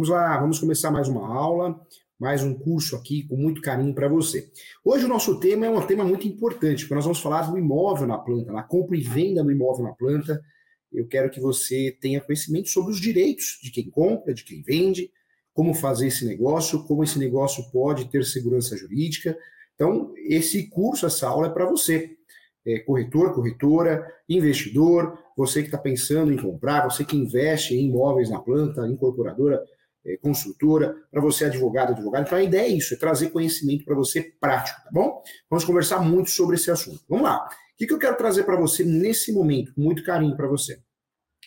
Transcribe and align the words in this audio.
Vamos 0.00 0.08
lá, 0.08 0.40
vamos 0.40 0.58
começar 0.58 0.90
mais 0.90 1.08
uma 1.08 1.28
aula, 1.28 1.78
mais 2.18 2.42
um 2.42 2.54
curso 2.54 2.96
aqui 2.96 3.22
com 3.28 3.36
muito 3.36 3.60
carinho 3.60 3.94
para 3.94 4.08
você. 4.08 4.50
Hoje 4.82 5.04
o 5.04 5.08
nosso 5.08 5.38
tema 5.38 5.66
é 5.66 5.70
um 5.70 5.86
tema 5.86 6.02
muito 6.04 6.26
importante, 6.26 6.84
porque 6.84 6.94
nós 6.94 7.04
vamos 7.04 7.20
falar 7.20 7.42
do 7.42 7.58
imóvel 7.58 8.06
na 8.06 8.16
planta, 8.16 8.50
na 8.50 8.62
compra 8.62 8.96
e 8.96 9.02
venda 9.02 9.44
do 9.44 9.52
imóvel 9.52 9.84
na 9.84 9.92
planta. 9.92 10.42
Eu 10.90 11.06
quero 11.06 11.28
que 11.28 11.38
você 11.38 11.94
tenha 12.00 12.18
conhecimento 12.18 12.70
sobre 12.70 12.92
os 12.92 12.98
direitos 12.98 13.58
de 13.62 13.70
quem 13.70 13.90
compra, 13.90 14.32
de 14.32 14.42
quem 14.42 14.62
vende, 14.62 15.12
como 15.52 15.74
fazer 15.74 16.06
esse 16.06 16.24
negócio, 16.24 16.82
como 16.84 17.04
esse 17.04 17.18
negócio 17.18 17.62
pode 17.70 18.08
ter 18.08 18.24
segurança 18.24 18.78
jurídica. 18.78 19.36
Então, 19.74 20.14
esse 20.16 20.66
curso, 20.70 21.04
essa 21.04 21.28
aula 21.28 21.48
é 21.48 21.50
para 21.50 21.66
você 21.66 22.16
é, 22.64 22.78
corretor, 22.78 23.34
corretora, 23.34 24.10
investidor, 24.26 25.18
você 25.36 25.60
que 25.60 25.68
está 25.68 25.76
pensando 25.76 26.32
em 26.32 26.38
comprar, 26.38 26.90
você 26.90 27.04
que 27.04 27.18
investe 27.18 27.74
em 27.74 27.84
imóveis 27.84 28.30
na 28.30 28.40
planta, 28.40 28.88
incorporadora, 28.88 29.62
é, 30.04 30.16
construtora, 30.16 30.94
para 31.10 31.20
você 31.20 31.44
advogado, 31.44 31.92
advogado. 31.92 32.26
Então 32.26 32.38
a 32.38 32.42
ideia 32.42 32.66
é 32.66 32.70
isso, 32.70 32.94
é 32.94 32.96
trazer 32.96 33.30
conhecimento 33.30 33.84
para 33.84 33.94
você 33.94 34.22
prático, 34.40 34.82
tá 34.82 34.90
bom? 34.92 35.22
Vamos 35.48 35.64
conversar 35.64 36.00
muito 36.00 36.30
sobre 36.30 36.56
esse 36.56 36.70
assunto. 36.70 37.00
Vamos 37.08 37.24
lá. 37.24 37.46
O 37.46 37.76
que, 37.76 37.86
que 37.86 37.92
eu 37.92 37.98
quero 37.98 38.16
trazer 38.16 38.44
para 38.44 38.56
você 38.56 38.84
nesse 38.84 39.32
momento, 39.32 39.74
com 39.74 39.80
muito 39.80 40.02
carinho 40.04 40.36
para 40.36 40.46
você? 40.46 40.80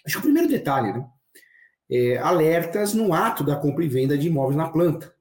Acho 0.05 0.16
que 0.16 0.20
o 0.20 0.23
primeiro 0.23 0.49
detalhe, 0.49 0.91
né? 0.91 1.05
É, 1.89 2.17
alertas 2.17 2.94
no 2.94 3.13
ato 3.13 3.44
da 3.44 3.55
compra 3.55 3.84
e 3.84 3.88
venda 3.88 4.17
de 4.17 4.27
imóveis 4.27 4.58
na 4.58 4.70
planta. 4.70 5.13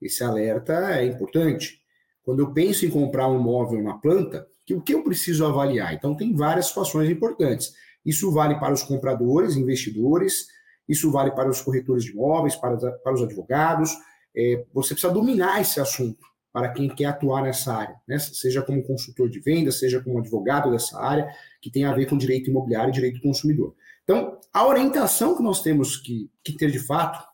Esse 0.00 0.24
alerta 0.24 0.72
é 0.98 1.06
importante. 1.06 1.80
Quando 2.22 2.40
eu 2.40 2.52
penso 2.52 2.86
em 2.86 2.90
comprar 2.90 3.28
um 3.28 3.38
imóvel 3.38 3.82
na 3.82 3.98
planta, 3.98 4.46
o 4.70 4.80
que 4.80 4.94
eu 4.94 5.04
preciso 5.04 5.44
avaliar? 5.44 5.92
Então, 5.92 6.16
tem 6.16 6.34
várias 6.34 6.66
situações 6.66 7.10
importantes. 7.10 7.72
Isso 8.04 8.30
vale 8.32 8.58
para 8.58 8.72
os 8.72 8.82
compradores, 8.82 9.56
investidores, 9.56 10.46
isso 10.88 11.10
vale 11.10 11.30
para 11.30 11.48
os 11.48 11.60
corretores 11.60 12.04
de 12.04 12.12
imóveis, 12.12 12.56
para, 12.56 12.76
para 12.76 13.14
os 13.14 13.22
advogados. 13.22 13.90
É, 14.36 14.64
você 14.72 14.94
precisa 14.94 15.12
dominar 15.12 15.60
esse 15.60 15.80
assunto 15.80 16.26
para 16.52 16.68
quem 16.68 16.88
quer 16.88 17.06
atuar 17.06 17.42
nessa 17.42 17.74
área, 17.74 17.96
né? 18.06 18.16
seja 18.18 18.62
como 18.62 18.84
consultor 18.84 19.28
de 19.28 19.40
vendas, 19.40 19.80
seja 19.80 20.00
como 20.00 20.20
advogado 20.20 20.70
dessa 20.70 21.00
área, 21.00 21.28
que 21.60 21.68
tem 21.68 21.84
a 21.84 21.92
ver 21.92 22.06
com 22.06 22.16
direito 22.16 22.48
imobiliário 22.48 22.90
e 22.90 22.92
direito 22.92 23.16
do 23.16 23.22
consumidor. 23.22 23.74
Então, 24.04 24.38
a 24.52 24.64
orientação 24.64 25.36
que 25.36 25.42
nós 25.42 25.62
temos 25.62 25.96
que, 25.96 26.30
que 26.44 26.56
ter 26.56 26.70
de 26.70 26.78
fato 26.78 27.26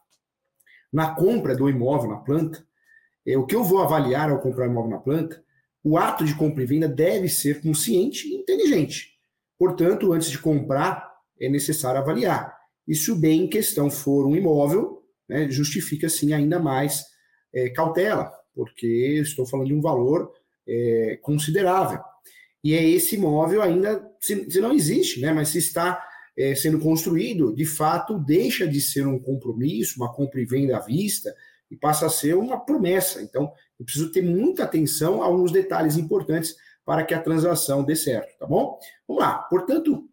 na 0.91 1.15
compra 1.15 1.55
do 1.55 1.69
imóvel 1.69 2.11
na 2.11 2.17
planta, 2.17 2.65
é, 3.27 3.37
o 3.37 3.45
que 3.45 3.55
eu 3.55 3.63
vou 3.63 3.83
avaliar 3.83 4.31
ao 4.31 4.41
comprar 4.41 4.67
imóvel 4.67 4.91
na 4.91 4.99
planta 4.99 5.45
o 5.83 5.97
ato 5.97 6.25
de 6.25 6.35
compra 6.35 6.63
e 6.63 6.67
venda 6.67 6.89
deve 6.89 7.29
ser 7.29 7.63
consciente 7.63 8.29
e 8.29 8.35
inteligente. 8.35 9.19
Portanto, 9.59 10.13
antes 10.13 10.31
de 10.31 10.39
comprar, 10.39 11.11
é 11.41 11.49
necessário 11.49 12.01
avaliar. 12.01 12.55
E 12.91 12.95
se 12.97 13.13
o 13.13 13.15
bem 13.15 13.45
em 13.45 13.47
questão 13.49 13.89
for 13.89 14.27
um 14.27 14.35
imóvel, 14.35 15.05
né, 15.29 15.49
justifica 15.49 16.09
sim 16.09 16.33
ainda 16.33 16.59
mais 16.59 17.05
é, 17.55 17.71
cautela, 17.71 18.33
porque 18.53 19.21
estou 19.23 19.47
falando 19.47 19.69
de 19.69 19.75
um 19.75 19.81
valor 19.81 20.33
é, 20.67 21.17
considerável. 21.23 22.01
E 22.65 22.75
é 22.75 22.85
esse 22.85 23.15
imóvel 23.15 23.63
ainda, 23.63 24.05
se, 24.19 24.51
se 24.51 24.61
não 24.61 24.73
existe, 24.73 25.21
né, 25.21 25.33
mas 25.33 25.51
se 25.51 25.59
está 25.59 26.05
é, 26.37 26.53
sendo 26.57 26.81
construído, 26.81 27.55
de 27.55 27.65
fato 27.65 28.19
deixa 28.19 28.67
de 28.67 28.81
ser 28.81 29.07
um 29.07 29.21
compromisso, 29.21 29.95
uma 29.97 30.13
compra 30.13 30.41
e 30.41 30.45
venda 30.45 30.77
à 30.77 30.81
vista, 30.81 31.33
e 31.71 31.77
passa 31.77 32.07
a 32.07 32.11
ser 32.11 32.35
uma 32.35 32.59
promessa. 32.59 33.23
Então, 33.23 33.53
eu 33.79 33.85
preciso 33.85 34.11
ter 34.11 34.23
muita 34.23 34.65
atenção 34.65 35.23
a 35.23 35.27
alguns 35.27 35.53
detalhes 35.53 35.97
importantes 35.97 36.57
para 36.85 37.05
que 37.05 37.15
a 37.15 37.23
transação 37.23 37.85
dê 37.85 37.95
certo, 37.95 38.37
tá 38.37 38.49
bom? 38.49 38.81
Vamos 39.07 39.23
lá. 39.23 39.39
Portanto, 39.49 40.11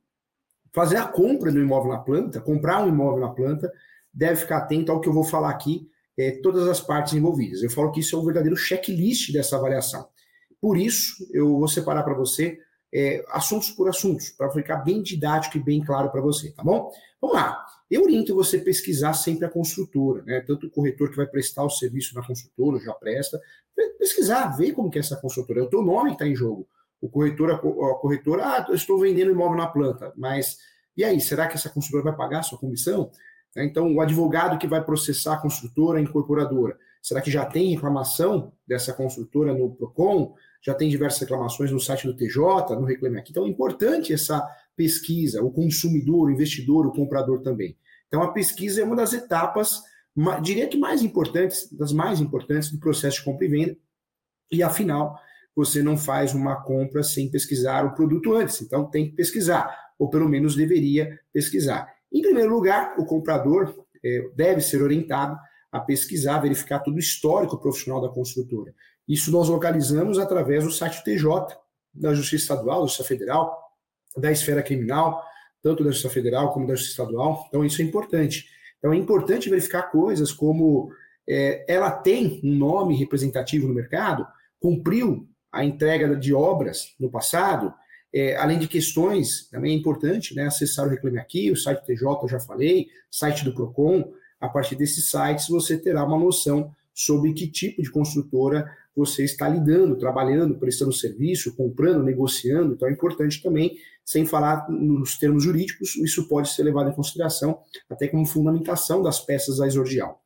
fazer 0.77 0.97
a 0.97 1.07
compra 1.07 1.51
do 1.51 1.59
imóvel 1.59 1.91
na 1.91 1.97
planta, 1.97 2.39
comprar 2.39 2.83
um 2.83 2.87
imóvel 2.87 3.19
na 3.19 3.29
planta, 3.29 3.73
deve 4.13 4.35
ficar 4.41 4.59
atento 4.59 4.91
ao 4.91 5.01
que 5.01 5.09
eu 5.09 5.13
vou 5.13 5.23
falar 5.23 5.49
aqui, 5.49 5.89
é, 6.15 6.39
todas 6.43 6.67
as 6.67 6.79
partes 6.79 7.15
envolvidas. 7.15 7.63
Eu 7.63 7.71
falo 7.71 7.91
que 7.91 7.99
isso 7.99 8.15
é 8.15 8.19
o 8.19 8.23
verdadeiro 8.23 8.55
checklist 8.55 9.33
dessa 9.33 9.55
avaliação. 9.57 10.07
Por 10.61 10.77
isso, 10.77 11.27
eu 11.33 11.57
vou 11.57 11.67
separar 11.67 12.03
para 12.03 12.13
você 12.13 12.59
é, 12.93 13.25
assuntos 13.29 13.71
por 13.71 13.89
assuntos, 13.89 14.29
para 14.29 14.51
ficar 14.51 14.77
bem 14.77 15.01
didático 15.01 15.57
e 15.57 15.63
bem 15.63 15.83
claro 15.83 16.11
para 16.11 16.21
você, 16.21 16.51
tá 16.51 16.63
bom? 16.63 16.91
Vamos 17.19 17.35
lá. 17.35 17.65
Eu 17.89 18.03
oriento 18.03 18.35
você 18.35 18.59
pesquisar 18.59 19.13
sempre 19.13 19.47
a 19.47 19.49
construtora, 19.49 20.21
né? 20.25 20.41
Tanto 20.41 20.67
o 20.67 20.69
corretor 20.69 21.09
que 21.09 21.17
vai 21.17 21.25
prestar 21.25 21.63
o 21.63 21.71
serviço 21.71 22.13
na 22.13 22.23
construtora, 22.23 22.85
já 22.85 22.93
presta, 22.93 23.41
pesquisar, 23.97 24.55
ver 24.55 24.73
como 24.73 24.91
que 24.91 24.99
é 24.99 25.01
essa 25.01 25.15
construtora. 25.15 25.61
É 25.61 25.63
o 25.63 25.69
teu 25.69 25.81
nome 25.81 26.11
que 26.11 26.17
está 26.17 26.27
em 26.27 26.35
jogo. 26.35 26.67
O 27.01 27.09
corretor, 27.09 27.51
a 27.51 27.57
corretora, 27.57 28.45
ah, 28.45 28.67
estou 28.73 28.99
vendendo 28.99 29.31
imóvel 29.31 29.57
na 29.57 29.67
planta, 29.67 30.11
mas 30.15 30.57
e 30.97 31.03
aí, 31.03 31.21
será 31.21 31.47
que 31.47 31.53
essa 31.53 31.69
construtora 31.69 32.05
vai 32.05 32.15
pagar 32.15 32.39
a 32.39 32.43
sua 32.43 32.57
comissão? 32.57 33.11
Então, 33.55 33.93
o 33.93 34.01
advogado 34.01 34.57
que 34.57 34.67
vai 34.67 34.83
processar 34.83 35.35
a 35.35 35.41
construtora, 35.41 35.99
a 35.99 36.01
incorporadora, 36.01 36.75
será 37.01 37.21
que 37.21 37.29
já 37.29 37.45
tem 37.45 37.69
reclamação 37.69 38.51
dessa 38.67 38.91
construtora 38.91 39.53
no 39.53 39.75
PROCON? 39.75 40.33
Já 40.59 40.73
tem 40.73 40.89
diversas 40.89 41.21
reclamações 41.21 41.71
no 41.71 41.79
site 41.79 42.07
do 42.07 42.15
TJ, 42.15 42.75
no 42.75 42.83
Reclame 42.83 43.19
Aqui. 43.19 43.29
Então, 43.29 43.45
é 43.45 43.47
importante 43.47 44.11
essa 44.11 44.43
pesquisa, 44.75 45.43
o 45.43 45.51
consumidor, 45.51 46.29
o 46.29 46.31
investidor, 46.31 46.87
o 46.87 46.91
comprador 46.91 47.41
também. 47.41 47.77
Então, 48.07 48.23
a 48.23 48.31
pesquisa 48.31 48.81
é 48.81 48.83
uma 48.83 48.95
das 48.95 49.13
etapas, 49.13 49.83
diria 50.41 50.67
que 50.67 50.77
mais 50.77 51.03
importantes, 51.03 51.71
das 51.71 51.93
mais 51.93 52.19
importantes 52.19 52.71
do 52.71 52.79
processo 52.79 53.17
de 53.17 53.23
compra 53.23 53.45
e 53.45 53.49
venda. 53.49 53.77
E, 54.51 54.63
afinal, 54.63 55.19
você 55.57 55.81
não 55.81 55.97
faz 55.97 56.35
uma 56.35 56.55
compra 56.61 57.01
sem 57.01 57.31
pesquisar 57.31 57.83
o 57.83 57.95
produto 57.95 58.35
antes. 58.35 58.61
Então, 58.61 58.85
tem 58.85 59.09
que 59.09 59.15
pesquisar, 59.15 59.75
ou 59.97 60.07
pelo 60.07 60.29
menos 60.29 60.55
deveria 60.55 61.19
pesquisar. 61.33 61.91
Em 62.13 62.21
primeiro 62.21 62.53
lugar, 62.53 62.93
o 62.99 63.05
comprador 63.05 63.75
é, 64.05 64.29
deve 64.35 64.61
ser 64.61 64.83
orientado 64.83 65.35
a 65.71 65.79
pesquisar, 65.79 66.37
verificar 66.37 66.77
todo 66.81 66.95
o 66.95 66.99
histórico 66.99 67.57
profissional 67.57 67.99
da 67.99 68.07
construtora. 68.07 68.71
Isso 69.07 69.31
nós 69.31 69.49
localizamos 69.49 70.19
através 70.19 70.63
do 70.63 70.71
site 70.71 71.03
TJ, 71.03 71.27
da 71.91 72.13
Justiça 72.13 72.43
Estadual, 72.43 72.81
da 72.81 72.85
Justiça 72.85 73.07
Federal, 73.07 73.57
da 74.15 74.31
esfera 74.31 74.61
criminal, 74.61 75.23
tanto 75.63 75.83
da 75.83 75.89
Justiça 75.89 76.13
Federal 76.13 76.53
como 76.53 76.67
da 76.67 76.75
Justiça 76.75 77.01
Estadual. 77.01 77.45
Então, 77.47 77.65
isso 77.65 77.81
é 77.81 77.85
importante. 77.85 78.45
Então, 78.77 78.93
é 78.93 78.95
importante 78.95 79.49
verificar 79.49 79.89
coisas 79.89 80.31
como 80.31 80.91
é, 81.27 81.65
ela 81.67 81.89
tem 81.89 82.39
um 82.43 82.53
nome 82.53 82.95
representativo 82.95 83.67
no 83.67 83.73
mercado, 83.73 84.27
cumpriu 84.59 85.27
a 85.57 85.65
entrega 85.65 86.15
de 86.15 86.35
obras 86.35 86.93
no 86.99 87.09
passado, 87.09 87.73
é, 88.13 88.35
além 88.37 88.59
de 88.59 88.67
questões, 88.67 89.49
também 89.49 89.73
é 89.73 89.75
importante 89.75 90.35
né, 90.35 90.45
acessar 90.45 90.85
o 90.85 90.89
Reclame 90.89 91.17
Aqui, 91.17 91.51
o 91.51 91.55
site 91.55 91.83
TJ, 91.83 92.05
eu 92.21 92.29
já 92.29 92.39
falei, 92.39 92.87
site 93.09 93.43
do 93.43 93.53
PROCON. 93.53 94.13
A 94.39 94.47
partir 94.47 94.75
desses 94.75 95.09
sites, 95.09 95.47
você 95.49 95.75
terá 95.75 96.05
uma 96.05 96.17
noção 96.17 96.71
sobre 96.93 97.33
que 97.33 97.47
tipo 97.47 97.81
de 97.81 97.89
construtora 97.89 98.71
você 98.95 99.23
está 99.23 99.49
lidando, 99.49 99.97
trabalhando, 99.97 100.55
prestando 100.59 100.93
serviço, 100.93 101.55
comprando, 101.55 102.03
negociando. 102.03 102.73
Então 102.73 102.87
é 102.87 102.91
importante 102.91 103.41
também, 103.41 103.77
sem 104.05 104.27
falar 104.27 104.69
nos 104.69 105.17
termos 105.17 105.43
jurídicos, 105.43 105.95
isso 105.95 106.27
pode 106.27 106.49
ser 106.49 106.63
levado 106.63 106.91
em 106.91 106.95
consideração 106.95 107.59
até 107.89 108.07
como 108.07 108.25
fundamentação 108.27 109.01
das 109.01 109.19
peças 109.19 109.57
da 109.57 109.65
exordial. 109.65 110.21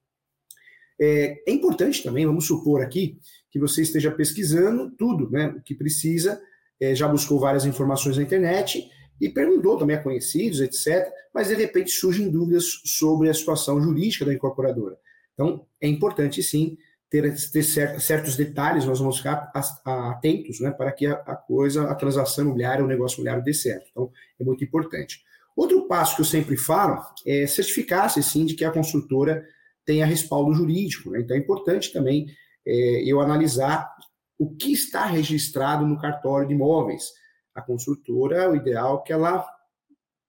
É, 1.03 1.41
é 1.47 1.51
importante 1.51 2.03
também, 2.03 2.27
vamos 2.27 2.45
supor 2.45 2.83
aqui, 2.83 3.17
que 3.49 3.57
você 3.57 3.81
esteja 3.81 4.11
pesquisando 4.11 4.91
tudo, 4.91 5.31
né, 5.31 5.47
o 5.57 5.61
que 5.61 5.73
precisa, 5.73 6.39
é, 6.79 6.93
já 6.93 7.07
buscou 7.07 7.39
várias 7.39 7.65
informações 7.65 8.17
na 8.17 8.23
internet 8.23 8.87
e 9.19 9.27
perguntou 9.27 9.79
também 9.79 9.95
a 9.95 10.03
conhecidos, 10.03 10.61
etc., 10.61 11.11
mas 11.33 11.47
de 11.47 11.55
repente 11.55 11.89
surgem 11.89 12.29
dúvidas 12.29 12.81
sobre 12.85 13.29
a 13.29 13.33
situação 13.33 13.81
jurídica 13.81 14.25
da 14.25 14.33
incorporadora. 14.33 14.95
Então, 15.33 15.65
é 15.81 15.87
importante 15.87 16.43
sim 16.43 16.77
ter, 17.09 17.33
ter 17.51 17.63
certos 17.63 18.35
detalhes, 18.35 18.85
nós 18.85 18.99
vamos 18.99 19.17
ficar 19.17 19.51
atentos 19.83 20.59
né, 20.59 20.69
para 20.69 20.91
que 20.91 21.07
a, 21.07 21.35
coisa, 21.35 21.89
a 21.89 21.95
transação 21.95 22.45
imobiliária, 22.45 22.85
o 22.85 22.87
negócio 22.87 23.15
imobiliário 23.15 23.43
dê 23.43 23.53
certo. 23.53 23.87
Então, 23.89 24.11
é 24.39 24.43
muito 24.43 24.63
importante. 24.63 25.23
Outro 25.55 25.87
passo 25.87 26.15
que 26.15 26.21
eu 26.21 26.25
sempre 26.25 26.55
falo 26.57 27.01
é 27.25 27.47
certificar-se, 27.47 28.21
sim, 28.21 28.45
de 28.45 28.53
que 28.53 28.63
a 28.63 28.71
construtora 28.71 29.43
tenha 29.91 30.05
respaldo 30.05 30.53
jurídico. 30.53 31.11
Né? 31.11 31.21
Então, 31.21 31.35
é 31.35 31.39
importante 31.39 31.91
também 31.91 32.27
é, 32.65 33.03
eu 33.05 33.19
analisar 33.19 33.91
o 34.37 34.55
que 34.55 34.71
está 34.71 35.05
registrado 35.05 35.85
no 35.85 35.99
cartório 35.99 36.47
de 36.47 36.53
imóveis. 36.53 37.11
A 37.53 37.61
construtora, 37.61 38.49
o 38.49 38.55
ideal 38.55 39.01
é 39.01 39.07
que 39.07 39.13
ela 39.13 39.45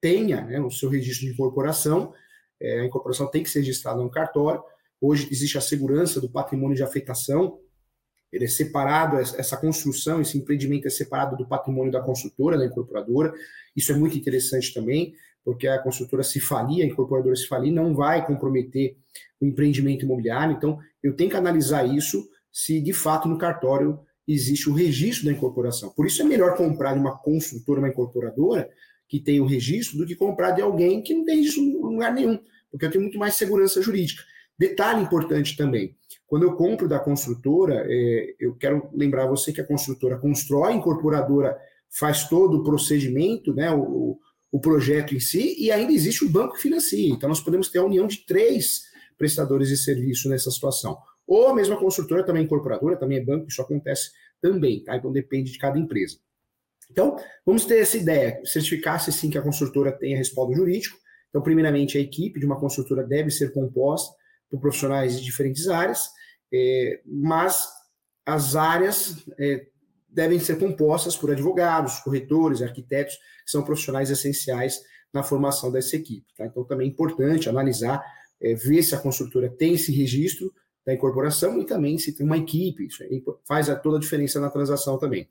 tenha 0.01 0.43
né, 0.43 0.61
o 0.61 0.71
seu 0.71 0.89
registro 0.89 1.27
de 1.27 1.33
incorporação, 1.33 2.13
é, 2.61 2.81
a 2.81 2.85
incorporação 2.85 3.29
tem 3.29 3.43
que 3.43 3.51
ser 3.51 3.61
registrada 3.61 4.03
no 4.03 4.11
cartório, 4.11 4.63
Hoje 5.03 5.27
existe 5.33 5.59
a 5.59 5.61
segurança 5.61 6.21
do 6.21 6.31
patrimônio 6.31 6.77
de 6.77 6.83
afetação, 6.85 7.59
ele 8.33 8.45
é 8.45 8.49
separado, 8.49 9.19
essa 9.19 9.57
construção, 9.57 10.21
esse 10.21 10.39
empreendimento 10.39 10.87
é 10.87 10.91
separado 10.91 11.37
do 11.37 11.45
patrimônio 11.45 11.91
da 11.91 12.01
construtora, 12.01 12.57
da 12.57 12.67
incorporadora. 12.67 13.35
Isso 13.75 13.91
é 13.91 13.97
muito 13.97 14.17
interessante 14.17 14.73
também, 14.73 15.13
porque 15.45 15.67
a 15.67 15.79
construtora 15.79 16.23
se 16.23 16.41
falir, 16.41 16.83
a 16.83 16.87
incorporadora 16.87 17.35
se 17.37 17.47
falir, 17.47 17.73
não 17.73 17.95
vai 17.95 18.27
comprometer 18.27 18.97
o 19.41 19.47
empreendimento 19.47 20.05
imobiliário. 20.05 20.57
Então, 20.57 20.79
eu 21.03 21.15
tenho 21.15 21.31
que 21.31 21.37
analisar 21.37 21.85
isso 21.85 22.29
se 22.53 22.81
de 22.81 22.93
fato 22.93 23.29
no 23.29 23.39
cartório 23.39 23.99
existe 24.27 24.71
o 24.71 24.75
registro 24.75 25.27
da 25.27 25.33
incorporação. 25.33 25.91
Por 25.91 26.07
isso 26.07 26.23
é 26.23 26.25
melhor 26.25 26.57
comprar 26.57 26.95
de 26.95 27.01
uma 27.01 27.19
construtora, 27.19 27.81
uma 27.81 27.89
incorporadora, 27.89 28.71
que 29.09 29.21
tem 29.21 29.41
o 29.41 29.47
registro, 29.47 29.99
do 29.99 30.07
que 30.07 30.15
comprar 30.15 30.53
de 30.53 30.63
alguém 30.63 31.03
que 31.03 31.13
não 31.13 31.25
tem 31.25 31.37
registro 31.37 31.63
em 31.63 31.75
lugar 31.75 32.15
nenhum, 32.15 32.39
porque 32.71 32.87
eu 32.87 32.91
tenho 32.91 33.03
muito 33.03 33.19
mais 33.19 33.35
segurança 33.35 33.83
jurídica. 33.83 34.23
Detalhe 34.59 35.03
importante 35.03 35.57
também: 35.57 35.97
quando 36.27 36.45
eu 36.45 36.55
compro 36.55 36.89
da 36.89 36.99
construtora, 36.99 37.85
é, 37.89 38.35
eu 38.39 38.55
quero 38.55 38.89
lembrar 38.93 39.27
você 39.27 39.53
que 39.53 39.61
a 39.61 39.67
construtora 39.67 40.19
constrói, 40.19 40.73
a 40.73 40.77
incorporadora 40.77 41.59
faz 41.91 42.29
todo 42.29 42.59
o 42.59 42.65
procedimento, 42.65 43.53
né, 43.53 43.71
o, 43.71 44.19
o 44.53 44.61
projeto 44.61 45.15
em 45.15 45.21
si, 45.21 45.57
e 45.59 45.73
ainda 45.73 45.93
existe 45.93 46.25
o 46.25 46.29
banco 46.29 46.55
que 46.55 46.61
financia. 46.61 47.09
Então, 47.09 47.27
nós 47.27 47.41
podemos 47.41 47.71
ter 47.71 47.79
a 47.79 47.85
união 47.85 48.07
de 48.07 48.19
três 48.27 48.83
prestadores 49.17 49.69
de 49.69 49.79
serviço 49.79 50.29
nessa 50.29 50.51
situação. 50.51 50.99
Ou 51.27 51.49
a 51.49 51.55
mesma 51.55 51.79
construtora, 51.79 52.23
também 52.23 52.45
incorporadora, 52.45 52.99
também 52.99 53.17
é 53.17 53.25
banco, 53.25 53.49
isso 53.49 53.63
acontece 53.63 54.11
também, 54.43 54.85
tá? 54.85 54.95
Então, 54.95 55.11
depende 55.11 55.51
de 55.51 55.59
cada 55.59 55.79
empresa. 55.79 56.19
Então, 56.91 57.17
vamos 57.47 57.65
ter 57.65 57.79
essa 57.79 57.97
ideia, 57.97 58.39
certificar-se 58.45 59.11
sim 59.11 59.31
que 59.31 59.39
a 59.39 59.43
construtora 59.43 59.91
tenha 59.91 60.19
respaldo 60.19 60.55
jurídico. 60.55 60.99
Então, 61.31 61.41
primeiramente, 61.41 61.97
a 61.97 62.01
equipe 62.03 62.39
de 62.39 62.45
uma 62.45 62.61
construtora 62.61 63.03
deve 63.03 63.31
ser 63.31 63.55
composta 63.55 64.15
por 64.51 64.61
profissionais 64.61 65.19
de 65.19 65.25
diferentes 65.25 65.67
áreas, 65.69 66.11
é, 66.53 67.01
mas 67.07 67.67
as 68.27 68.55
áreas 68.55 69.25
é, 69.39 69.67
devem 70.13 70.39
ser 70.39 70.59
compostas 70.59 71.17
por 71.17 71.31
advogados, 71.31 71.99
corretores, 72.01 72.61
arquitetos, 72.61 73.17
que 73.17 73.51
são 73.51 73.65
profissionais 73.65 74.11
essenciais 74.11 74.81
na 75.13 75.23
formação 75.23 75.73
dessa 75.73 75.97
equipe. 75.97 76.27
Tá? 76.37 76.47
Então, 76.47 76.65
também 76.65 76.87
é 76.87 76.91
importante 76.91 77.49
analisar, 77.49 78.03
é, 78.41 78.55
ver 78.55 78.83
se 78.83 78.95
a 78.95 78.99
construtora 78.99 79.49
tem 79.49 79.75
esse 79.75 79.91
registro 79.91 80.53
da 80.85 80.93
incorporação 80.93 81.61
e 81.61 81.65
também 81.65 81.97
se 81.99 82.13
tem 82.13 82.27
uma 82.27 82.37
equipe. 82.37 82.87
Isso 82.87 83.05
faz 83.47 83.71
a, 83.71 83.77
toda 83.77 83.97
a 83.97 84.01
diferença 84.01 84.39
na 84.41 84.51
transação 84.51 84.99
também. 84.99 85.29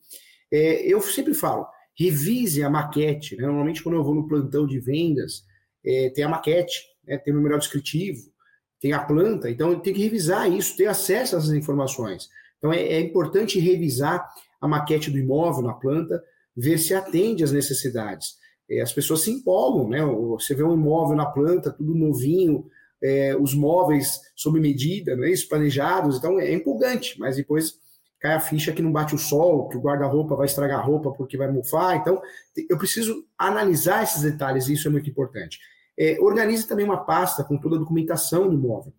É, 0.51 0.85
eu 0.85 1.01
sempre 1.01 1.33
falo, 1.33 1.67
revise 1.93 2.63
a 2.63 2.69
maquete. 2.69 3.35
Né? 3.35 3.45
Normalmente, 3.45 3.83
quando 3.83 3.95
eu 3.95 4.03
vou 4.03 4.15
no 4.15 4.27
plantão 4.27 4.65
de 4.65 4.79
vendas, 4.79 5.45
é, 5.85 6.09
tem 6.09 6.23
a 6.23 6.29
maquete, 6.29 6.83
né? 7.05 7.17
tem 7.17 7.33
o 7.33 7.35
memorial 7.35 7.59
descritivo, 7.59 8.31
tem 8.79 8.93
a 8.93 8.99
planta, 9.03 9.49
então 9.49 9.79
tem 9.79 9.93
que 9.93 10.01
revisar 10.01 10.51
isso, 10.51 10.75
ter 10.75 10.87
acesso 10.87 11.35
a 11.35 11.39
essas 11.39 11.51
informações. 11.51 12.29
Então, 12.57 12.73
é, 12.73 12.81
é 12.81 12.99
importante 12.99 13.59
revisar 13.59 14.27
a 14.61 14.67
maquete 14.67 15.09
do 15.09 15.17
imóvel 15.17 15.63
na 15.63 15.73
planta, 15.73 16.23
ver 16.55 16.77
se 16.77 16.93
atende 16.93 17.43
às 17.43 17.51
necessidades. 17.51 18.35
É, 18.69 18.81
as 18.81 18.93
pessoas 18.93 19.21
se 19.23 19.31
empolgam, 19.31 19.89
né? 19.89 20.05
Você 20.05 20.53
vê 20.53 20.63
um 20.63 20.73
imóvel 20.73 21.17
na 21.17 21.25
planta, 21.25 21.71
tudo 21.71 21.95
novinho, 21.95 22.65
é, 23.03 23.35
os 23.35 23.53
móveis 23.53 24.21
sob 24.35 24.59
medida, 24.59 25.15
não 25.15 25.23
é 25.23 25.31
isso? 25.31 25.49
planejados, 25.49 26.17
então 26.17 26.39
é 26.39 26.53
empolgante, 26.53 27.19
mas 27.19 27.35
depois 27.35 27.79
cai 28.19 28.35
a 28.35 28.39
ficha 28.39 28.71
que 28.71 28.83
não 28.83 28.91
bate 28.91 29.15
o 29.15 29.17
sol, 29.17 29.67
que 29.67 29.75
o 29.75 29.81
guarda-roupa 29.81 30.35
vai 30.35 30.45
estragar 30.45 30.79
a 30.79 30.83
roupa 30.83 31.11
porque 31.11 31.35
vai 31.35 31.51
mofar. 31.51 31.97
Então, 31.97 32.21
eu 32.69 32.77
preciso 32.77 33.25
analisar 33.35 34.03
esses 34.03 34.21
detalhes, 34.21 34.67
e 34.67 34.73
isso 34.73 34.87
é 34.87 34.91
muito 34.91 35.09
importante. 35.09 35.59
É, 35.97 36.17
organize 36.21 36.67
também 36.67 36.85
uma 36.85 37.03
pasta 37.03 37.43
com 37.43 37.57
toda 37.57 37.77
a 37.77 37.79
documentação 37.79 38.47
do 38.47 38.53
imóvel. 38.53 38.93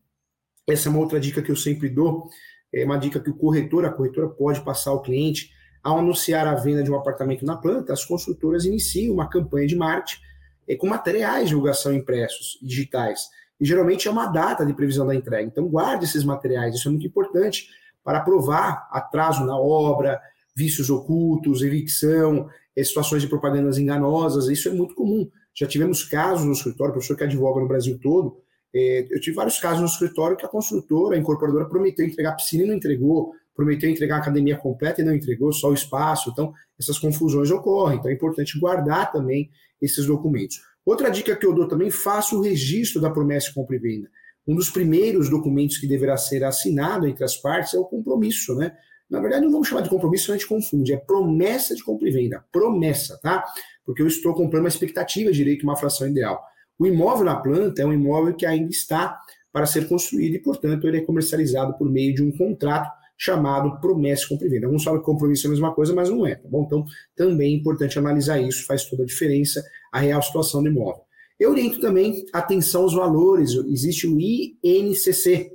Essa 0.69 0.89
é 0.89 0.91
uma 0.91 0.99
outra 0.99 1.21
dica 1.21 1.41
que 1.41 1.51
eu 1.51 1.57
sempre 1.57 1.89
dou 1.89 2.29
é 2.73 2.85
uma 2.85 2.97
dica 2.97 3.21
que 3.21 3.31
o 3.31 3.37
corretor, 3.37 3.85
a 3.85 3.93
corretora 3.93 4.29
pode 4.29 4.61
passar 4.63 4.91
ao 4.91 5.03
cliente. 5.03 5.51
Ao 5.83 5.99
anunciar 5.99 6.47
a 6.47 6.55
venda 6.55 6.83
de 6.83 6.91
um 6.91 6.97
apartamento 6.97 7.45
na 7.45 7.57
planta, 7.57 7.93
as 7.93 8.05
construtoras 8.05 8.65
iniciam 8.65 9.15
uma 9.15 9.29
campanha 9.29 9.67
de 9.67 9.75
marketing 9.75 10.21
é, 10.69 10.77
com 10.77 10.87
materiais 10.87 11.45
de 11.45 11.49
divulgação 11.49 11.93
impressos, 11.93 12.59
digitais. 12.63 13.29
E 13.61 13.67
geralmente 13.67 14.07
é 14.07 14.11
uma 14.11 14.27
data 14.27 14.65
de 14.65 14.73
previsão 14.73 15.07
da 15.07 15.15
entrega. 15.15 15.43
Então, 15.43 15.69
guarde 15.69 16.05
esses 16.05 16.25
materiais, 16.25 16.75
isso 16.75 16.89
é 16.89 16.91
muito 16.91 17.07
importante 17.07 17.69
para 18.05 18.21
provar 18.21 18.89
atraso 18.91 19.45
na 19.45 19.57
obra, 19.57 20.21
vícios 20.55 20.89
ocultos, 20.91 21.63
evicção, 21.63 22.49
é, 22.77 22.83
situações 22.85 23.23
de 23.23 23.29
propagandas 23.29 23.79
enganosas. 23.79 24.49
Isso 24.49 24.69
é 24.69 24.73
muito 24.73 24.95
comum. 24.95 25.29
Já 25.55 25.67
tivemos 25.67 26.05
casos 26.05 26.47
no 26.47 26.53
escritório, 26.53 26.93
professor 26.93 27.17
que 27.17 27.25
advoga 27.25 27.61
no 27.61 27.69
Brasil 27.69 27.99
todo, 28.01 28.39
eu 28.75 29.21
tive 29.21 29.37
vários 29.37 29.59
casos 29.59 29.81
no 29.81 29.87
escritório 29.87 30.37
que 30.37 30.47
a 30.47 30.49
construtora, 30.49 31.17
a 31.17 31.19
incorporadora, 31.19 31.69
prometeu 31.69 32.07
entregar 32.07 32.31
a 32.31 32.35
piscina 32.35 32.65
e 32.65 32.67
não 32.67 32.75
entregou, 32.75 33.33
prometeu 33.55 33.91
entregar 33.91 34.17
a 34.17 34.19
academia 34.19 34.57
completa 34.57 35.03
e 35.03 35.05
não 35.05 35.15
entregou, 35.15 35.53
só 35.53 35.69
o 35.69 35.75
espaço. 35.75 36.31
Então, 36.31 36.53
essas 36.79 36.99
confusões 36.99 37.51
ocorrem. 37.51 37.99
Então, 37.99 38.11
é 38.11 38.15
importante 38.15 38.59
guardar 38.59 39.13
também 39.13 39.51
esses 39.81 40.07
documentos. 40.07 40.61
Outra 40.85 41.11
dica 41.11 41.37
que 41.37 41.47
eu 41.47 41.55
dou 41.55 41.69
também, 41.69 41.91
faça 41.91 42.35
o 42.35 42.41
registro 42.41 43.01
da 43.01 43.11
promessa 43.11 43.49
de 43.49 43.55
compra 43.55 43.77
e 43.77 43.79
venda. 43.79 44.09
Um 44.47 44.57
dos 44.57 44.71
primeiros 44.71 45.29
documentos 45.29 45.79
que 45.79 45.87
deverá 45.87 46.17
ser 46.17 46.43
assinado 46.43 47.07
entre 47.07 47.25
as 47.25 47.37
partes 47.37 47.75
é 47.75 47.79
o 47.79 47.85
compromisso, 47.85 48.55
né? 48.57 48.73
Na 49.09 49.21
verdade, 49.21 49.45
não 49.45 49.53
vamos 49.53 49.69
chamar 49.69 49.83
de 49.83 49.91
compromisso, 49.91 50.33
a 50.33 50.37
gente 50.37 50.49
confunde. 50.49 50.93
É 50.93 50.97
promessa 50.97 51.75
de 51.75 51.85
compra 51.85 52.09
e 52.09 52.11
venda. 52.11 52.43
Promessa, 52.51 53.21
tá? 53.23 53.45
Porque 53.85 54.01
eu 54.01 54.07
estou 54.07 54.35
comprando 54.35 54.63
uma 54.63 54.69
expectativa 54.69 55.31
de 55.31 55.37
direito, 55.37 55.63
uma 55.63 55.77
fração 55.77 56.09
ideal. 56.09 56.43
O 56.79 56.87
imóvel 56.87 57.25
na 57.25 57.37
planta 57.37 57.83
é 57.83 57.87
um 57.87 57.93
imóvel 57.93 58.35
que 58.35 58.47
ainda 58.47 58.71
está 58.71 59.19
para 59.53 59.67
ser 59.67 59.89
construído 59.89 60.35
e, 60.35 60.39
portanto, 60.39 60.87
ele 60.89 60.99
é 60.99 61.01
comercializado 61.03 61.77
por 61.77 61.91
meio 61.91 62.15
de 62.15 62.23
um 62.23 62.33
contrato 62.33 62.91
chamado 63.17 63.79
promessa 63.81 64.27
compra 64.27 64.47
e 64.47 64.51
venda. 64.51 64.67
Alguns 64.67 64.83
falam 64.83 64.99
que 64.99 65.07
compromisso 65.07 65.47
é 65.47 65.49
a 65.49 65.51
mesma 65.51 65.73
coisa, 65.73 65.95
mas 65.95 66.11
não 66.11 66.27
é, 66.27 66.35
tá 66.35 66.49
bom? 66.49 66.65
Então, 66.65 66.85
também 67.15 67.53
é 67.53 67.57
importante 67.57 67.99
analisar 67.99 68.41
isso, 68.41 68.67
faz 68.67 68.85
toda 68.85 69.05
a 69.05 69.07
diferença, 69.07 69.63
a 69.93 70.01
real 70.01 70.21
situação 70.23 70.63
do 70.63 70.69
imóvel. 70.69 71.03
Eu 71.39 71.51
oriento 71.51 71.81
também 71.81 72.25
atenção 72.33 72.83
aos 72.83 72.95
valores, 72.95 73.53
existe 73.67 74.07
o 74.07 74.19
INCC. 74.19 75.53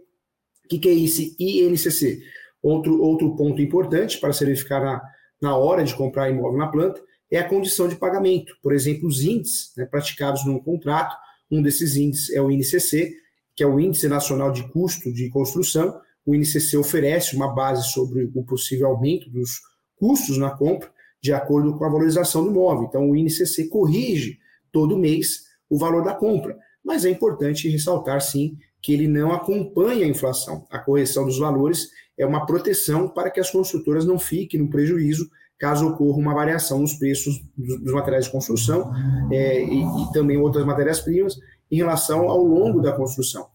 O 0.64 0.68
que, 0.70 0.80
que 0.80 0.90
é 0.90 0.94
esse 0.94 1.36
INCC? 1.40 2.22
Outro, 2.62 3.02
outro 3.02 3.36
ponto 3.36 3.62
importante 3.62 4.20
para 4.20 4.34
se 4.34 4.46
verificar 4.46 4.82
na, 4.82 5.02
na 5.42 5.58
hora 5.58 5.84
de 5.84 5.96
comprar 5.96 6.30
imóvel 6.30 6.58
na 6.58 6.68
planta 6.68 7.02
é 7.32 7.40
a 7.40 7.48
condição 7.48 7.88
de 7.88 7.96
pagamento. 7.96 8.54
Por 8.62 8.74
exemplo, 8.74 9.08
os 9.08 9.24
índices 9.24 9.72
né, 9.76 9.86
praticados 9.86 10.46
no 10.46 10.62
contrato, 10.62 11.16
um 11.52 11.62
desses 11.62 11.96
índices 11.96 12.30
é 12.32 12.42
o 12.42 12.52
INCC, 12.52 13.14
que 13.56 13.64
é 13.64 13.68
o 13.68 13.80
Índice 13.80 14.08
Nacional 14.08 14.52
de 14.52 14.68
Custo 14.72 15.12
de 15.12 15.30
Construção. 15.30 16.00
O 16.26 16.36
INCC 16.36 16.78
oferece 16.78 17.36
uma 17.36 17.54
base 17.54 17.90
sobre 17.92 18.30
o 18.36 18.44
possível 18.44 18.88
aumento 18.88 19.30
dos 19.30 19.62
custos 19.96 20.38
na 20.38 20.52
compra, 20.52 20.92
de 21.22 21.34
acordo 21.34 21.76
com 21.78 21.84
a 21.84 21.90
valorização 21.90 22.44
do 22.44 22.52
imóvel. 22.52 22.86
Então, 22.88 23.10
o 23.10 23.16
INCC 23.16 23.68
corrige 23.68 24.38
todo 24.72 24.98
mês 24.98 25.48
o 25.70 25.78
valor 25.78 26.04
da 26.04 26.14
compra. 26.14 26.58
Mas 26.84 27.04
é 27.04 27.10
importante 27.10 27.68
ressaltar, 27.68 28.22
sim, 28.22 28.58
que 28.82 28.94
ele 28.94 29.08
não 29.08 29.34
acompanha 29.34 30.06
a 30.06 30.10
inflação. 30.10 30.66
A 30.70 30.80
correção 30.80 31.26
dos 31.26 31.40
valores 31.40 31.90
é 32.18 32.26
uma 32.26 32.46
proteção 32.46 33.08
para 33.10 33.30
que 33.30 33.40
as 33.40 33.50
construtoras 33.50 34.06
não 34.06 34.20
fiquem 34.20 34.60
no 34.60 34.70
prejuízo 34.70 35.30
caso 35.58 35.88
ocorra 35.88 36.18
uma 36.18 36.34
variação 36.34 36.80
nos 36.80 36.94
preços 36.94 37.42
dos, 37.58 37.92
materiais 37.92 38.26
de 38.26 38.32
construção 38.32 38.92
é, 39.32 39.64
e, 39.64 39.82
e, 39.82 40.14
também 40.14 40.38
outras 40.38 40.66
matérias-primas 40.66 41.38
em 41.72 41.78
relação 41.78 42.30
ao 42.30 42.44
longo 42.44 42.82
da 42.82 42.92
construção. 42.92 43.48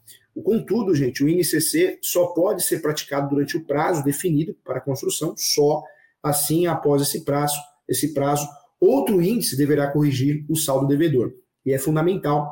Contudo, 0.45 0.95
gente, 0.95 1.23
o 1.23 1.29
INCC 1.29 1.99
só 2.03 2.27
pode 2.29 2.63
ser 2.63 2.81
praticado 2.81 3.29
durante 3.29 3.57
o 3.57 3.65
prazo 3.65 4.03
definido 4.03 4.57
para 4.65 4.79
a 4.79 4.81
construção, 4.81 5.35
só 5.37 5.83
assim 6.23 6.67
após 6.67 7.03
esse 7.03 7.25
prazo, 7.25 7.59
esse 7.89 8.15
prazo, 8.15 8.49
outro 8.81 9.21
índice 9.21 9.57
deverá 9.57 9.91
corrigir 9.91 10.45
o 10.49 10.57
saldo 10.57 10.87
devedor. 10.87 11.33
E 11.65 11.73
é 11.73 11.79
fundamental 11.79 12.51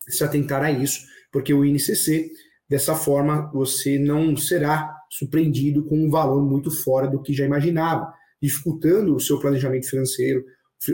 se 0.00 0.22
atentar 0.22 0.62
a 0.62 0.70
isso, 0.70 1.00
porque 1.32 1.54
o 1.54 1.64
INCC, 1.64 2.30
dessa 2.68 2.94
forma, 2.94 3.50
você 3.52 3.98
não 3.98 4.36
será 4.36 4.94
surpreendido 5.10 5.84
com 5.84 5.96
um 5.96 6.10
valor 6.10 6.42
muito 6.42 6.70
fora 6.70 7.08
do 7.08 7.20
que 7.20 7.32
já 7.32 7.44
imaginava 7.44 8.12
dificultando 8.42 9.14
o 9.14 9.20
seu 9.20 9.38
planejamento 9.38 9.88
financeiro, 9.88 10.44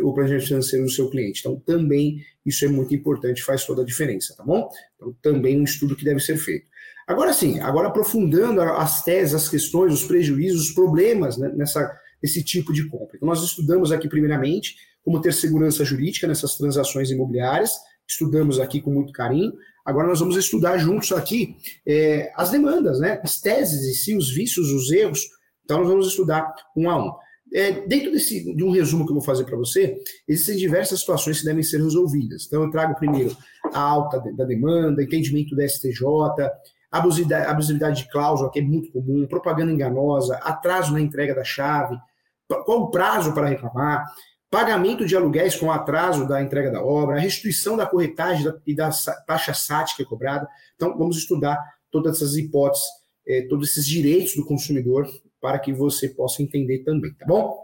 o 0.02 0.12
planejamento 0.12 0.48
financeiro 0.48 0.84
do 0.84 0.90
seu 0.90 1.08
cliente. 1.08 1.40
Então, 1.40 1.58
também 1.60 2.20
isso 2.44 2.64
é 2.64 2.68
muito 2.68 2.94
importante, 2.94 3.42
faz 3.42 3.64
toda 3.64 3.82
a 3.82 3.84
diferença, 3.84 4.34
tá 4.36 4.44
bom? 4.44 4.68
Então, 4.96 5.16
também 5.22 5.58
um 5.58 5.64
estudo 5.64 5.96
que 5.96 6.04
deve 6.04 6.20
ser 6.20 6.36
feito. 6.36 6.66
Agora 7.06 7.32
sim, 7.32 7.58
agora 7.60 7.88
aprofundando 7.88 8.60
as 8.60 9.02
teses, 9.02 9.34
as 9.34 9.48
questões, 9.48 9.94
os 9.94 10.04
prejuízos, 10.04 10.68
os 10.68 10.74
problemas 10.74 11.38
né, 11.38 11.50
nessa, 11.56 11.90
nesse 12.22 12.44
tipo 12.44 12.70
de 12.70 12.86
compra. 12.86 13.16
Então, 13.16 13.26
nós 13.26 13.42
estudamos 13.42 13.90
aqui, 13.90 14.08
primeiramente, 14.08 14.76
como 15.02 15.22
ter 15.22 15.32
segurança 15.32 15.86
jurídica 15.86 16.26
nessas 16.26 16.54
transações 16.56 17.10
imobiliárias, 17.10 17.72
estudamos 18.06 18.60
aqui 18.60 18.82
com 18.82 18.90
muito 18.90 19.10
carinho. 19.12 19.54
Agora 19.86 20.06
nós 20.06 20.20
vamos 20.20 20.36
estudar 20.36 20.76
juntos 20.76 21.12
aqui 21.12 21.56
é, 21.86 22.30
as 22.36 22.50
demandas, 22.50 23.00
né, 23.00 23.18
as 23.22 23.40
teses 23.40 23.84
e 23.84 23.94
si, 23.94 24.14
os 24.14 24.30
vícios, 24.30 24.70
os 24.70 24.90
erros. 24.92 25.20
Então, 25.64 25.78
nós 25.78 25.88
vamos 25.88 26.08
estudar 26.08 26.54
um 26.76 26.90
a 26.90 27.02
um. 27.02 27.27
É, 27.54 27.72
dentro 27.86 28.12
desse, 28.12 28.54
de 28.54 28.62
um 28.62 28.70
resumo 28.70 29.04
que 29.04 29.10
eu 29.10 29.14
vou 29.14 29.24
fazer 29.24 29.44
para 29.44 29.56
você, 29.56 29.96
existem 30.26 30.56
diversas 30.56 31.00
situações 31.00 31.40
que 31.40 31.46
devem 31.46 31.62
ser 31.62 31.82
resolvidas. 31.82 32.46
Então, 32.46 32.62
eu 32.62 32.70
trago 32.70 32.94
primeiro 32.94 33.36
a 33.72 33.80
alta 33.80 34.20
da 34.36 34.44
demanda, 34.44 35.02
entendimento 35.02 35.56
da 35.56 35.66
STJ, 35.66 36.04
abusividade, 36.90 37.46
abusividade 37.46 38.02
de 38.02 38.10
cláusula, 38.10 38.50
que 38.50 38.58
é 38.58 38.62
muito 38.62 38.90
comum, 38.92 39.26
propaganda 39.26 39.72
enganosa, 39.72 40.36
atraso 40.36 40.92
na 40.92 41.00
entrega 41.00 41.34
da 41.34 41.44
chave, 41.44 41.96
qual 42.64 42.82
o 42.82 42.90
prazo 42.90 43.32
para 43.32 43.48
reclamar, 43.48 44.04
pagamento 44.50 45.04
de 45.04 45.14
aluguéis 45.14 45.54
com 45.54 45.70
atraso 45.70 46.26
da 46.26 46.42
entrega 46.42 46.70
da 46.70 46.82
obra, 46.82 47.18
restituição 47.18 47.76
da 47.76 47.86
corretagem 47.86 48.50
e 48.66 48.74
da 48.74 48.90
taxa 49.26 49.52
SAT 49.52 49.96
que 49.96 50.02
é 50.02 50.06
cobrada. 50.06 50.48
Então, 50.74 50.96
vamos 50.96 51.18
estudar 51.18 51.58
todas 51.90 52.16
essas 52.16 52.36
hipóteses, 52.36 52.86
eh, 53.26 53.46
todos 53.48 53.70
esses 53.70 53.86
direitos 53.86 54.34
do 54.34 54.44
consumidor 54.44 55.06
para 55.40 55.58
que 55.58 55.72
você 55.72 56.08
possa 56.08 56.42
entender 56.42 56.80
também, 56.80 57.12
tá 57.14 57.26
bom? 57.26 57.56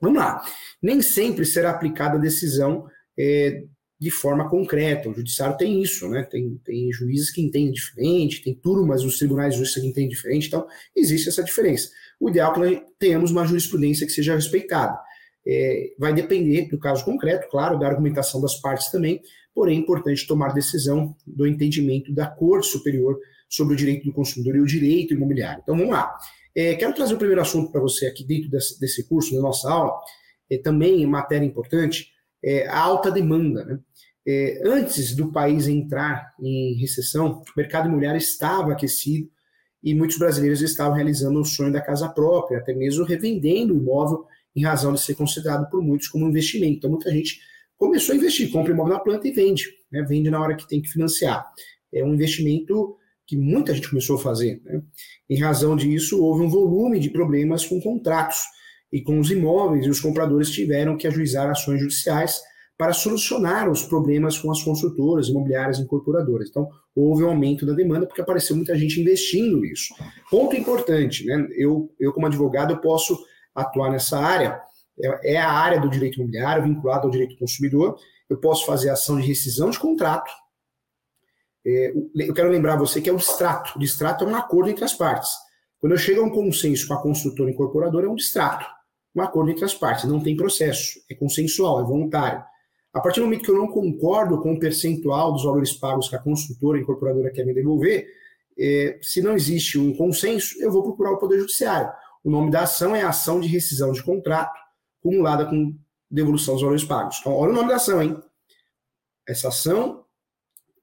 Vamos 0.00 0.18
lá. 0.18 0.42
Nem 0.82 1.00
sempre 1.02 1.44
será 1.44 1.70
aplicada 1.70 2.16
a 2.16 2.20
decisão 2.20 2.86
é, 3.18 3.62
de 4.02 4.10
forma 4.10 4.48
concreta. 4.48 5.08
O 5.08 5.14
judiciário 5.14 5.56
tem 5.56 5.80
isso, 5.80 6.08
né? 6.08 6.24
Tem, 6.24 6.58
tem 6.64 6.92
juízes 6.92 7.30
que 7.30 7.40
entendem 7.40 7.70
diferente, 7.70 8.42
tem 8.42 8.54
turmas 8.54 9.04
nos 9.04 9.16
tribunais 9.16 9.54
justiça 9.54 9.80
que 9.80 9.86
entendem 9.86 10.08
diferente, 10.08 10.48
então 10.48 10.66
existe 10.96 11.28
essa 11.28 11.44
diferença. 11.44 11.88
O 12.18 12.28
ideal 12.28 12.50
é 12.50 12.54
que 12.54 12.60
nós 12.60 12.80
tenhamos 12.98 13.30
uma 13.30 13.46
jurisprudência 13.46 14.06
que 14.06 14.12
seja 14.12 14.34
respeitada. 14.34 14.98
É, 15.46 15.92
vai 15.98 16.12
depender 16.12 16.68
do 16.68 16.78
caso 16.78 17.04
concreto, 17.04 17.48
claro, 17.48 17.78
da 17.78 17.86
argumentação 17.86 18.40
das 18.40 18.60
partes 18.60 18.90
também, 18.90 19.20
porém 19.54 19.76
é 19.76 19.80
importante 19.80 20.26
tomar 20.26 20.52
decisão 20.52 21.14
do 21.26 21.46
entendimento 21.46 22.12
da 22.12 22.26
Corte 22.26 22.68
Superior 22.68 23.18
sobre 23.48 23.74
o 23.74 23.76
direito 23.76 24.04
do 24.04 24.12
consumidor 24.12 24.56
e 24.56 24.60
o 24.60 24.66
direito 24.66 25.14
imobiliário. 25.14 25.60
Então 25.62 25.76
vamos 25.76 25.92
lá. 25.92 26.16
É, 26.54 26.74
quero 26.74 26.94
trazer 26.94 27.14
o 27.14 27.18
primeiro 27.18 27.40
assunto 27.40 27.72
para 27.72 27.80
você 27.80 28.06
aqui 28.06 28.24
dentro 28.24 28.50
desse, 28.50 28.78
desse 28.78 29.08
curso, 29.08 29.34
da 29.34 29.40
nossa 29.40 29.70
aula, 29.70 29.98
é, 30.50 30.58
também 30.58 31.04
matéria 31.06 31.46
importante, 31.46 32.12
é, 32.44 32.66
a 32.68 32.78
alta 32.78 33.10
demanda. 33.10 33.64
Né? 33.64 33.78
É, 34.26 34.62
antes 34.64 35.14
do 35.14 35.32
país 35.32 35.66
entrar 35.66 36.34
em 36.40 36.74
recessão, 36.78 37.42
o 37.42 37.44
mercado 37.56 37.88
imobiliário 37.88 38.18
estava 38.18 38.72
aquecido 38.72 39.30
e 39.82 39.94
muitos 39.94 40.18
brasileiros 40.18 40.60
estavam 40.60 40.94
realizando 40.94 41.40
o 41.40 41.44
sonho 41.44 41.72
da 41.72 41.80
casa 41.80 42.08
própria, 42.08 42.58
até 42.58 42.72
mesmo 42.72 43.04
revendendo 43.04 43.74
o 43.74 43.78
imóvel 43.78 44.26
em 44.54 44.62
razão 44.62 44.92
de 44.92 45.00
ser 45.00 45.14
considerado 45.14 45.68
por 45.70 45.82
muitos 45.82 46.08
como 46.08 46.26
um 46.26 46.28
investimento. 46.28 46.76
Então, 46.76 46.90
muita 46.90 47.10
gente 47.10 47.40
começou 47.76 48.12
a 48.12 48.16
investir, 48.16 48.52
compra 48.52 48.72
imóvel 48.72 48.94
na 48.94 49.00
planta 49.00 49.26
e 49.26 49.32
vende, 49.32 49.70
né? 49.90 50.02
vende 50.02 50.30
na 50.30 50.40
hora 50.40 50.54
que 50.54 50.68
tem 50.68 50.80
que 50.80 50.88
financiar. 50.88 51.50
É 51.92 52.04
um 52.04 52.14
investimento 52.14 52.96
que 53.26 53.36
muita 53.36 53.74
gente 53.74 53.88
começou 53.88 54.16
a 54.16 54.20
fazer. 54.20 54.60
Né? 54.64 54.82
Em 55.28 55.40
razão 55.40 55.76
disso, 55.76 56.22
houve 56.22 56.42
um 56.42 56.48
volume 56.48 56.98
de 56.98 57.10
problemas 57.10 57.64
com 57.64 57.80
contratos 57.80 58.40
e 58.92 59.00
com 59.00 59.18
os 59.18 59.30
imóveis, 59.30 59.86
e 59.86 59.88
os 59.88 60.00
compradores 60.00 60.50
tiveram 60.50 60.96
que 60.96 61.06
ajuizar 61.06 61.48
ações 61.48 61.80
judiciais 61.80 62.40
para 62.76 62.92
solucionar 62.92 63.70
os 63.70 63.82
problemas 63.82 64.36
com 64.38 64.50
as 64.50 64.62
construtoras, 64.62 65.28
imobiliárias 65.28 65.78
e 65.78 65.82
incorporadoras. 65.82 66.48
Então, 66.50 66.68
houve 66.94 67.22
um 67.22 67.28
aumento 67.28 67.64
da 67.64 67.72
demanda 67.72 68.06
porque 68.06 68.20
apareceu 68.20 68.56
muita 68.56 68.76
gente 68.76 69.00
investindo 69.00 69.60
nisso. 69.60 69.94
Ponto 70.30 70.56
importante, 70.56 71.24
né? 71.24 71.46
Eu, 71.56 71.94
eu 71.98 72.12
como 72.12 72.26
advogado, 72.26 72.72
eu 72.72 72.78
posso 72.78 73.16
atuar 73.54 73.90
nessa 73.90 74.18
área, 74.18 74.60
é, 75.00 75.34
é 75.34 75.36
a 75.36 75.50
área 75.50 75.80
do 75.80 75.88
direito 75.88 76.16
imobiliário 76.16 76.64
vinculada 76.64 77.04
ao 77.04 77.10
direito 77.10 77.34
do 77.34 77.38
consumidor. 77.38 77.96
Eu 78.28 78.38
posso 78.38 78.66
fazer 78.66 78.90
ação 78.90 79.16
de 79.16 79.26
rescisão 79.26 79.70
de 79.70 79.78
contrato. 79.78 80.30
É, 81.64 81.92
eu 82.16 82.34
quero 82.34 82.50
lembrar 82.50 82.76
você 82.76 83.00
que 83.00 83.08
é 83.08 83.12
o 83.12 83.16
distrato. 83.16 83.76
O 83.76 83.78
distrato 83.78 84.24
é 84.24 84.26
um 84.26 84.34
acordo 84.34 84.70
entre 84.70 84.84
as 84.84 84.94
partes. 84.94 85.30
Quando 85.80 85.92
eu 85.92 85.98
chego 85.98 86.20
a 86.20 86.24
um 86.24 86.30
consenso 86.30 86.86
com 86.86 86.94
a 86.94 87.02
construtora 87.02 87.50
incorporadora, 87.50 88.06
é 88.06 88.08
um 88.08 88.14
distrato 88.14 88.64
um 89.14 89.20
acordo 89.20 89.50
entre 89.50 89.64
as 89.64 89.74
partes, 89.74 90.04
não 90.04 90.20
tem 90.20 90.36
processo, 90.36 91.00
é 91.10 91.14
consensual, 91.14 91.80
é 91.80 91.84
voluntário. 91.84 92.42
A 92.92 93.00
partir 93.00 93.20
do 93.20 93.24
momento 93.24 93.44
que 93.44 93.50
eu 93.50 93.56
não 93.56 93.68
concordo 93.68 94.40
com 94.40 94.52
o 94.52 94.58
percentual 94.58 95.32
dos 95.32 95.44
valores 95.44 95.72
pagos 95.72 96.08
que 96.08 96.16
a 96.16 96.18
construtora, 96.18 96.78
a 96.78 96.80
incorporadora 96.80 97.30
quer 97.30 97.44
me 97.44 97.54
devolver, 97.54 98.06
é, 98.58 98.98
se 99.00 99.22
não 99.22 99.34
existe 99.34 99.78
um 99.78 99.94
consenso, 99.94 100.60
eu 100.60 100.70
vou 100.70 100.82
procurar 100.82 101.12
o 101.12 101.18
Poder 101.18 101.38
Judiciário. 101.38 101.90
O 102.22 102.30
nome 102.30 102.50
da 102.50 102.62
ação 102.62 102.94
é 102.94 103.02
ação 103.02 103.40
de 103.40 103.48
rescisão 103.48 103.92
de 103.92 104.02
contrato, 104.02 104.58
acumulada 105.00 105.46
com 105.46 105.74
devolução 106.10 106.54
dos 106.54 106.62
valores 106.62 106.84
pagos. 106.84 107.18
Então, 107.20 107.32
olha 107.32 107.52
o 107.52 107.54
nome 107.54 107.68
da 107.68 107.76
ação, 107.76 108.02
hein? 108.02 108.16
Essa 109.26 109.48
ação, 109.48 110.04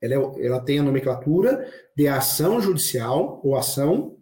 ela, 0.01 0.13
é, 0.13 0.45
ela 0.45 0.59
tem 0.59 0.79
a 0.79 0.83
nomenclatura 0.83 1.67
de 1.95 2.07
ação 2.07 2.61
judicial 2.61 3.41
ou 3.43 3.55
ação 3.55 4.17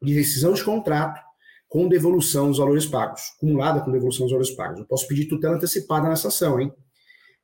de 0.00 0.12
rescisão 0.12 0.52
de 0.52 0.64
contrato 0.64 1.20
com 1.68 1.88
devolução 1.88 2.48
dos 2.48 2.58
valores 2.58 2.84
pagos, 2.84 3.22
acumulada 3.36 3.80
com 3.80 3.90
devolução 3.90 4.26
dos 4.26 4.32
valores 4.32 4.50
pagos. 4.50 4.80
Eu 4.80 4.86
posso 4.86 5.06
pedir 5.08 5.26
tutela 5.26 5.56
antecipada 5.56 6.08
nessa 6.08 6.28
ação, 6.28 6.60
hein? 6.60 6.72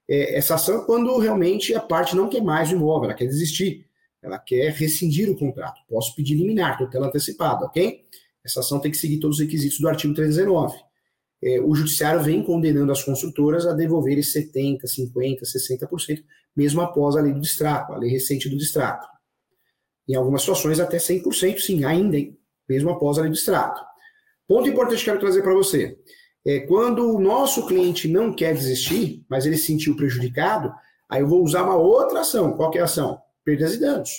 É, 0.08 0.36
essa 0.36 0.54
ação 0.54 0.82
é 0.82 0.84
quando 0.84 1.16
realmente 1.18 1.74
a 1.74 1.80
parte 1.80 2.16
não 2.16 2.28
quer 2.28 2.42
mais 2.42 2.70
o 2.70 2.74
imóvel, 2.74 3.10
ela 3.10 3.14
quer 3.14 3.26
desistir, 3.26 3.86
ela 4.22 4.38
quer 4.38 4.72
rescindir 4.72 5.30
o 5.30 5.36
contrato. 5.36 5.80
Posso 5.88 6.14
pedir 6.14 6.34
liminar, 6.34 6.76
tutela 6.76 7.06
antecipada, 7.06 7.64
ok? 7.64 8.04
Essa 8.44 8.60
ação 8.60 8.80
tem 8.80 8.90
que 8.90 8.96
seguir 8.96 9.18
todos 9.18 9.38
os 9.38 9.42
requisitos 9.42 9.78
do 9.78 9.88
artigo 9.88 10.14
319. 10.14 10.76
É, 11.42 11.60
o 11.60 11.74
judiciário 11.74 12.22
vem 12.22 12.42
condenando 12.42 12.90
as 12.90 13.02
construtoras 13.02 13.66
a 13.66 13.72
devolverem 13.72 14.22
70%, 14.22 14.80
50%, 14.84 15.40
60%, 15.42 16.24
mesmo 16.56 16.80
após 16.80 17.16
a 17.16 17.20
lei 17.20 17.32
do 17.32 17.40
distrato, 17.40 17.92
a 17.92 17.98
lei 17.98 18.10
recente 18.10 18.48
do 18.48 18.56
distrato. 18.56 19.06
Em 20.08 20.14
algumas 20.14 20.42
situações, 20.42 20.80
até 20.80 20.96
100%, 20.96 21.58
sim, 21.58 21.84
ainda, 21.84 22.16
mesmo 22.68 22.90
após 22.90 23.18
a 23.18 23.22
lei 23.22 23.30
do 23.30 23.34
distrato. 23.34 23.80
Ponto 24.46 24.68
importante 24.68 25.04
que 25.04 25.10
eu 25.10 25.14
quero 25.14 25.24
trazer 25.24 25.42
para 25.42 25.54
você. 25.54 25.96
É, 26.44 26.60
quando 26.60 27.14
o 27.14 27.20
nosso 27.20 27.66
cliente 27.66 28.08
não 28.08 28.32
quer 28.32 28.54
desistir, 28.54 29.24
mas 29.28 29.44
ele 29.44 29.56
se 29.56 29.66
sentiu 29.66 29.94
prejudicado, 29.94 30.72
aí 31.08 31.20
eu 31.20 31.28
vou 31.28 31.42
usar 31.44 31.62
uma 31.62 31.76
outra 31.76 32.20
ação. 32.20 32.56
Qual 32.56 32.72
é 32.74 32.80
a 32.80 32.84
ação? 32.84 33.20
Perdas 33.44 33.74
e 33.74 33.80
danos. 33.80 34.10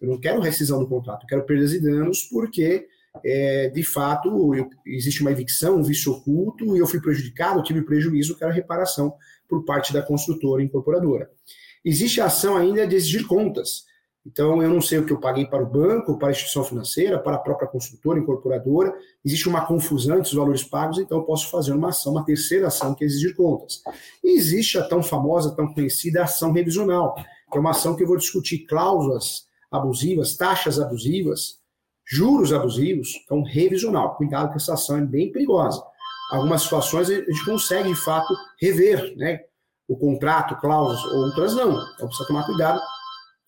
Eu 0.00 0.08
não 0.08 0.20
quero 0.20 0.40
rescisão 0.40 0.78
do 0.78 0.88
contrato, 0.88 1.24
eu 1.24 1.28
quero 1.28 1.44
perdas 1.44 1.72
e 1.72 1.80
danos 1.80 2.22
porque, 2.22 2.86
é, 3.24 3.68
de 3.68 3.82
fato, 3.82 4.54
eu, 4.54 4.68
existe 4.86 5.20
uma 5.20 5.30
evicção, 5.30 5.76
um 5.76 5.82
vício 5.82 6.12
oculto, 6.12 6.76
e 6.76 6.80
eu 6.80 6.86
fui 6.86 7.00
prejudicado, 7.00 7.62
tive 7.62 7.82
prejuízo, 7.82 8.36
quero 8.36 8.52
reparação 8.52 9.14
por 9.48 9.64
parte 9.64 9.92
da 9.92 10.02
construtora 10.02 10.62
incorporadora. 10.62 11.30
Existe 11.84 12.20
a 12.20 12.26
ação 12.26 12.56
ainda 12.56 12.86
de 12.86 12.96
exigir 12.96 13.26
contas. 13.26 13.84
Então, 14.24 14.62
eu 14.62 14.70
não 14.70 14.80
sei 14.80 15.00
o 15.00 15.04
que 15.04 15.12
eu 15.12 15.18
paguei 15.18 15.44
para 15.44 15.62
o 15.62 15.66
banco, 15.66 16.16
para 16.16 16.28
a 16.28 16.30
instituição 16.30 16.62
financeira, 16.62 17.18
para 17.18 17.34
a 17.34 17.38
própria 17.38 17.68
construtora, 17.68 18.20
incorporadora. 18.20 18.94
Existe 19.24 19.48
uma 19.48 19.66
confusão 19.66 20.16
entre 20.16 20.28
os 20.28 20.34
valores 20.34 20.62
pagos, 20.62 20.98
então 20.98 21.18
eu 21.18 21.24
posso 21.24 21.50
fazer 21.50 21.72
uma 21.72 21.88
ação, 21.88 22.12
uma 22.12 22.24
terceira 22.24 22.68
ação, 22.68 22.94
que 22.94 23.02
é 23.02 23.06
exigir 23.06 23.34
contas. 23.34 23.82
E 24.22 24.36
existe 24.38 24.78
a 24.78 24.84
tão 24.84 25.02
famosa, 25.02 25.54
tão 25.56 25.74
conhecida 25.74 26.22
ação 26.22 26.52
revisional, 26.52 27.14
que 27.14 27.58
é 27.58 27.60
uma 27.60 27.70
ação 27.70 27.96
que 27.96 28.04
eu 28.04 28.06
vou 28.06 28.16
discutir 28.16 28.64
cláusulas 28.66 29.46
abusivas, 29.72 30.36
taxas 30.36 30.78
abusivas, 30.78 31.61
juros 32.06 32.52
abusivos, 32.52 33.08
então 33.24 33.42
revisional. 33.42 34.16
Cuidado 34.16 34.50
que 34.50 34.56
essa 34.56 34.74
ação 34.74 34.98
é 34.98 35.02
bem 35.02 35.32
perigosa. 35.32 35.82
Algumas 36.30 36.62
situações 36.62 37.10
a 37.10 37.14
gente 37.14 37.44
consegue, 37.44 37.88
de 37.88 38.00
fato, 38.00 38.34
rever 38.60 39.14
né, 39.16 39.40
o 39.86 39.96
contrato, 39.96 40.56
cláusulas, 40.56 41.04
outras 41.12 41.54
não. 41.54 41.72
Então 41.94 42.06
precisa 42.06 42.26
tomar 42.26 42.46
cuidado 42.46 42.80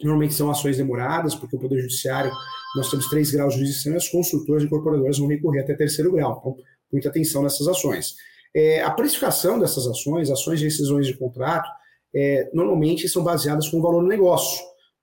Normalmente 0.02 0.34
são 0.34 0.50
ações 0.50 0.76
demoradas, 0.76 1.34
porque 1.34 1.56
o 1.56 1.58
Poder 1.58 1.80
Judiciário, 1.80 2.32
nós 2.76 2.90
temos 2.90 3.08
três 3.08 3.30
graus 3.30 3.54
de 3.54 3.60
jurisdição 3.60 3.96
as 3.96 4.08
consultoras 4.08 4.62
e 4.62 4.66
incorporadoras 4.66 5.18
vão 5.18 5.28
recorrer 5.28 5.60
até 5.60 5.74
terceiro 5.74 6.12
grau. 6.12 6.38
Então, 6.40 6.56
muita 6.92 7.08
atenção 7.08 7.42
nessas 7.42 7.68
ações. 7.68 8.16
É, 8.54 8.82
a 8.82 8.90
precificação 8.90 9.58
dessas 9.58 9.86
ações, 9.86 10.30
ações 10.30 10.58
de 10.58 10.64
rescisões 10.66 11.06
de 11.06 11.14
contrato, 11.14 11.68
é, 12.14 12.50
normalmente 12.52 13.08
são 13.08 13.22
baseadas 13.22 13.68
com 13.68 13.78
o 13.78 13.82
valor 13.82 14.02
do 14.02 14.08
negócio. 14.08 14.60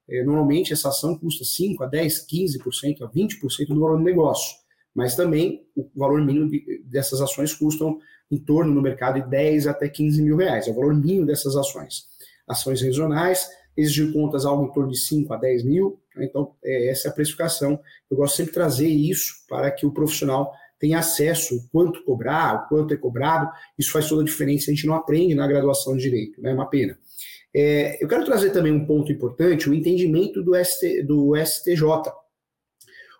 É, 0.09 0.23
normalmente 0.23 0.73
essa 0.73 0.89
ação 0.89 1.17
custa 1.17 1.43
5 1.43 1.83
a 1.83 1.87
10, 1.87 2.27
15%, 2.27 3.01
a 3.01 3.09
20% 3.09 3.67
do 3.67 3.79
valor 3.79 3.97
do 3.97 4.03
negócio. 4.03 4.55
Mas 4.93 5.15
também 5.15 5.65
o 5.75 5.89
valor 5.95 6.21
mínimo 6.23 6.49
de, 6.49 6.83
dessas 6.85 7.21
ações 7.21 7.53
custam 7.53 7.99
em 8.29 8.37
torno 8.37 8.73
no 8.73 8.81
mercado 8.81 9.21
de 9.21 9.29
10 9.29 9.67
até 9.67 9.87
15 9.87 10.21
mil 10.21 10.35
reais. 10.35 10.67
É 10.67 10.71
o 10.71 10.75
valor 10.75 10.93
mínimo 10.93 11.25
dessas 11.25 11.55
ações. 11.55 12.07
Ações 12.47 12.81
regionais 12.81 13.47
exigir 13.75 14.11
contas 14.11 14.45
algo 14.45 14.65
em 14.65 14.71
torno 14.71 14.91
de 14.91 14.99
5 14.99 15.33
a 15.33 15.37
10 15.37 15.63
mil. 15.63 15.99
Né? 16.15 16.25
Então, 16.25 16.55
é, 16.63 16.89
essa 16.89 17.07
é 17.07 17.11
a 17.11 17.13
precificação. 17.13 17.79
Eu 18.09 18.17
gosto 18.17 18.35
sempre 18.35 18.51
de 18.51 18.55
trazer 18.55 18.87
isso 18.87 19.33
para 19.47 19.71
que 19.71 19.85
o 19.85 19.91
profissional 19.91 20.51
tenha 20.79 20.99
acesso, 20.99 21.55
o 21.55 21.69
quanto 21.69 22.03
cobrar, 22.03 22.65
o 22.65 22.67
quanto 22.67 22.93
é 22.93 22.97
cobrado. 22.97 23.49
Isso 23.77 23.91
faz 23.91 24.09
toda 24.09 24.21
a 24.23 24.25
diferença, 24.25 24.71
a 24.71 24.73
gente 24.73 24.87
não 24.87 24.95
aprende 24.95 25.35
na 25.35 25.47
graduação 25.47 25.95
de 25.95 26.03
Direito, 26.03 26.41
né? 26.41 26.51
é 26.51 26.53
uma 26.53 26.69
pena. 26.69 26.97
É, 27.53 28.01
eu 28.03 28.07
quero 28.07 28.25
trazer 28.25 28.51
também 28.51 28.71
um 28.71 28.85
ponto 28.85 29.11
importante, 29.11 29.69
o 29.69 29.73
entendimento 29.73 30.41
do, 30.41 30.53
ST, 30.63 31.03
do 31.03 31.33
STJ. 31.35 31.83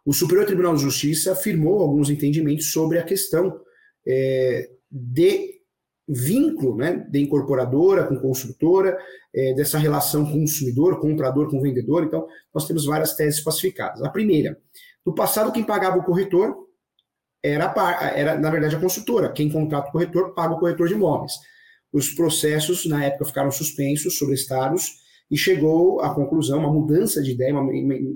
O 0.06 0.14
Superior 0.14 0.46
Tribunal 0.46 0.76
de 0.76 0.82
Justiça 0.82 1.34
afirmou 1.34 1.80
alguns 1.80 2.10
entendimentos 2.10 2.72
sobre 2.72 2.98
a 2.98 3.04
questão 3.04 3.60
é, 4.06 4.70
de 4.90 5.62
vínculo 6.08 6.76
né, 6.76 7.06
de 7.10 7.20
incorporadora 7.20 8.06
com 8.06 8.18
construtora, 8.18 8.98
é, 9.34 9.54
dessa 9.54 9.78
relação 9.78 10.30
consumidor, 10.30 11.00
comprador 11.00 11.50
com 11.50 11.62
vendedor. 11.62 12.04
Então, 12.04 12.28
nós 12.54 12.68
temos 12.68 12.86
várias 12.86 13.16
teses 13.16 13.42
pacificadas. 13.42 14.02
A 14.02 14.10
primeira, 14.10 14.58
no 15.06 15.14
passado, 15.14 15.52
quem 15.52 15.64
pagava 15.64 15.98
o 15.98 16.04
corretor 16.04 16.68
era, 17.44 17.74
era 18.14 18.38
na 18.38 18.50
verdade, 18.50 18.76
a 18.76 18.80
construtora. 18.80 19.32
Quem 19.32 19.50
contrata 19.50 19.90
o 19.90 19.92
corretor 19.92 20.34
paga 20.34 20.54
o 20.54 20.60
corretor 20.60 20.88
de 20.88 20.94
imóveis. 20.94 21.34
Os 21.92 22.10
processos, 22.10 22.86
na 22.86 23.06
época, 23.06 23.26
ficaram 23.26 23.52
suspensos, 23.52 24.18
sobrestados, 24.18 25.02
e 25.30 25.38
chegou 25.38 26.02
à 26.02 26.14
conclusão, 26.14 26.60
uma 26.60 26.72
mudança 26.72 27.22
de 27.22 27.32
ideia, 27.32 27.54
uma 27.54 27.72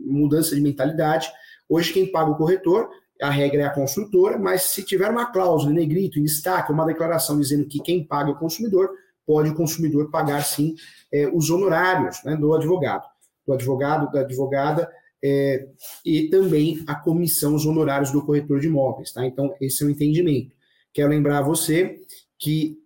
mudança 0.06 0.54
de 0.54 0.62
mentalidade. 0.62 1.28
Hoje, 1.68 1.94
quem 1.94 2.12
paga 2.12 2.32
o 2.32 2.36
corretor 2.36 2.90
a 3.22 3.30
regra 3.30 3.62
é 3.62 3.66
a 3.66 3.74
construtora, 3.74 4.38
mas 4.38 4.64
se 4.64 4.84
tiver 4.84 5.10
uma 5.10 5.28
cláusula 5.28 5.72
em 5.72 5.76
negrito, 5.76 6.20
em 6.20 6.24
destaque, 6.24 6.72
uma 6.72 6.86
declaração 6.86 7.40
dizendo 7.40 7.66
que 7.66 7.80
quem 7.80 8.04
paga 8.04 8.30
é 8.30 8.34
o 8.34 8.38
consumidor, 8.38 8.90
pode 9.26 9.50
o 9.50 9.56
consumidor 9.56 10.12
pagar 10.12 10.44
sim 10.44 10.76
é, 11.12 11.28
os 11.28 11.50
honorários 11.50 12.22
né, 12.24 12.36
do 12.36 12.54
advogado, 12.54 13.06
do 13.48 13.54
advogado, 13.54 14.12
da 14.12 14.22
advogada, 14.22 14.90
é, 15.24 15.68
e 16.06 16.30
também 16.30 16.84
a 16.86 16.94
comissão, 16.94 17.56
os 17.56 17.66
honorários 17.66 18.12
do 18.12 18.24
corretor 18.24 18.60
de 18.60 18.68
imóveis. 18.68 19.12
Tá? 19.12 19.26
Então, 19.26 19.56
esse 19.60 19.84
é 19.84 19.88
o 19.88 19.90
entendimento. 19.90 20.54
Quero 20.94 21.10
lembrar 21.10 21.40
a 21.40 21.42
você 21.42 22.02
que 22.38 22.78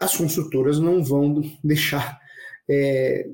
as 0.00 0.16
consultoras 0.16 0.78
não 0.78 1.02
vão 1.02 1.42
deixar 1.62 2.18
é, 2.68 3.26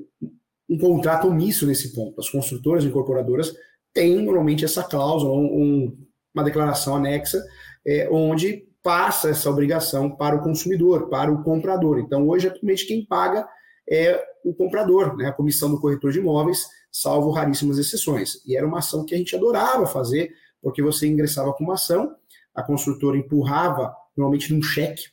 um 0.69 0.77
contrato 0.77 1.27
omisso 1.27 1.65
nesse 1.65 1.93
ponto. 1.93 2.19
As 2.19 2.29
construtoras 2.29 2.83
e 2.83 2.87
incorporadoras 2.87 3.53
têm 3.93 4.23
normalmente 4.23 4.63
essa 4.63 4.83
cláusula, 4.83 5.33
um, 5.33 5.97
uma 6.33 6.43
declaração 6.43 6.95
anexa, 6.95 7.43
é, 7.85 8.09
onde 8.09 8.67
passa 8.81 9.29
essa 9.29 9.49
obrigação 9.49 10.09
para 10.09 10.35
o 10.35 10.41
consumidor, 10.41 11.09
para 11.09 11.31
o 11.31 11.43
comprador. 11.43 11.99
Então, 11.99 12.27
hoje, 12.27 12.47
atualmente, 12.47 12.87
quem 12.87 13.05
paga 13.05 13.47
é 13.89 14.23
o 14.43 14.53
comprador, 14.53 15.15
né? 15.17 15.27
a 15.27 15.33
comissão 15.33 15.69
do 15.69 15.79
corretor 15.79 16.11
de 16.11 16.19
imóveis, 16.19 16.65
salvo 16.91 17.31
raríssimas 17.31 17.77
exceções. 17.77 18.41
E 18.45 18.55
era 18.55 18.65
uma 18.65 18.79
ação 18.79 19.05
que 19.05 19.13
a 19.13 19.17
gente 19.17 19.35
adorava 19.35 19.85
fazer, 19.85 20.31
porque 20.61 20.81
você 20.81 21.07
ingressava 21.07 21.53
com 21.53 21.63
uma 21.63 21.73
ação, 21.73 22.15
a 22.55 22.63
construtora 22.63 23.17
empurrava, 23.17 23.93
normalmente 24.15 24.53
num 24.53 24.61
cheque, 24.61 25.03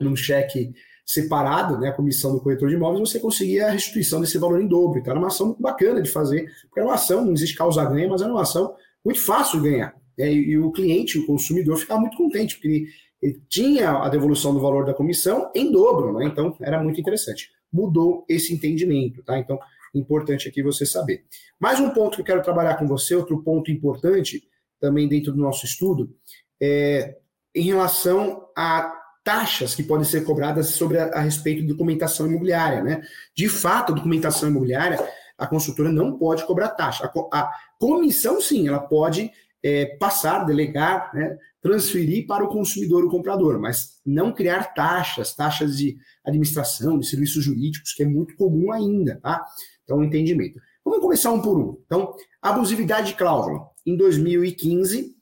num 0.00 0.16
cheque 0.16 0.72
separado, 1.04 1.78
né, 1.78 1.88
a 1.88 1.92
comissão 1.92 2.32
do 2.32 2.40
corretor 2.40 2.68
de 2.68 2.74
imóveis, 2.74 3.08
você 3.08 3.20
conseguia 3.20 3.68
a 3.68 3.70
restituição 3.70 4.20
desse 4.20 4.38
valor 4.38 4.60
em 4.60 4.66
dobro. 4.66 4.98
Então 4.98 5.12
era 5.12 5.20
uma 5.20 5.28
ação 5.28 5.56
bacana 5.58 6.02
de 6.02 6.10
fazer, 6.10 6.50
porque 6.62 6.80
era 6.80 6.88
uma 6.88 6.96
ação, 6.96 7.24
não 7.24 7.32
existe 7.32 7.56
causa-ganha, 7.56 8.08
mas 8.08 8.20
era 8.20 8.30
uma 8.30 8.42
ação 8.42 8.74
muito 9.04 9.24
fácil 9.24 9.60
de 9.60 9.70
ganhar. 9.70 9.94
Né, 10.18 10.32
e, 10.32 10.50
e, 10.50 10.58
o 10.58 10.72
cliente, 10.72 11.18
o 11.18 11.26
consumidor, 11.26 11.76
ficava 11.76 12.00
muito 12.00 12.16
contente, 12.16 12.56
porque 12.56 12.68
ele, 12.68 12.88
ele, 13.22 13.42
tinha 13.48 13.90
a 13.90 14.08
devolução 14.08 14.52
do 14.52 14.60
valor 14.60 14.84
da 14.84 14.94
comissão 14.94 15.50
em 15.54 15.70
dobro, 15.70 16.12
né, 16.18 16.26
então 16.26 16.56
era 16.60 16.82
muito 16.82 17.00
interessante. 17.00 17.50
Mudou 17.72 18.24
esse 18.28 18.52
entendimento, 18.52 19.22
tá? 19.22 19.38
Então, 19.38 19.58
importante 19.94 20.48
aqui 20.48 20.62
você 20.62 20.84
saber. 20.84 21.24
Mais 21.58 21.80
um 21.80 21.90
ponto 21.90 22.16
que 22.16 22.20
eu 22.20 22.26
quero 22.26 22.42
trabalhar 22.42 22.76
com 22.76 22.86
você, 22.86 23.14
outro 23.14 23.42
ponto 23.42 23.70
importante, 23.70 24.42
também 24.80 25.08
dentro 25.08 25.32
do 25.32 25.38
nosso 25.38 25.64
estudo, 25.64 26.14
é 26.60 27.16
em 27.54 27.62
relação 27.62 28.48
a 28.56 28.95
taxas 29.26 29.74
que 29.74 29.82
podem 29.82 30.04
ser 30.04 30.22
cobradas 30.22 30.68
sobre 30.68 31.00
a, 31.00 31.06
a 31.06 31.20
respeito 31.20 31.62
de 31.62 31.66
documentação 31.66 32.28
imobiliária, 32.28 32.80
né? 32.80 33.02
De 33.34 33.48
fato, 33.48 33.90
a 33.90 33.96
documentação 33.96 34.48
imobiliária, 34.48 35.04
a 35.36 35.48
consultora 35.48 35.90
não 35.90 36.16
pode 36.16 36.46
cobrar 36.46 36.68
taxa. 36.68 37.10
A, 37.32 37.40
a 37.40 37.52
comissão, 37.76 38.40
sim, 38.40 38.68
ela 38.68 38.78
pode 38.78 39.32
é, 39.64 39.96
passar, 39.96 40.44
delegar, 40.44 41.12
né, 41.12 41.36
transferir 41.60 42.24
para 42.24 42.44
o 42.44 42.48
consumidor, 42.48 43.04
o 43.04 43.10
comprador, 43.10 43.58
mas 43.58 44.00
não 44.06 44.32
criar 44.32 44.72
taxas, 44.74 45.34
taxas 45.34 45.76
de 45.76 45.98
administração, 46.24 46.96
de 46.96 47.08
serviços 47.08 47.42
jurídicos, 47.42 47.94
que 47.94 48.04
é 48.04 48.06
muito 48.06 48.36
comum 48.36 48.70
ainda, 48.70 49.18
tá? 49.20 49.44
Então, 49.82 50.04
entendimento. 50.04 50.60
Vamos 50.84 51.00
começar 51.00 51.32
um 51.32 51.42
por 51.42 51.58
um. 51.58 51.82
Então, 51.84 52.14
abusividade 52.40 53.08
de 53.08 53.14
cláusula. 53.14 53.66
Em 53.84 53.96
2015, 53.96 55.16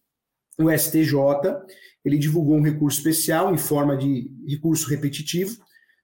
o 0.58 0.70
STJ 0.70 1.16
ele 2.04 2.18
divulgou 2.18 2.56
um 2.56 2.62
recurso 2.62 2.99
especial 2.99 3.52
em 3.52 3.58
forma 3.58 3.96
de 3.96 4.30
recurso 4.46 4.88
repetitivo 4.88 5.56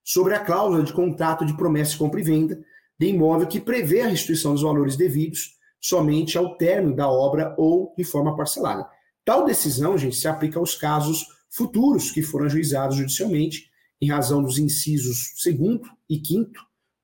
sobre 0.03 0.35
a 0.35 0.41
cláusula 0.41 0.83
de 0.83 0.93
contrato 0.93 1.45
de 1.45 1.57
promessa 1.57 1.93
de 1.93 1.99
compra 1.99 2.21
e 2.21 2.25
venda 2.25 2.61
de 2.99 3.07
imóvel 3.07 3.47
que 3.47 3.61
prevê 3.61 4.03
a 4.03 4.09
restituição 4.09 4.53
dos 4.53 4.63
valores 4.63 4.97
devidos 4.97 5.59
somente 5.81 6.37
ao 6.37 6.57
término 6.57 6.95
da 6.95 7.09
obra 7.09 7.55
ou 7.57 7.95
de 7.97 8.05
forma 8.05 8.37
parcelada. 8.37 8.87
Tal 9.25 9.45
decisão, 9.45 9.97
gente, 9.97 10.17
se 10.17 10.29
aplica 10.29 10.59
aos 10.59 10.75
casos 10.75 11.27
futuros 11.49 12.11
que 12.11 12.23
foram 12.23 12.47
ajuizados 12.47 12.97
judicialmente 12.97 13.71
em 14.01 14.09
razão 14.09 14.43
dos 14.43 14.59
incisos 14.59 15.35
2 15.45 15.81
e 16.09 16.23
5 16.25 16.53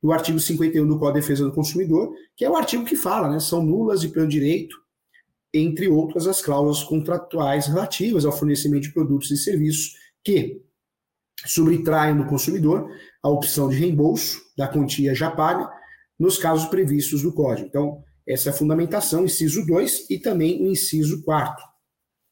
do 0.03 0.13
artigo 0.13 0.39
51 0.39 0.87
do 0.87 0.99
Código 0.99 1.15
de 1.15 1.21
Defesa 1.21 1.45
do 1.45 1.53
Consumidor, 1.53 2.13
que 2.37 2.45
é 2.45 2.51
o 2.51 2.57
artigo 2.57 2.85
que 2.85 2.97
fala, 2.97 3.29
né, 3.29 3.41
são 3.41 3.63
nulas 3.63 4.01
de 4.01 4.09
pleno 4.09 4.29
direito 4.29 4.77
entre 5.59 5.89
outras 5.89 6.27
as 6.27 6.43
cláusulas 6.43 6.83
contratuais 6.83 7.67
relativas 7.67 8.25
ao 8.25 8.33
fornecimento 8.33 8.85
de 8.85 8.93
produtos 8.93 9.31
e 9.31 9.37
serviços 9.37 9.95
que 10.25 10.63
subtraem 11.45 12.15
no 12.15 12.27
consumidor 12.27 12.91
a 13.23 13.29
opção 13.29 13.69
de 13.69 13.77
reembolso 13.77 14.41
da 14.57 14.69
quantia 14.69 15.15
já 15.15 15.31
paga 15.31 15.71
nos 16.19 16.39
casos 16.39 16.69
previstos 16.69 17.23
do 17.23 17.33
Código. 17.33 17.69
Então, 17.69 18.03
essa 18.27 18.49
é 18.49 18.53
a 18.53 18.57
fundamentação, 18.57 19.25
inciso 19.25 19.65
2 19.65 20.11
e 20.11 20.19
também 20.19 20.63
o 20.63 20.71
inciso 20.71 21.23
4. 21.23 21.65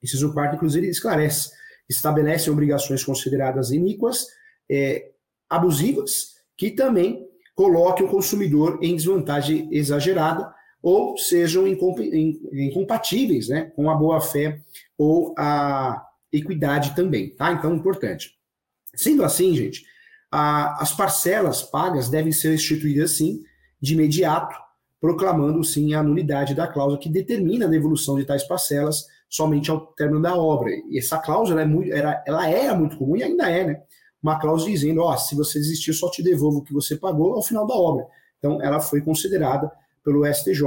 Inciso 0.02 0.32
4, 0.32 0.56
inclusive, 0.56 0.88
esclarece, 0.88 1.50
estabelece 1.88 2.50
obrigações 2.50 3.04
consideradas 3.04 3.70
iníquas, 3.70 4.26
é, 4.70 5.12
abusivas, 5.48 6.34
que 6.56 6.70
também 6.70 7.26
coloquem 7.54 8.06
o 8.06 8.10
consumidor 8.10 8.78
em 8.82 8.96
desvantagem 8.96 9.68
exagerada 9.70 10.52
ou 10.84 11.16
sejam 11.16 11.66
incompatíveis 11.66 13.48
né, 13.48 13.72
com 13.74 13.88
a 13.88 13.94
boa-fé 13.94 14.60
ou 14.98 15.34
a 15.38 16.06
equidade 16.30 16.94
também. 16.94 17.30
Tá? 17.30 17.52
Então, 17.52 17.74
importante. 17.74 18.32
Sendo 18.94 19.24
assim, 19.24 19.56
gente, 19.56 19.82
a, 20.30 20.82
as 20.82 20.92
parcelas 20.92 21.62
pagas 21.62 22.10
devem 22.10 22.32
ser 22.32 22.52
instituídas, 22.52 23.16
sim, 23.16 23.42
de 23.80 23.94
imediato, 23.94 24.54
proclamando, 25.00 25.64
sim, 25.64 25.94
a 25.94 26.02
nulidade 26.02 26.54
da 26.54 26.66
cláusula 26.66 27.00
que 27.00 27.08
determina 27.08 27.64
a 27.64 27.70
devolução 27.70 28.16
de 28.16 28.26
tais 28.26 28.44
parcelas 28.44 29.06
somente 29.26 29.70
ao 29.70 29.86
término 29.86 30.20
da 30.20 30.36
obra. 30.36 30.68
E 30.90 30.98
essa 30.98 31.16
cláusula 31.16 31.62
é 31.62 31.64
muito, 31.64 31.94
era, 31.94 32.22
ela 32.26 32.46
era 32.46 32.74
muito 32.74 32.98
comum 32.98 33.16
e 33.16 33.22
ainda 33.22 33.48
é, 33.50 33.66
né? 33.68 33.82
Uma 34.22 34.38
cláusula 34.38 34.70
dizendo, 34.70 35.00
ó, 35.00 35.14
oh, 35.14 35.16
se 35.16 35.34
você 35.34 35.58
desistir, 35.58 35.92
eu 35.92 35.94
só 35.94 36.10
te 36.10 36.22
devolvo 36.22 36.58
o 36.58 36.62
que 36.62 36.74
você 36.74 36.94
pagou 36.94 37.32
ao 37.32 37.42
final 37.42 37.66
da 37.66 37.74
obra. 37.74 38.06
Então, 38.38 38.60
ela 38.60 38.80
foi 38.80 39.00
considerada 39.00 39.72
pelo 40.04 40.26
STJ 40.26 40.62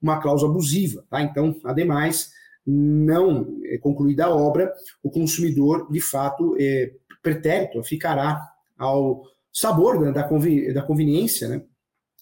uma 0.00 0.20
cláusula 0.20 0.50
abusiva. 0.50 1.04
Tá? 1.08 1.22
Então, 1.22 1.56
ademais, 1.64 2.30
não 2.66 3.60
é 3.64 3.78
concluída 3.78 4.26
a 4.26 4.34
obra, 4.34 4.72
o 5.02 5.10
consumidor, 5.10 5.90
de 5.90 6.00
fato, 6.00 6.56
é, 6.60 6.92
pretérito 7.22 7.82
ficará 7.82 8.40
ao 8.76 9.22
sabor 9.52 10.00
né, 10.00 10.12
da, 10.12 10.24
convi 10.24 10.72
da 10.72 10.82
conveniência 10.82 11.48
né, 11.48 11.62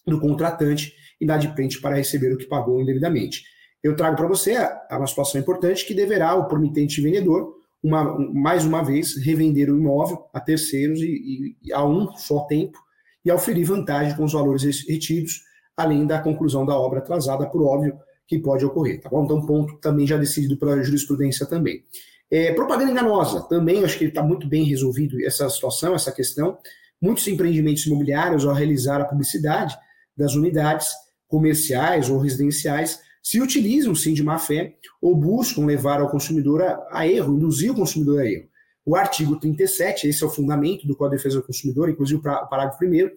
do 0.05 0.19
contratante 0.19 0.93
e 1.19 1.53
frente 1.53 1.79
para 1.79 1.95
receber 1.95 2.33
o 2.33 2.37
que 2.37 2.45
pagou 2.45 2.81
indevidamente. 2.81 3.43
Eu 3.83 3.95
trago 3.95 4.15
para 4.15 4.27
você 4.27 4.55
uma 4.91 5.07
situação 5.07 5.41
importante 5.41 5.85
que 5.85 5.93
deverá 5.93 6.35
o 6.35 6.47
promitente 6.47 7.01
vendedor, 7.01 7.55
uma, 7.83 8.17
mais 8.31 8.63
uma 8.63 8.83
vez, 8.83 9.17
revender 9.17 9.71
o 9.71 9.77
imóvel 9.77 10.27
a 10.33 10.39
terceiros 10.39 10.99
e, 10.99 11.55
e, 11.63 11.73
a 11.73 11.83
um 11.83 12.11
só 12.15 12.41
tempo 12.41 12.77
e 13.25 13.31
auferir 13.31 13.65
vantagem 13.65 14.15
com 14.15 14.23
os 14.23 14.33
valores 14.33 14.63
retidos 14.87 15.41
além 15.81 16.05
da 16.05 16.19
conclusão 16.19 16.65
da 16.65 16.75
obra 16.75 16.99
atrasada, 16.99 17.45
por 17.45 17.63
óbvio 17.63 17.97
que 18.27 18.39
pode 18.39 18.65
ocorrer, 18.65 19.01
tá 19.01 19.09
bom? 19.09 19.25
Então, 19.25 19.45
ponto 19.45 19.77
também 19.77 20.07
já 20.07 20.17
decidido 20.17 20.57
pela 20.57 20.81
jurisprudência 20.81 21.45
também. 21.45 21.83
É, 22.31 22.53
propaganda 22.53 22.91
enganosa, 22.91 23.41
também 23.41 23.83
acho 23.83 23.97
que 23.97 24.05
está 24.05 24.23
muito 24.23 24.47
bem 24.47 24.63
resolvido 24.63 25.21
essa 25.25 25.49
situação, 25.49 25.93
essa 25.93 26.13
questão. 26.13 26.57
Muitos 27.01 27.27
empreendimentos 27.27 27.85
imobiliários, 27.85 28.45
ao 28.45 28.53
realizar 28.53 29.01
a 29.01 29.05
publicidade 29.05 29.75
das 30.15 30.33
unidades 30.33 30.87
comerciais 31.27 32.09
ou 32.09 32.19
residenciais, 32.19 33.01
se 33.21 33.41
utilizam 33.41 33.93
sim 33.93 34.13
de 34.13 34.23
má 34.23 34.39
fé 34.39 34.75
ou 35.01 35.15
buscam 35.15 35.65
levar 35.65 35.99
ao 35.99 36.09
consumidor 36.09 36.61
a, 36.61 36.87
a 36.91 37.07
erro, 37.07 37.35
induzir 37.35 37.71
o 37.71 37.75
consumidor 37.75 38.21
a 38.21 38.25
erro. 38.25 38.49
O 38.85 38.95
artigo 38.95 39.35
37, 39.35 40.07
esse 40.07 40.23
é 40.23 40.25
o 40.25 40.29
fundamento 40.29 40.87
do 40.87 40.95
Código 40.95 41.17
de 41.17 41.23
Defesa 41.23 41.39
do 41.39 41.45
Consumidor, 41.45 41.89
inclusive 41.89 42.19
o 42.19 42.21
parágrafo 42.21 42.83
1 42.83 43.09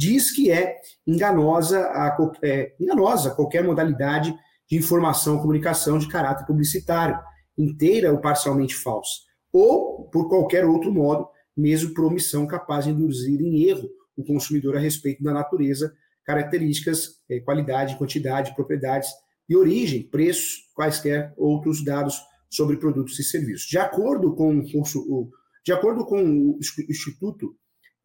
diz 0.00 0.30
que 0.30 0.50
é 0.50 0.80
enganosa, 1.06 1.80
a, 1.80 2.16
é, 2.42 2.74
enganosa 2.80 3.34
qualquer 3.34 3.62
modalidade 3.62 4.34
de 4.66 4.78
informação 4.78 5.34
ou 5.34 5.40
comunicação 5.42 5.98
de 5.98 6.08
caráter 6.08 6.46
publicitário, 6.46 7.18
inteira 7.58 8.10
ou 8.10 8.18
parcialmente 8.18 8.74
falsa, 8.74 9.20
ou 9.52 10.08
por 10.08 10.26
qualquer 10.30 10.64
outro 10.64 10.90
modo, 10.90 11.28
mesmo 11.54 11.92
por 11.92 12.06
omissão 12.06 12.46
capaz 12.46 12.86
de 12.86 12.92
induzir 12.92 13.42
em 13.42 13.64
erro 13.68 13.90
o 14.16 14.24
consumidor 14.24 14.74
a 14.74 14.80
respeito 14.80 15.22
da 15.22 15.34
natureza, 15.34 15.92
características, 16.24 17.18
é, 17.28 17.40
qualidade, 17.40 17.98
quantidade, 17.98 18.54
propriedades 18.54 19.10
e 19.46 19.54
origem, 19.54 20.02
preços, 20.02 20.70
quaisquer 20.74 21.34
outros 21.36 21.84
dados 21.84 22.18
sobre 22.48 22.78
produtos 22.78 23.18
e 23.18 23.24
serviços. 23.24 23.68
De 23.68 23.76
acordo 23.76 24.34
com 24.34 24.56
o 24.56 24.72
curso, 24.72 25.30
de 25.62 25.72
acordo 25.72 26.06
com 26.06 26.22
o 26.22 26.58
Instituto 26.88 27.54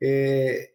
é, 0.04 0.75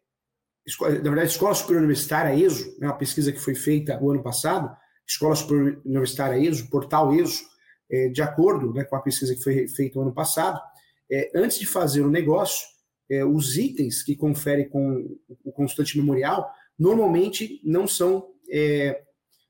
na 0.78 1.11
verdade, 1.11 1.30
Escola 1.30 1.54
Superior 1.54 1.83
Universitária 1.83 2.35
ESO, 2.35 2.76
né, 2.78 2.87
uma 2.87 2.96
pesquisa 2.96 3.33
que 3.33 3.40
foi 3.40 3.54
feita 3.54 3.98
o 4.02 4.11
ano 4.11 4.22
passado, 4.22 4.74
Escola 5.06 5.35
Superior 5.35 5.80
Universitária 5.85 6.38
ESO, 6.38 6.70
portal 6.70 7.14
ESO, 7.14 7.44
é, 7.90 8.09
de 8.09 8.22
acordo 8.22 8.72
né, 8.72 8.85
com 8.85 8.96
a 8.96 9.02
pesquisa 9.02 9.35
que 9.35 9.42
foi 9.42 9.66
feita 9.68 9.98
o 9.98 10.02
ano 10.02 10.14
passado, 10.14 10.61
é, 11.11 11.30
antes 11.35 11.59
de 11.59 11.66
fazer 11.66 12.02
o 12.02 12.11
negócio, 12.11 12.66
é, 13.11 13.24
os 13.24 13.56
itens 13.56 14.02
que 14.02 14.14
confere 14.14 14.66
com 14.66 15.18
o 15.44 15.50
constante 15.50 15.98
memorial 15.98 16.48
normalmente 16.78 17.61
não 17.64 17.87
são 17.87 18.28
é, 18.50 19.02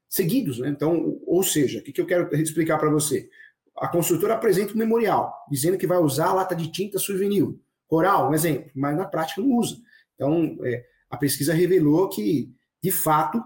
seguidos. 0.09 0.59
Né? 0.59 0.71
Então, 0.71 1.21
ou 1.27 1.43
seja, 1.43 1.79
o 1.79 1.83
que, 1.83 1.93
que 1.93 2.01
eu 2.01 2.07
quero 2.07 2.35
explicar 2.37 2.79
para 2.79 2.91
você? 2.91 3.29
A 3.77 3.89
construtora 3.89 4.35
apresenta 4.35 4.73
um 4.73 4.79
memorial, 4.79 5.33
dizendo 5.51 5.79
que 5.79 5.87
vai 5.87 5.99
usar 5.99 6.29
a 6.29 6.35
lata 6.35 6.57
de 6.57 6.73
tinta 6.73 6.99
souvenir, 6.99 7.47
coral, 7.87 8.31
um 8.31 8.35
exemplo, 8.35 8.71
mas 8.75 8.97
na 8.97 9.05
prática 9.05 9.41
não 9.41 9.57
usa. 9.57 9.77
Então, 10.15 10.59
é, 10.65 10.85
a 11.11 11.17
pesquisa 11.17 11.53
revelou 11.53 12.09
que, 12.09 12.55
de 12.83 12.93
fato, 12.93 13.43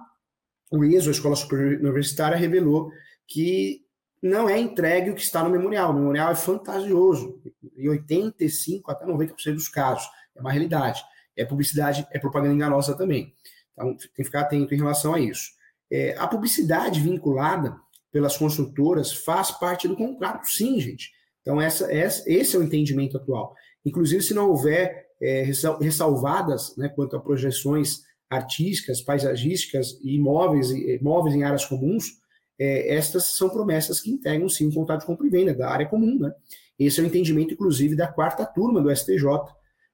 o 0.70 0.84
ESO, 0.84 1.08
a 1.08 1.12
Escola 1.12 1.34
Superior 1.34 1.80
Universitária, 1.80 2.36
revelou 2.36 2.90
que 3.26 3.82
não 4.22 4.48
é 4.48 4.58
entregue 4.58 5.10
o 5.10 5.14
que 5.14 5.22
está 5.22 5.42
no 5.42 5.50
memorial. 5.50 5.90
O 5.90 5.94
memorial 5.94 6.30
é 6.30 6.34
fantasioso, 6.34 7.40
em 7.76 7.88
85% 7.88 8.82
até 8.88 9.06
90% 9.06 9.54
dos 9.54 9.68
casos. 9.68 10.08
É 10.34 10.40
uma 10.40 10.52
realidade. 10.52 11.02
É 11.36 11.44
publicidade, 11.44 12.06
é 12.10 12.18
propaganda 12.18 12.54
enganosa 12.54 12.96
também. 12.96 13.34
Então, 13.72 13.96
tem 13.96 14.08
que 14.14 14.24
ficar 14.24 14.42
atento 14.42 14.74
em 14.74 14.78
relação 14.78 15.14
a 15.14 15.20
isso. 15.20 15.50
É, 15.90 16.16
a 16.16 16.26
publicidade 16.26 17.00
vinculada 17.00 17.76
pelas 18.10 18.36
construtoras 18.36 19.12
faz 19.12 19.50
parte 19.50 19.88
do 19.88 19.96
contrato, 19.96 20.46
sim, 20.46 20.80
gente. 20.80 21.12
Então, 21.42 21.60
essa, 21.60 21.92
essa, 21.92 22.22
esse 22.26 22.56
é 22.56 22.58
o 22.58 22.62
entendimento 22.62 23.16
atual. 23.16 23.54
Inclusive, 23.84 24.22
se 24.22 24.32
não 24.32 24.48
houver 24.48 25.03
é, 25.20 25.42
ressalvadas 25.80 26.76
né, 26.76 26.88
quanto 26.88 27.16
a 27.16 27.20
projeções 27.20 28.02
artísticas, 28.28 29.00
paisagísticas 29.00 29.98
e 30.02 30.16
imóveis, 30.16 30.70
imóveis 30.70 31.34
em 31.34 31.44
áreas 31.44 31.64
comuns, 31.64 32.18
é, 32.58 32.94
estas 32.94 33.36
são 33.36 33.48
promessas 33.48 34.00
que 34.00 34.10
integram 34.10 34.48
sim 34.48 34.68
o 34.68 34.72
contrato 34.72 35.00
de 35.00 35.06
compra 35.06 35.26
e 35.26 35.30
venda 35.30 35.54
da 35.54 35.70
área 35.70 35.86
comum. 35.86 36.18
Né? 36.18 36.32
Esse 36.78 37.00
é 37.00 37.02
o 37.02 37.06
entendimento, 37.06 37.54
inclusive, 37.54 37.96
da 37.96 38.06
quarta 38.06 38.44
turma 38.44 38.80
do 38.80 38.94
STJ, 38.94 39.24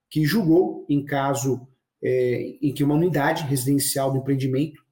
que 0.09 0.25
julgou 0.25 0.87
em 0.89 1.05
caso 1.05 1.67
é, 2.03 2.57
em 2.61 2.73
que 2.73 2.83
uma 2.83 2.95
unidade 2.95 3.45
residencial 3.45 4.11
do 4.11 4.19
empreendimento, 4.19 4.83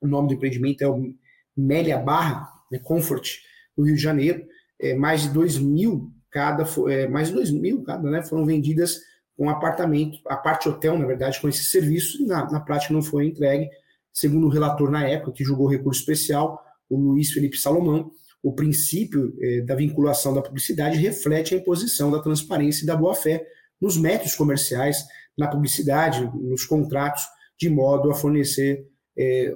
o 0.00 0.06
nome 0.06 0.28
do 0.28 0.34
empreendimento 0.34 0.82
é 0.82 0.88
o 0.88 1.14
Mélia 1.56 1.98
Barra, 1.98 2.48
né, 2.70 2.78
Comfort, 2.78 3.38
no 3.76 3.84
Rio 3.84 3.96
de 3.96 4.02
Janeiro, 4.02 4.46
é, 4.80 4.94
mais 4.94 5.22
de 5.22 5.30
2 5.30 5.58
mil 5.58 6.12
cada, 6.30 6.64
é, 6.90 7.08
mais 7.08 7.28
de 7.28 7.34
2 7.34 7.50
mil 7.50 7.82
cada, 7.82 8.10
né, 8.10 8.22
foram 8.22 8.44
vendidas 8.44 9.00
com 9.36 9.50
apartamento, 9.50 10.18
a 10.26 10.36
parte 10.36 10.68
hotel, 10.68 10.98
na 10.98 11.06
verdade, 11.06 11.40
com 11.40 11.48
esse 11.48 11.64
serviço, 11.64 12.22
e 12.22 12.26
na, 12.26 12.50
na 12.50 12.60
prática 12.60 12.94
não 12.94 13.02
foi 13.02 13.26
entregue, 13.26 13.68
segundo 14.12 14.46
o 14.46 14.50
relator 14.50 14.90
na 14.90 15.06
época, 15.06 15.32
que 15.32 15.44
julgou 15.44 15.68
recurso 15.68 16.00
especial, 16.00 16.58
o 16.88 16.98
Luiz 16.98 17.32
Felipe 17.32 17.58
Salomão, 17.58 18.10
o 18.42 18.54
princípio 18.54 19.34
eh, 19.40 19.60
da 19.62 19.74
vinculação 19.74 20.32
da 20.32 20.40
publicidade 20.40 20.96
reflete 20.98 21.54
a 21.54 21.58
imposição 21.58 22.10
da 22.10 22.22
transparência 22.22 22.84
e 22.84 22.86
da 22.86 22.96
boa-fé 22.96 23.44
nos 23.80 23.96
métodos 23.96 24.34
comerciais, 24.34 25.04
na 25.36 25.48
publicidade, 25.48 26.30
nos 26.34 26.64
contratos, 26.64 27.22
de 27.58 27.68
modo 27.68 28.10
a 28.10 28.14
fornecer, 28.14 28.86
eh, 29.18 29.52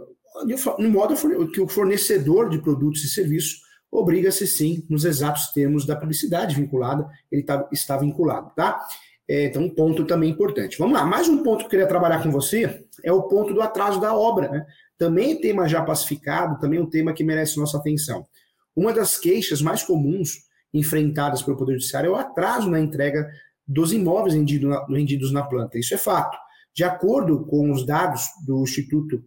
modo 0.90 1.14
a 1.14 1.46
que 1.46 1.60
o 1.60 1.68
fornecedor 1.68 2.50
de 2.50 2.60
produtos 2.60 3.04
e 3.04 3.08
serviços 3.08 3.62
obriga-se 3.90 4.46
sim 4.46 4.84
nos 4.88 5.04
exatos 5.04 5.52
termos 5.52 5.86
da 5.86 5.96
publicidade 5.96 6.54
vinculada, 6.54 7.08
ele 7.30 7.42
tá, 7.42 7.68
está 7.72 7.96
vinculado, 7.96 8.52
tá? 8.54 8.86
É, 9.30 9.44
então, 9.44 9.62
um 9.62 9.70
ponto 9.70 10.04
também 10.04 10.28
importante. 10.28 10.76
Vamos 10.76 10.98
lá, 10.98 11.06
mais 11.06 11.28
um 11.28 11.40
ponto 11.44 11.58
que 11.58 11.66
eu 11.66 11.70
queria 11.70 11.86
trabalhar 11.86 12.20
com 12.20 12.32
você 12.32 12.84
é 13.04 13.12
o 13.12 13.22
ponto 13.28 13.54
do 13.54 13.62
atraso 13.62 14.00
da 14.00 14.12
obra, 14.12 14.48
né? 14.48 14.66
Também 14.98 15.34
é 15.34 15.40
tema 15.40 15.68
já 15.68 15.80
pacificado, 15.84 16.58
também 16.58 16.80
é 16.80 16.82
um 16.82 16.90
tema 16.90 17.12
que 17.12 17.22
merece 17.22 17.56
nossa 17.56 17.78
atenção. 17.78 18.26
Uma 18.74 18.92
das 18.92 19.16
queixas 19.16 19.62
mais 19.62 19.84
comuns 19.84 20.32
enfrentadas 20.74 21.42
pelo 21.42 21.56
Poder 21.56 21.74
Judiciário 21.74 22.08
é 22.08 22.10
o 22.10 22.16
atraso 22.16 22.68
na 22.68 22.80
entrega 22.80 23.30
dos 23.64 23.92
imóveis 23.92 24.34
vendidos 24.34 25.32
na 25.32 25.44
planta. 25.44 25.78
Isso 25.78 25.94
é 25.94 25.96
fato. 25.96 26.36
De 26.74 26.82
acordo 26.82 27.46
com 27.46 27.70
os 27.70 27.86
dados 27.86 28.24
do 28.44 28.64
Instituto, 28.64 29.22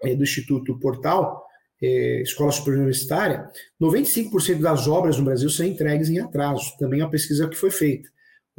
é, 0.00 0.14
do 0.14 0.22
Instituto 0.22 0.78
Portal, 0.78 1.44
é, 1.82 2.22
Escola 2.22 2.52
Superior 2.52 2.82
Universitária, 2.82 3.50
95% 3.82 4.60
das 4.60 4.86
obras 4.86 5.18
no 5.18 5.24
Brasil 5.24 5.50
são 5.50 5.66
entregues 5.66 6.08
em 6.08 6.20
atraso. 6.20 6.76
Também 6.78 7.00
é 7.00 7.04
uma 7.04 7.10
pesquisa 7.10 7.48
que 7.48 7.56
foi 7.56 7.72
feita. 7.72 8.08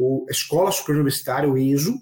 O 0.02 0.26
Escola 0.30 0.72
Superior 0.72 1.02
Universitária, 1.02 1.50
o 1.50 1.58
ESO, 1.58 1.94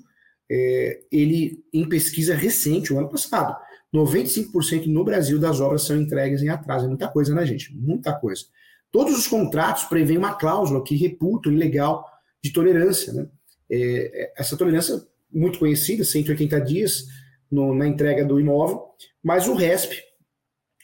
é, 0.49 1.01
ele, 1.11 1.63
em 1.73 1.89
pesquisa 1.89 2.35
recente, 2.35 2.93
o 2.93 2.99
ano 2.99 3.09
passado, 3.09 3.57
95% 3.93 4.85
no 4.85 5.03
Brasil 5.03 5.39
das 5.39 5.59
obras 5.59 5.81
são 5.81 5.99
entregues 5.99 6.43
em 6.43 6.49
atraso. 6.49 6.85
É 6.85 6.87
muita 6.87 7.07
coisa, 7.07 7.33
né, 7.33 7.43
gente? 7.43 7.75
Muita 7.75 8.13
coisa. 8.13 8.43
Todos 8.91 9.17
os 9.17 9.25
contratos 9.27 9.85
prevêem 9.85 10.19
uma 10.19 10.35
cláusula 10.35 10.83
que 10.83 10.95
reputa 10.95 11.49
o 11.49 11.51
ilegal 11.51 12.05
de 12.43 12.53
tolerância. 12.53 13.11
Né? 13.11 13.27
É, 13.69 14.23
é 14.23 14.33
essa 14.37 14.55
tolerância 14.55 15.01
muito 15.31 15.57
conhecida, 15.57 16.03
180 16.03 16.61
dias 16.61 17.05
no, 17.51 17.73
na 17.73 17.87
entrega 17.87 18.23
do 18.23 18.39
imóvel, 18.39 18.85
mas 19.23 19.47
o 19.47 19.55
RESP, 19.55 20.01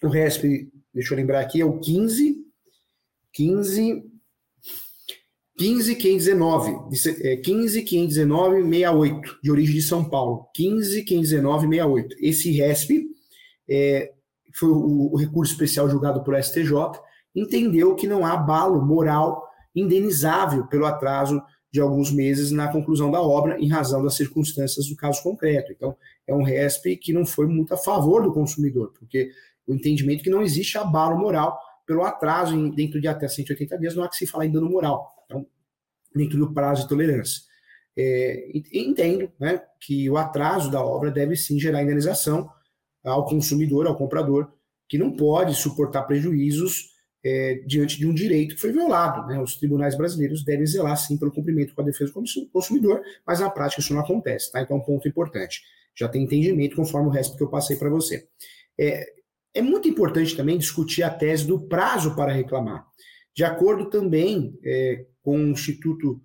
o 0.01 0.07
RESP, 0.07 0.71
deixa 0.93 1.13
eu 1.13 1.17
lembrar 1.17 1.41
aqui, 1.41 1.61
é 1.61 1.65
o 1.65 1.79
15, 1.79 2.37
15, 3.33 4.03
15519, 5.57 6.89
15519 7.43 8.63
68, 8.63 9.39
de 9.43 9.51
origem 9.51 9.75
de 9.75 9.81
São 9.81 10.03
Paulo. 10.03 10.49
15519 10.55 11.67
68. 11.67 12.15
Esse 12.19 12.51
RESP 12.51 13.05
é, 13.69 14.11
foi 14.53 14.69
o, 14.69 15.13
o, 15.13 15.17
recurso 15.17 15.53
especial 15.53 15.89
julgado 15.89 16.23
por 16.23 16.41
STJ, 16.41 16.71
entendeu 17.35 17.95
que 17.95 18.07
não 18.07 18.25
há 18.25 18.35
balo 18.35 18.83
moral 18.83 19.43
indenizável 19.75 20.67
pelo 20.67 20.85
atraso 20.85 21.41
de 21.71 21.79
alguns 21.79 22.11
meses 22.11 22.51
na 22.51 22.71
conclusão 22.71 23.09
da 23.09 23.21
obra 23.21 23.59
em 23.59 23.67
razão 23.67 24.03
das 24.03 24.15
circunstâncias 24.15 24.87
do 24.87 24.95
caso 24.95 25.23
concreto. 25.23 25.71
Então, 25.71 25.95
é 26.27 26.33
um 26.33 26.43
RESP 26.43 26.97
que 26.97 27.11
não 27.11 27.25
foi 27.25 27.47
muito 27.47 27.73
a 27.73 27.77
favor 27.77 28.21
do 28.21 28.31
consumidor, 28.31 28.93
porque 28.97 29.31
o 29.67 29.73
entendimento 29.73 30.21
é 30.21 30.23
que 30.23 30.29
não 30.29 30.43
existe 30.43 30.77
abalo 30.77 31.17
moral 31.17 31.57
pelo 31.85 32.03
atraso 32.03 32.55
em, 32.55 32.69
dentro 32.69 33.01
de 33.01 33.07
até 33.07 33.27
180 33.27 33.77
dias, 33.79 33.95
não 33.95 34.03
há 34.03 34.09
que 34.09 34.15
se 34.15 34.27
falar 34.27 34.45
em 34.45 34.51
dano 34.51 34.69
moral 34.69 35.13
dentro 36.15 36.37
do 36.37 36.53
prazo 36.53 36.83
de 36.83 36.89
tolerância. 36.89 37.41
É, 37.95 38.49
entendo 38.73 39.31
né, 39.39 39.61
que 39.79 40.09
o 40.09 40.17
atraso 40.17 40.71
da 40.71 40.83
obra 40.83 41.11
deve 41.11 41.35
sim 41.35 41.59
gerar 41.59 41.83
indenização 41.83 42.49
ao 43.03 43.25
consumidor, 43.25 43.85
ao 43.85 43.97
comprador, 43.97 44.51
que 44.87 44.97
não 44.97 45.15
pode 45.15 45.55
suportar 45.55 46.03
prejuízos 46.03 46.93
é, 47.23 47.63
diante 47.65 47.97
de 47.97 48.05
um 48.05 48.13
direito 48.13 48.55
que 48.55 48.61
foi 48.61 48.71
violado. 48.71 49.27
Né? 49.27 49.39
Os 49.39 49.55
tribunais 49.55 49.95
brasileiros 49.95 50.43
devem 50.43 50.65
zelar 50.65 50.97
sim 50.97 51.17
pelo 51.17 51.31
cumprimento 51.31 51.73
com 51.73 51.81
a 51.81 51.85
defesa 51.85 52.11
do 52.11 52.49
consumidor, 52.51 53.01
mas 53.25 53.39
na 53.39 53.49
prática 53.49 53.81
isso 53.81 53.93
não 53.93 54.01
acontece. 54.01 54.51
Tá? 54.51 54.61
Então, 54.61 54.77
é 54.77 54.79
um 54.79 54.83
ponto 54.83 55.07
importante. 55.07 55.61
Já 55.95 56.07
tem 56.07 56.23
entendimento 56.23 56.75
conforme 56.75 57.07
o 57.07 57.11
resto 57.11 57.37
que 57.37 57.43
eu 57.43 57.49
passei 57.49 57.75
para 57.77 57.89
você. 57.89 58.27
É, 58.79 59.05
é 59.53 59.61
muito 59.61 59.87
importante 59.87 60.35
também 60.35 60.57
discutir 60.57 61.03
a 61.03 61.09
tese 61.09 61.45
do 61.45 61.67
prazo 61.67 62.15
para 62.15 62.31
reclamar. 62.31 62.85
De 63.35 63.43
acordo 63.43 63.89
também 63.89 64.57
é, 64.63 65.05
com 65.23 65.37
o 65.37 65.51
Instituto 65.51 66.21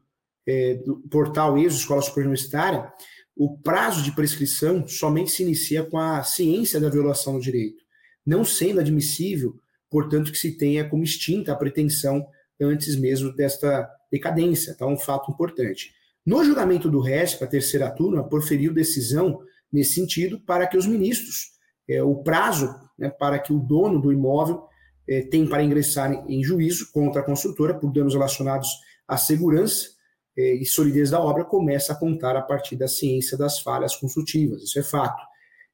é, 0.47 0.75
do 0.75 0.99
portal 1.09 1.57
ESO, 1.57 1.79
Escola 1.79 2.03
Superior 2.03 2.29
Universitária, 2.29 2.93
o 3.37 3.57
prazo 3.57 4.03
de 4.03 4.13
prescrição 4.13 4.87
somente 4.87 5.31
se 5.31 5.43
inicia 5.43 5.85
com 5.85 5.97
a 5.97 6.23
ciência 6.25 6.81
da 6.81 6.91
violação 6.91 7.35
do 7.35 7.41
direito, 7.41 7.83
não 8.27 8.45
sendo 8.45 8.81
admissível, 8.81 9.55
portanto, 9.89 10.33
que 10.33 10.39
se 10.39 10.57
tenha 10.57 10.89
como 10.89 11.05
extinta 11.05 11.53
a 11.53 11.57
pretensão 11.57 12.27
antes 12.61 12.97
mesmo 12.97 13.33
desta 13.33 13.89
decadência. 14.11 14.73
Então, 14.73 14.93
um 14.93 14.99
fato 14.99 15.31
importante. 15.31 15.95
No 16.27 16.45
julgamento 16.45 16.91
do 16.91 17.01
RESP, 17.01 17.45
a 17.45 17.47
terceira 17.47 17.91
turma 17.91 18.29
proferiu 18.29 18.75
decisão 18.75 19.41
nesse 19.73 19.95
sentido 19.95 20.41
para 20.41 20.67
que 20.67 20.77
os 20.77 20.87
ministros, 20.87 21.53
é, 21.89 22.03
o 22.03 22.17
prazo 22.17 22.75
né, 22.99 23.09
para 23.09 23.39
que 23.39 23.53
o 23.53 23.61
dono 23.61 24.01
do 24.01 24.13
imóvel 24.13 24.67
é, 25.09 25.23
tem 25.23 25.47
para 25.47 25.63
ingressar 25.63 26.25
em, 26.29 26.43
juízo 26.45 26.93
contra 26.93 27.23
a 27.23 27.25
construtora 27.25 27.75
por 27.75 27.91
danos 27.91 28.15
relacionados 28.15 28.69
a 29.07 29.17
segurança 29.17 29.89
eh, 30.37 30.57
e 30.57 30.67
solidez 30.67 31.11
da 31.11 31.21
obra 31.21 31.45
começa 31.45 31.93
a 31.95 31.97
contar 31.97 32.37
a 32.37 32.43
partir 32.43 32.77
da 32.77 32.87
ciência 32.87 33.39
das 33.39 33.61
falhas 33.61 33.97
construtivas, 33.97 34.63
isso 34.63 34.79
é 34.79 34.83
fato. 34.83 35.23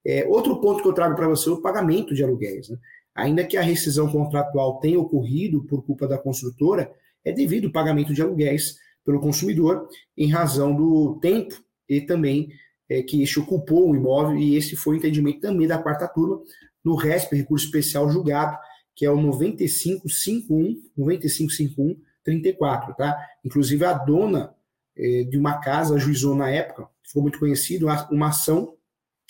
É, 0.07 0.25
outro 0.29 0.61
ponto 0.61 0.83
que 0.83 0.88
eu 0.88 0.92
trago 0.92 1.16
para 1.16 1.27
você 1.27 1.49
é 1.49 1.53
o 1.53 1.61
pagamento 1.61 2.14
de 2.14 2.23
aluguéis. 2.23 2.68
Né? 2.68 2.77
Ainda 3.14 3.44
que 3.44 3.57
a 3.57 3.62
rescisão 3.62 4.11
contratual 4.11 4.79
tenha 4.79 5.01
ocorrido 5.01 5.64
por 5.64 5.85
culpa 5.85 6.07
da 6.07 6.18
construtora, 6.18 6.92
é 7.25 7.33
devido 7.33 7.66
ao 7.66 7.73
pagamento 7.73 8.12
de 8.12 8.23
aluguéis 8.23 8.77
pelo 9.05 9.20
consumidor 9.20 9.88
em 10.16 10.31
razão 10.31 10.75
do 10.75 11.18
tempo 11.20 11.55
e 11.88 12.01
também 12.01 12.51
é, 12.88 13.03
que 13.03 13.23
este 13.23 13.40
ocupou 13.40 13.90
o 13.90 13.97
imóvel, 13.97 14.37
e 14.37 14.57
esse 14.57 14.77
foi 14.77 14.97
o 14.97 14.99
entendimento 14.99 15.40
também 15.40 15.66
da 15.66 15.79
quarta 15.79 16.07
turma 16.07 16.40
no 16.85 16.94
RESP, 16.94 17.35
recurso 17.35 17.64
especial 17.64 18.11
julgado, 18.11 18.59
que 18.94 19.04
é 19.04 19.11
o 19.11 19.20
9551, 19.20 20.83
9551 20.96 21.96
34, 22.24 22.94
tá? 22.94 23.16
Inclusive 23.44 23.85
a 23.85 23.92
dona 23.92 24.54
eh, 24.96 25.24
de 25.24 25.37
uma 25.37 25.59
casa 25.59 25.94
ajuizou 25.94 26.35
na 26.35 26.50
época, 26.50 26.88
ficou 27.02 27.22
muito 27.22 27.38
conhecido, 27.38 27.87
uma 28.11 28.28
ação 28.28 28.74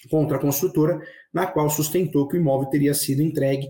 contra 0.09 0.37
a 0.37 0.41
construtora, 0.41 1.01
na 1.33 1.47
qual 1.47 1.69
sustentou 1.69 2.29
que 2.29 2.37
o 2.37 2.41
imóvel 2.41 2.69
teria 2.69 2.95
sido 2.95 3.23
entregue 3.23 3.69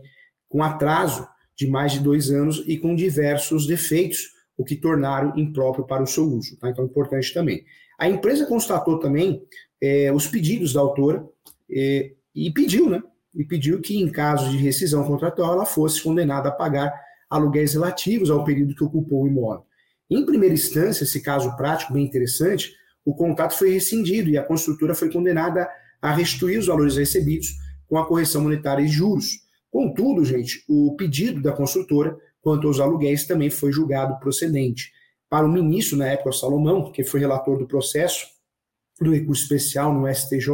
com 0.48 0.62
atraso 0.62 1.26
de 1.56 1.66
mais 1.66 1.92
de 1.92 2.00
dois 2.00 2.30
anos 2.30 2.62
e 2.66 2.76
com 2.76 2.94
diversos 2.94 3.66
defeitos, 3.66 4.34
o 4.56 4.64
que 4.64 4.76
tornaram 4.76 5.36
impróprio 5.36 5.86
para 5.86 6.02
o 6.02 6.06
seu 6.06 6.24
uso. 6.24 6.56
Tá? 6.58 6.68
Então, 6.68 6.84
importante 6.84 7.32
também. 7.32 7.64
A 7.98 8.08
empresa 8.08 8.46
constatou 8.46 8.98
também 8.98 9.42
eh, 9.80 10.12
os 10.12 10.26
pedidos 10.26 10.72
da 10.72 10.80
autora 10.80 11.26
eh, 11.70 12.12
e 12.34 12.50
pediu, 12.52 12.90
né? 12.90 13.02
E 13.34 13.44
pediu 13.44 13.80
que, 13.80 13.96
em 13.96 14.08
caso 14.08 14.50
de 14.50 14.56
rescisão 14.56 15.04
contratual, 15.04 15.54
ela 15.54 15.66
fosse 15.66 16.02
condenada 16.02 16.48
a 16.48 16.52
pagar 16.52 16.92
aluguéis 17.28 17.74
relativos 17.74 18.30
ao 18.30 18.44
período 18.44 18.74
que 18.74 18.84
ocupou 18.84 19.22
o 19.22 19.26
imóvel. 19.26 19.66
Em 20.08 20.24
primeira 20.24 20.54
instância, 20.54 21.04
esse 21.04 21.20
caso 21.20 21.56
prático 21.56 21.92
bem 21.92 22.04
interessante, 22.04 22.72
o 23.04 23.14
contrato 23.14 23.56
foi 23.56 23.70
rescindido 23.70 24.30
e 24.30 24.38
a 24.38 24.42
construtora 24.42 24.94
foi 24.94 25.10
condenada 25.10 25.68
a 26.00 26.12
restituir 26.12 26.58
os 26.58 26.66
valores 26.66 26.96
recebidos 26.96 27.48
com 27.86 27.98
a 27.98 28.06
correção 28.06 28.42
monetária 28.42 28.82
e 28.82 28.88
juros. 28.88 29.40
Contudo, 29.70 30.24
gente, 30.24 30.64
o 30.68 30.94
pedido 30.96 31.42
da 31.42 31.52
construtora 31.52 32.16
quanto 32.40 32.66
aos 32.66 32.78
aluguéis 32.78 33.26
também 33.26 33.50
foi 33.50 33.72
julgado 33.72 34.18
procedente. 34.20 34.92
Para 35.28 35.46
o 35.46 35.52
ministro, 35.52 35.96
na 35.96 36.06
época, 36.06 36.32
Salomão, 36.32 36.92
que 36.92 37.02
foi 37.02 37.20
relator 37.20 37.58
do 37.58 37.66
processo 37.66 38.26
do 39.00 39.10
recurso 39.12 39.42
especial 39.42 39.92
no 39.92 40.06
STJ, 40.06 40.48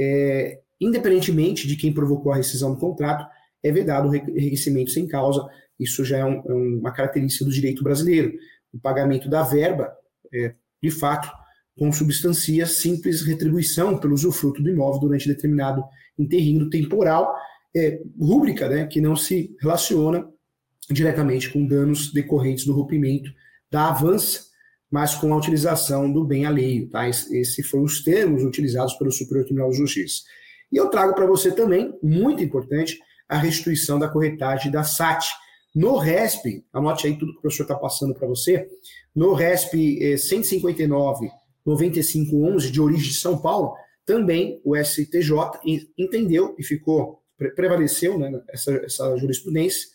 é, 0.00 0.60
independentemente 0.80 1.66
de 1.66 1.76
quem 1.76 1.92
provocou 1.92 2.32
a 2.32 2.36
rescisão 2.36 2.74
do 2.74 2.80
contrato, 2.80 3.26
é 3.62 3.72
vedado 3.72 4.08
o 4.08 4.14
enriquecimento 4.14 4.90
sem 4.90 5.06
causa. 5.06 5.46
Isso 5.78 6.04
já 6.04 6.18
é, 6.18 6.24
um, 6.24 6.42
é 6.46 6.52
uma 6.52 6.92
característica 6.92 7.44
do 7.44 7.50
direito 7.50 7.82
brasileiro. 7.82 8.32
O 8.72 8.78
pagamento 8.78 9.28
da 9.28 9.42
verba, 9.42 9.92
é, 10.32 10.54
de 10.82 10.90
fato, 10.90 11.28
consubstancia 11.76 12.66
simples 12.66 13.22
retribuição 13.22 13.98
pelo 13.98 14.14
usufruto 14.14 14.62
do 14.62 14.70
imóvel 14.70 15.00
durante 15.00 15.28
determinado 15.28 15.82
interregno 16.18 16.70
temporal, 16.70 17.34
é, 17.74 18.00
rúbrica 18.20 18.68
né, 18.68 18.86
que 18.86 19.00
não 19.00 19.16
se 19.16 19.56
relaciona 19.60 20.28
diretamente 20.90 21.50
com 21.50 21.66
danos 21.66 22.12
decorrentes 22.12 22.64
do 22.64 22.74
rompimento 22.74 23.30
da 23.70 23.88
avança, 23.88 24.44
mas 24.90 25.14
com 25.14 25.32
a 25.32 25.36
utilização 25.36 26.12
do 26.12 26.24
bem 26.24 26.46
alheio. 26.46 26.88
Tá? 26.88 27.08
Esses 27.08 27.66
foram 27.68 27.84
os 27.84 28.04
termos 28.04 28.44
utilizados 28.44 28.94
pelo 28.94 29.10
Superior 29.10 29.44
Tribunal 29.44 29.70
de 29.70 29.78
Justiça. 29.78 30.22
E 30.74 30.76
eu 30.76 30.88
trago 30.88 31.14
para 31.14 31.24
você 31.24 31.52
também, 31.52 31.96
muito 32.02 32.42
importante, 32.42 32.98
a 33.28 33.38
restituição 33.38 33.96
da 33.96 34.08
corretagem 34.08 34.72
da 34.72 34.82
SAT. 34.82 35.24
No 35.72 35.96
RESP, 35.98 36.64
anote 36.72 37.06
aí 37.06 37.16
tudo 37.16 37.30
que 37.30 37.38
o 37.38 37.42
professor 37.42 37.62
está 37.62 37.76
passando 37.76 38.12
para 38.12 38.26
você, 38.26 38.68
no 39.14 39.34
RESP 39.34 40.02
eh, 40.02 40.16
159 40.16 41.30
9511 41.64 42.72
de 42.72 42.80
origem 42.80 43.08
de 43.08 43.14
São 43.14 43.38
Paulo, 43.40 43.76
também 44.04 44.60
o 44.64 44.76
STJ 44.76 45.30
entendeu 45.96 46.56
e 46.58 46.64
ficou 46.64 47.22
prevaleceu 47.54 48.18
né, 48.18 48.30
essa, 48.48 48.72
essa 48.84 49.16
jurisprudência, 49.16 49.88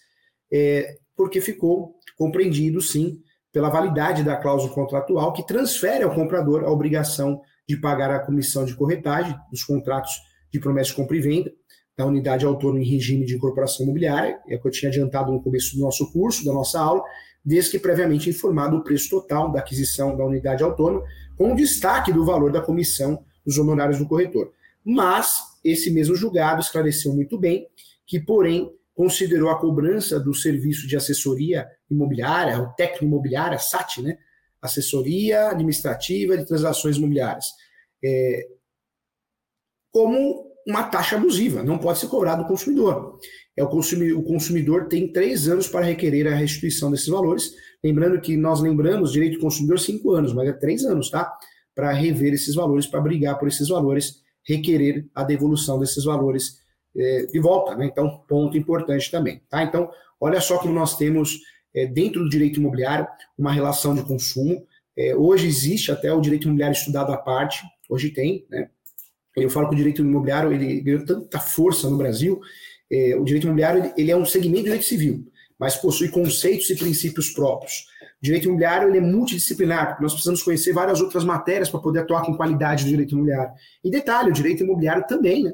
é, 0.52 0.98
porque 1.16 1.42
ficou 1.42 1.96
compreendido, 2.18 2.82
sim, 2.82 3.22
pela 3.52 3.70
validade 3.70 4.24
da 4.24 4.38
cláusula 4.38 4.74
contratual 4.74 5.34
que 5.34 5.46
transfere 5.46 6.04
ao 6.04 6.14
comprador 6.16 6.64
a 6.64 6.72
obrigação 6.72 7.42
de 7.68 7.78
pagar 7.78 8.12
a 8.12 8.20
comissão 8.20 8.66
de 8.66 8.76
corretagem 8.76 9.36
dos 9.52 9.64
contratos 9.64 10.29
de 10.52 10.60
promessa 10.60 10.90
de 10.90 10.96
compra 10.96 11.18
e 11.18 11.22
venda 11.22 11.52
da 11.98 12.06
unidade 12.06 12.46
autônoma 12.46 12.80
em 12.80 12.90
regime 12.90 13.26
de 13.26 13.36
incorporação 13.36 13.84
imobiliária, 13.84 14.40
é 14.48 14.56
o 14.56 14.62
que 14.62 14.68
eu 14.68 14.72
tinha 14.72 14.90
adiantado 14.90 15.32
no 15.34 15.42
começo 15.42 15.76
do 15.76 15.82
nosso 15.82 16.10
curso, 16.14 16.46
da 16.46 16.54
nossa 16.54 16.80
aula, 16.80 17.04
desde 17.44 17.72
que 17.72 17.80
previamente 17.80 18.30
informado 18.30 18.78
o 18.78 18.84
preço 18.84 19.10
total 19.10 19.52
da 19.52 19.60
aquisição 19.60 20.16
da 20.16 20.26
unidade 20.26 20.64
autônoma, 20.64 21.04
com 21.36 21.54
destaque 21.54 22.14
do 22.14 22.26
valor 22.26 22.52
da 22.54 22.62
comissão 22.62 23.24
dos 23.46 23.58
honorários 23.58 24.00
do 24.00 24.08
corretor. 24.08 24.54
Mas 24.84 25.40
esse 25.64 25.92
mesmo 25.92 26.16
julgado 26.16 26.62
esclareceu 26.62 27.14
muito 27.14 27.38
bem 27.38 27.68
que, 28.06 28.20
porém, 28.20 28.72
considerou 28.94 29.50
a 29.50 29.60
cobrança 29.60 30.20
do 30.20 30.34
serviço 30.34 30.88
de 30.88 30.96
assessoria 30.96 31.68
imobiliária, 31.90 32.62
o 32.62 32.74
técnico 32.76 33.06
imobiliária, 33.06 33.58
SAT, 33.58 34.02
né? 34.02 34.18
Assessoria 34.62 35.50
Administrativa 35.50 36.38
de 36.38 36.46
Transações 36.46 36.98
Imobiliárias, 36.98 37.46
é, 38.04 38.48
como 39.92 40.50
uma 40.68 40.84
taxa 40.84 41.16
abusiva, 41.16 41.64
não 41.64 41.78
pode 41.78 42.00
ser 42.00 42.08
cobrado 42.08 42.44
do 42.44 42.48
consumidor. 42.48 43.18
É 43.58 43.64
o, 43.64 43.68
consumidor. 43.68 44.20
o 44.20 44.24
consumidor 44.24 44.88
tem 44.88 45.12
três 45.12 45.48
anos 45.48 45.68
para 45.68 45.86
requerer 45.86 46.28
a 46.28 46.36
restituição 46.36 46.92
desses 46.92 47.08
valores. 47.08 47.52
Lembrando 47.84 48.22
que 48.22 48.38
nós 48.38 48.62
lembramos 48.62 49.12
direito 49.12 49.36
do 49.36 49.42
consumidor 49.42 49.80
cinco 49.80 50.14
anos, 50.14 50.34
mas 50.34 50.48
é 50.48 50.54
três 50.54 50.86
anos, 50.86 51.10
tá? 51.10 51.32
Para 51.74 51.92
rever 51.92 52.34
esses 52.34 52.56
valores, 52.56 52.86
para 52.86 53.02
brigar 53.02 53.38
por 53.40 53.48
esses 53.48 53.68
valores 53.70 54.22
requerer 54.48 55.08
a 55.14 55.24
devolução 55.24 55.80
desses 55.80 56.04
valores 56.04 56.60
é, 56.96 57.26
de 57.26 57.40
volta. 57.40 57.76
Né? 57.76 57.86
Então, 57.86 58.24
ponto 58.28 58.58
importante 58.58 59.10
também. 59.12 59.42
Tá? 59.50 59.64
Então, 59.64 59.90
olha 60.20 60.42
só 60.42 60.58
como 60.58 60.74
nós 60.74 60.98
temos 60.98 61.40
é, 61.76 61.86
dentro 61.86 62.24
do 62.24 62.30
direito 62.30 62.60
imobiliário 62.60 63.08
uma 63.38 63.52
relação 63.52 63.94
de 63.96 64.04
consumo. 64.04 64.66
É, 64.98 65.16
hoje 65.16 65.48
existe 65.48 65.92
até 65.92 66.12
o 66.12 66.22
direito 66.22 66.44
imobiliário 66.44 66.76
estudado 66.76 67.12
à 67.12 67.18
parte, 67.18 67.62
hoje 67.90 68.10
tem. 68.10 68.46
Né? 68.50 68.70
Eu 69.36 69.50
falo 69.50 69.70
que 69.70 69.76
o 69.76 69.78
direito 69.78 70.02
imobiliário 70.02 70.52
ele 70.52 70.82
ganhou 70.82 71.06
tanta 71.06 71.40
força 71.40 71.90
no 71.90 71.98
Brasil. 71.98 72.40
É, 72.92 73.16
o 73.16 73.24
direito 73.24 73.46
imobiliário 73.46 73.94
ele 73.98 74.12
é 74.12 74.18
um 74.18 74.26
segmento 74.26 74.62
do 74.62 74.66
direito 74.66 74.86
civil, 74.86 75.26
mas 75.60 75.76
possui 75.76 76.10
conceitos 76.10 76.70
e 76.70 76.76
princípios 76.76 77.30
próprios. 77.30 77.86
O 78.22 78.26
direito 78.26 78.46
imobiliário 78.46 78.90
ele 78.90 78.98
é 78.98 79.02
multidisciplinar, 79.02 79.98
nós 80.02 80.12
precisamos 80.12 80.44
conhecer 80.44 80.74
várias 80.74 81.00
outras 81.00 81.24
matérias 81.24 81.70
para 81.70 81.80
poder 81.80 82.00
atuar 82.00 82.26
com 82.26 82.36
qualidade 82.36 82.84
no 82.84 82.90
direito 82.90 83.14
imobiliário. 83.14 83.54
E 83.84 83.90
detalhe, 83.90 84.30
o 84.30 84.34
direito 84.34 84.64
imobiliário 84.64 85.06
também, 85.08 85.44
né? 85.44 85.54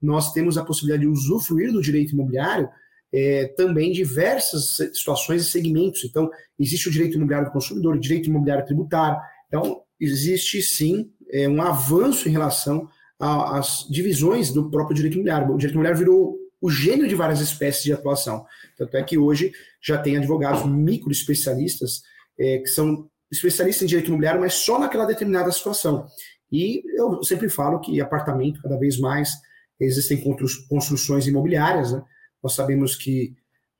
Nós 0.00 0.32
temos 0.32 0.58
a 0.58 0.64
possibilidade 0.64 1.02
de 1.02 1.08
usufruir 1.08 1.72
do 1.72 1.80
direito 1.80 2.12
imobiliário 2.12 2.68
é, 3.12 3.46
também 3.56 3.92
diversas 3.92 4.76
situações 4.92 5.42
e 5.42 5.50
segmentos. 5.50 6.04
Então, 6.04 6.28
existe 6.58 6.88
o 6.88 6.92
direito 6.92 7.14
imobiliário 7.14 7.48
do 7.48 7.52
consumidor, 7.52 7.94
o 7.94 8.00
direito 8.00 8.28
imobiliário 8.28 8.66
tributário. 8.66 9.18
Então, 9.46 9.82
existe 10.00 10.60
sim 10.60 11.10
é, 11.30 11.48
um 11.48 11.62
avanço 11.62 12.28
em 12.28 12.32
relação 12.32 12.88
às 13.24 13.86
divisões 13.88 14.52
do 14.52 14.70
próprio 14.70 14.94
direito 14.94 15.14
imobiliário. 15.14 15.54
O 15.54 15.56
direito 15.56 15.74
imobiliário 15.74 15.98
virou 15.98 16.36
o 16.60 16.70
gênio 16.70 17.08
de 17.08 17.14
várias 17.14 17.40
espécies 17.40 17.82
de 17.82 17.92
atuação. 17.92 18.44
Tanto 18.76 18.96
é 18.96 19.02
que 19.02 19.18
hoje 19.18 19.52
já 19.82 19.98
tem 19.98 20.16
advogados 20.16 20.64
micro 20.66 21.10
especialistas 21.10 22.02
é, 22.38 22.58
que 22.58 22.68
são 22.68 23.08
especialistas 23.30 23.82
em 23.82 23.86
direito 23.86 24.08
imobiliário, 24.08 24.40
mas 24.40 24.54
só 24.54 24.78
naquela 24.78 25.04
determinada 25.04 25.50
situação. 25.50 26.06
E 26.50 26.82
eu 26.98 27.22
sempre 27.22 27.48
falo 27.48 27.80
que 27.80 28.00
apartamento, 28.00 28.62
cada 28.62 28.78
vez 28.78 28.98
mais, 28.98 29.32
existem 29.80 30.22
construções 30.68 31.26
imobiliárias. 31.26 31.92
Né? 31.92 32.02
Nós 32.42 32.54
sabemos 32.54 32.94
que, 32.94 33.34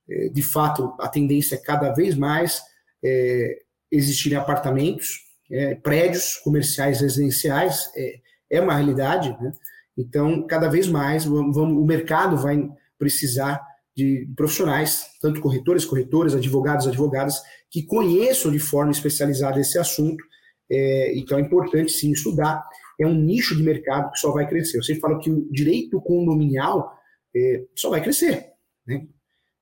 é, 0.08 0.28
de 0.28 0.42
fato, 0.42 0.94
a 0.98 1.08
tendência 1.08 1.54
é 1.54 1.58
cada 1.58 1.92
vez 1.92 2.14
mais 2.14 2.62
é, 3.02 3.58
existirem 3.90 4.38
apartamentos, 4.38 5.20
é, 5.50 5.74
prédios 5.74 6.36
comerciais 6.36 7.00
residenciais, 7.00 7.90
é, 7.96 8.23
é 8.50 8.60
uma 8.60 8.74
realidade. 8.74 9.36
Né? 9.40 9.52
Então, 9.96 10.46
cada 10.46 10.68
vez 10.68 10.88
mais 10.88 11.24
vamos, 11.24 11.56
o 11.56 11.84
mercado 11.84 12.36
vai 12.36 12.68
precisar 12.98 13.60
de 13.96 14.28
profissionais, 14.36 15.06
tanto 15.20 15.40
corretores, 15.40 15.84
corretoras, 15.84 16.34
advogados, 16.34 16.86
advogadas, 16.86 17.42
que 17.70 17.84
conheçam 17.84 18.50
de 18.50 18.58
forma 18.58 18.90
especializada 18.90 19.60
esse 19.60 19.78
assunto. 19.78 20.22
É, 20.70 21.16
então 21.16 21.38
é 21.38 21.40
importante 21.40 21.92
sim 21.92 22.10
estudar. 22.10 22.64
É 23.00 23.06
um 23.06 23.14
nicho 23.14 23.56
de 23.56 23.62
mercado 23.62 24.10
que 24.10 24.18
só 24.18 24.32
vai 24.32 24.48
crescer. 24.48 24.78
Eu 24.78 24.82
sempre 24.82 25.00
falo 25.00 25.18
que 25.18 25.30
o 25.30 25.48
direito 25.50 26.00
condominial 26.00 26.92
é, 27.34 27.64
só 27.74 27.90
vai 27.90 28.02
crescer. 28.02 28.52
Né? 28.86 29.06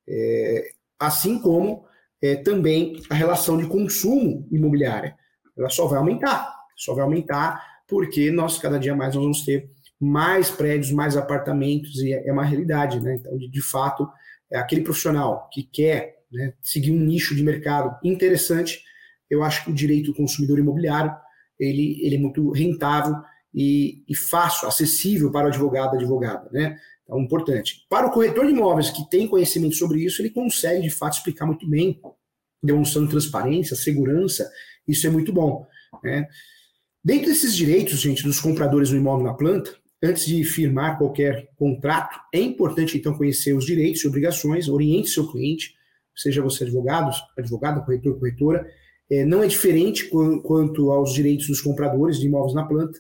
É, 0.08 0.70
assim 0.98 1.38
como 1.38 1.84
é, 2.22 2.36
também 2.36 3.02
a 3.10 3.14
relação 3.14 3.58
de 3.58 3.66
consumo 3.66 4.46
imobiliária. 4.50 5.16
Ela 5.56 5.68
só 5.68 5.86
vai 5.86 5.98
aumentar. 5.98 6.54
Só 6.76 6.94
vai 6.94 7.04
aumentar 7.04 7.71
porque 7.92 8.30
nós, 8.30 8.56
cada 8.56 8.78
dia 8.78 8.96
mais, 8.96 9.14
nós 9.14 9.22
vamos 9.22 9.44
ter 9.44 9.68
mais 10.00 10.50
prédios, 10.50 10.90
mais 10.90 11.14
apartamentos, 11.14 12.00
e 12.00 12.14
é, 12.14 12.26
é 12.26 12.32
uma 12.32 12.42
realidade, 12.42 12.98
né? 12.98 13.16
Então, 13.20 13.36
de, 13.36 13.50
de 13.50 13.60
fato, 13.60 14.08
é 14.50 14.56
aquele 14.58 14.80
profissional 14.80 15.46
que 15.52 15.62
quer 15.62 16.14
né, 16.32 16.54
seguir 16.62 16.90
um 16.90 16.98
nicho 16.98 17.36
de 17.36 17.42
mercado 17.42 17.94
interessante, 18.02 18.82
eu 19.28 19.42
acho 19.42 19.62
que 19.62 19.70
o 19.70 19.74
direito 19.74 20.06
do 20.06 20.16
consumidor 20.16 20.58
imobiliário 20.58 21.12
ele, 21.60 22.00
ele 22.02 22.16
é 22.16 22.18
muito 22.18 22.50
rentável 22.50 23.14
e, 23.54 24.02
e 24.08 24.16
fácil, 24.16 24.66
acessível 24.66 25.30
para 25.30 25.44
o 25.44 25.48
advogado, 25.48 25.94
advogada, 25.94 26.48
né? 26.50 26.78
Então, 27.04 27.20
importante. 27.20 27.84
Para 27.90 28.06
o 28.06 28.10
corretor 28.10 28.46
de 28.46 28.52
imóveis 28.52 28.88
que 28.88 29.06
tem 29.10 29.28
conhecimento 29.28 29.76
sobre 29.76 30.02
isso, 30.02 30.22
ele 30.22 30.30
consegue, 30.30 30.80
de 30.80 30.90
fato, 30.90 31.18
explicar 31.18 31.44
muito 31.44 31.68
bem, 31.68 32.00
demonstrando 32.62 33.10
transparência, 33.10 33.76
segurança, 33.76 34.50
isso 34.88 35.06
é 35.06 35.10
muito 35.10 35.30
bom, 35.30 35.66
né? 36.02 36.26
Dentro 37.04 37.26
desses 37.26 37.54
direitos, 37.56 38.00
gente, 38.00 38.22
dos 38.22 38.40
compradores 38.40 38.90
do 38.90 38.96
imóvel 38.96 39.26
na 39.26 39.34
planta, 39.34 39.76
Antes 40.04 40.26
de 40.26 40.42
firmar 40.42 40.98
qualquer 40.98 41.48
contrato, 41.54 42.18
é 42.34 42.40
importante 42.40 42.98
então 42.98 43.14
conhecer 43.16 43.52
os 43.52 43.64
direitos 43.64 44.02
e 44.02 44.08
obrigações, 44.08 44.68
oriente 44.68 45.10
seu 45.10 45.30
cliente, 45.30 45.76
seja 46.16 46.42
você 46.42 46.64
advogado, 46.64 47.12
advogada, 47.38 47.80
corretor, 47.82 48.18
corretora. 48.18 48.66
É, 49.08 49.24
não 49.24 49.44
é 49.44 49.46
diferente 49.46 50.10
quanto 50.42 50.90
aos 50.90 51.14
direitos 51.14 51.46
dos 51.46 51.60
compradores 51.60 52.18
de 52.18 52.26
imóveis 52.26 52.52
na 52.52 52.64
planta. 52.64 52.98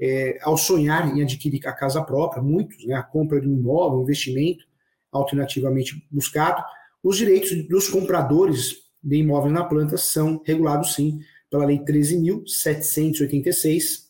É, 0.00 0.38
ao 0.42 0.56
sonhar 0.56 1.16
em 1.16 1.22
adquirir 1.22 1.64
a 1.68 1.72
casa 1.72 2.02
própria, 2.02 2.42
muitos, 2.42 2.84
né, 2.84 2.94
a 2.94 3.02
compra 3.02 3.40
de 3.40 3.46
um 3.46 3.54
imóvel, 3.56 4.00
um 4.00 4.02
investimento 4.02 4.64
alternativamente 5.12 6.04
buscado, 6.10 6.64
os 7.00 7.16
direitos 7.16 7.68
dos 7.68 7.88
compradores 7.88 8.74
de 9.02 9.16
imóveis 9.18 9.52
na 9.52 9.62
planta 9.62 9.96
são 9.96 10.42
regulados 10.44 10.94
sim 10.94 11.20
pela 11.50 11.66
Lei 11.66 11.80
13.786, 11.80 14.08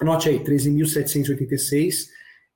Anote 0.00 0.28
aí, 0.28 0.40
13.786 0.40 2.08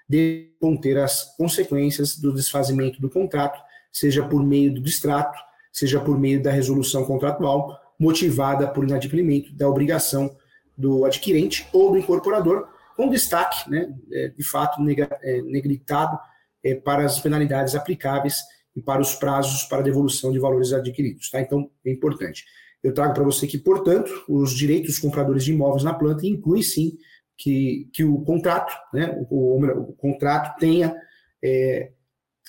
de 0.08 0.54
conter 0.60 0.98
as 0.98 1.36
consequências 1.36 2.16
do 2.16 2.32
desfazimento 2.34 3.00
do 3.00 3.10
contrato, 3.10 3.60
seja 3.92 4.26
por 4.26 4.44
meio 4.44 4.74
do 4.74 4.80
distrato, 4.80 5.38
seja 5.78 6.00
por 6.00 6.18
meio 6.18 6.42
da 6.42 6.50
resolução 6.50 7.04
contratual, 7.04 7.78
motivada 7.98 8.66
por 8.66 8.84
inadimplemento 8.84 9.54
da 9.54 9.68
obrigação 9.68 10.34
do 10.76 11.04
adquirente 11.04 11.68
ou 11.72 11.92
do 11.92 11.98
incorporador, 11.98 12.68
com 12.96 13.08
destaque, 13.08 13.70
né, 13.70 13.94
é, 14.12 14.28
de 14.28 14.42
fato, 14.42 14.80
é, 15.22 15.42
negritado 15.42 16.18
é, 16.64 16.74
para 16.74 17.04
as 17.04 17.20
penalidades 17.20 17.76
aplicáveis 17.76 18.40
e 18.74 18.82
para 18.82 19.00
os 19.00 19.14
prazos 19.14 19.62
para 19.64 19.82
devolução 19.82 20.32
de 20.32 20.38
valores 20.38 20.72
adquiridos. 20.72 21.30
Tá? 21.30 21.40
Então, 21.40 21.70
é 21.84 21.92
importante. 21.92 22.44
Eu 22.82 22.92
trago 22.92 23.14
para 23.14 23.24
você 23.24 23.46
que, 23.46 23.58
portanto, 23.58 24.24
os 24.28 24.52
direitos 24.52 24.92
dos 24.92 24.98
compradores 24.98 25.44
de 25.44 25.52
imóveis 25.52 25.84
na 25.84 25.94
planta 25.94 26.26
inclui 26.26 26.62
sim 26.62 26.96
que, 27.36 27.88
que 27.92 28.02
o 28.02 28.20
contrato, 28.22 28.72
né, 28.92 29.16
o, 29.30 29.60
o, 29.60 29.80
o 29.90 29.92
contrato 29.94 30.58
tenha 30.58 30.94
é, 31.42 31.92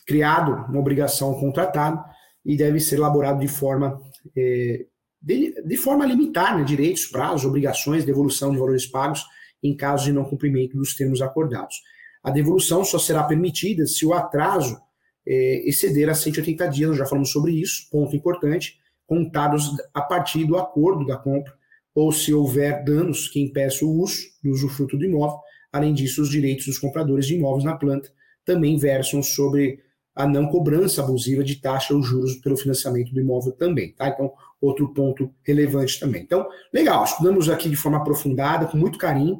criado 0.06 0.66
uma 0.68 0.80
obrigação 0.80 1.30
ao 1.30 1.40
contratado 1.40 2.04
e 2.46 2.56
deve 2.56 2.80
ser 2.80 2.96
elaborado 2.96 3.40
de 3.40 3.48
forma 3.48 4.02
é, 4.36 4.86
de, 5.22 5.54
de, 5.62 5.78
forma 5.78 6.06
a 6.06 6.08
limitar 6.08 6.58
né, 6.58 6.64
direitos, 6.64 7.06
prazos, 7.06 7.46
obrigações, 7.46 8.06
devolução 8.06 8.52
de 8.52 8.58
valores 8.58 8.86
pagos 8.86 9.26
em 9.62 9.76
caso 9.76 10.06
de 10.06 10.14
não 10.14 10.24
cumprimento 10.24 10.78
dos 10.78 10.96
termos 10.96 11.22
acordados. 11.22 11.76
A 12.24 12.32
devolução 12.32 12.84
só 12.86 12.98
será 12.98 13.24
permitida 13.24 13.86
se 13.86 14.06
o 14.06 14.14
atraso 14.14 14.80
é, 15.28 15.68
exceder 15.68 16.10
a 16.10 16.16
180 16.16 16.68
dias, 16.68 16.90
nós 16.90 16.98
já 16.98 17.06
falamos 17.06 17.32
sobre 17.32 17.52
isso, 17.52 17.90
ponto 17.92 18.16
importante, 18.16 18.78
contados 19.06 19.72
a 19.94 20.02
partir 20.02 20.46
do 20.46 20.58
acordo 20.58 21.06
da 21.06 21.18
compra, 21.18 21.54
ou 21.94 22.12
se 22.12 22.34
houver 22.34 22.84
danos 22.84 23.28
que 23.28 23.42
impeçam 23.42 23.88
o 23.88 24.02
uso 24.02 24.22
do 24.44 24.52
usufruto 24.52 24.98
do 24.98 25.04
imóvel. 25.04 25.40
Além 25.72 25.94
disso, 25.94 26.22
os 26.22 26.30
direitos 26.30 26.66
dos 26.66 26.78
compradores 26.78 27.28
de 27.28 27.36
imóveis 27.36 27.64
na 27.64 27.76
planta 27.76 28.12
também 28.46 28.78
versam 28.78 29.22
sobre 29.22 29.80
a 30.16 30.28
não 30.28 30.48
cobrança 30.48 31.02
abusiva 31.02 31.44
de 31.44 31.56
taxa 31.56 31.94
ou 31.94 32.02
juros 32.02 32.36
pelo 32.36 32.58
financiamento 32.58 33.14
do 33.14 33.20
imóvel 33.20 33.54
também, 33.54 33.94
tá? 33.94 34.10
Então, 34.10 34.32
outro 34.62 34.94
ponto 34.94 35.34
relevante 35.44 36.00
também. 36.00 36.24
Então, 36.24 36.48
legal, 36.74 37.04
estudamos 37.04 37.50
aqui 37.50 37.70
de 37.70 37.76
forma 37.76 38.00
aprofundada, 38.00 38.66
com 38.66 38.78
muito 38.78 38.98
carinho, 38.98 39.40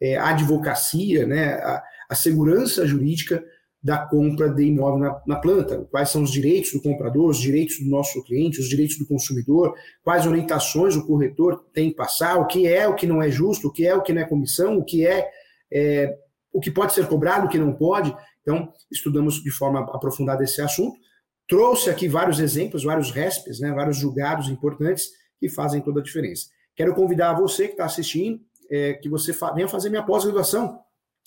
é, 0.00 0.16
a 0.16 0.28
advocacia, 0.28 1.26
né, 1.26 1.54
a, 1.54 1.82
a 2.10 2.14
segurança 2.14 2.86
jurídica 2.86 3.42
da 3.82 3.98
compra 3.98 4.48
de 4.50 4.64
imóvel 4.64 4.98
na, 4.98 5.22
na, 5.26 5.36
planta, 5.36 5.86
quais 5.90 6.10
são 6.10 6.22
os 6.22 6.30
direitos 6.30 6.72
do 6.72 6.82
comprador, 6.82 7.30
os 7.30 7.38
direitos 7.38 7.78
do 7.78 7.88
nosso 7.88 8.22
cliente, 8.24 8.60
os 8.60 8.68
direitos 8.68 8.98
do 8.98 9.06
consumidor, 9.06 9.74
quais 10.02 10.26
orientações 10.26 10.96
o 10.96 11.06
corretor 11.06 11.64
tem 11.72 11.90
que 11.90 11.96
passar, 11.96 12.38
o 12.38 12.46
que 12.46 12.66
é, 12.66 12.88
o 12.88 12.94
que 12.94 13.06
não 13.06 13.22
é 13.22 13.30
justo, 13.30 13.68
o 13.68 13.72
que 13.72 13.86
é, 13.86 13.94
o 13.94 14.02
que 14.02 14.12
não 14.12 14.22
é 14.22 14.24
comissão, 14.24 14.76
o 14.76 14.84
que 14.84 15.06
é, 15.06 15.28
é 15.72 16.12
o 16.52 16.60
que 16.60 16.70
pode 16.70 16.92
ser 16.92 17.06
cobrado, 17.06 17.46
o 17.46 17.48
que 17.48 17.58
não 17.58 17.72
pode. 17.72 18.14
Então, 18.48 18.72
estudamos 18.90 19.42
de 19.42 19.50
forma 19.50 19.80
aprofundada 19.80 20.42
esse 20.42 20.62
assunto. 20.62 20.98
Trouxe 21.46 21.90
aqui 21.90 22.08
vários 22.08 22.40
exemplos, 22.40 22.82
vários 22.82 23.10
RESPs, 23.10 23.60
né, 23.60 23.70
vários 23.72 23.98
julgados 23.98 24.48
importantes 24.48 25.10
que 25.38 25.50
fazem 25.50 25.82
toda 25.82 26.00
a 26.00 26.02
diferença. 26.02 26.46
Quero 26.74 26.94
convidar 26.94 27.34
você 27.34 27.66
que 27.66 27.72
está 27.72 27.84
assistindo, 27.84 28.40
é, 28.70 28.94
que 28.94 29.06
você 29.06 29.34
fa 29.34 29.52
venha 29.52 29.68
fazer 29.68 29.90
minha 29.90 30.02
pós-graduação. 30.02 30.80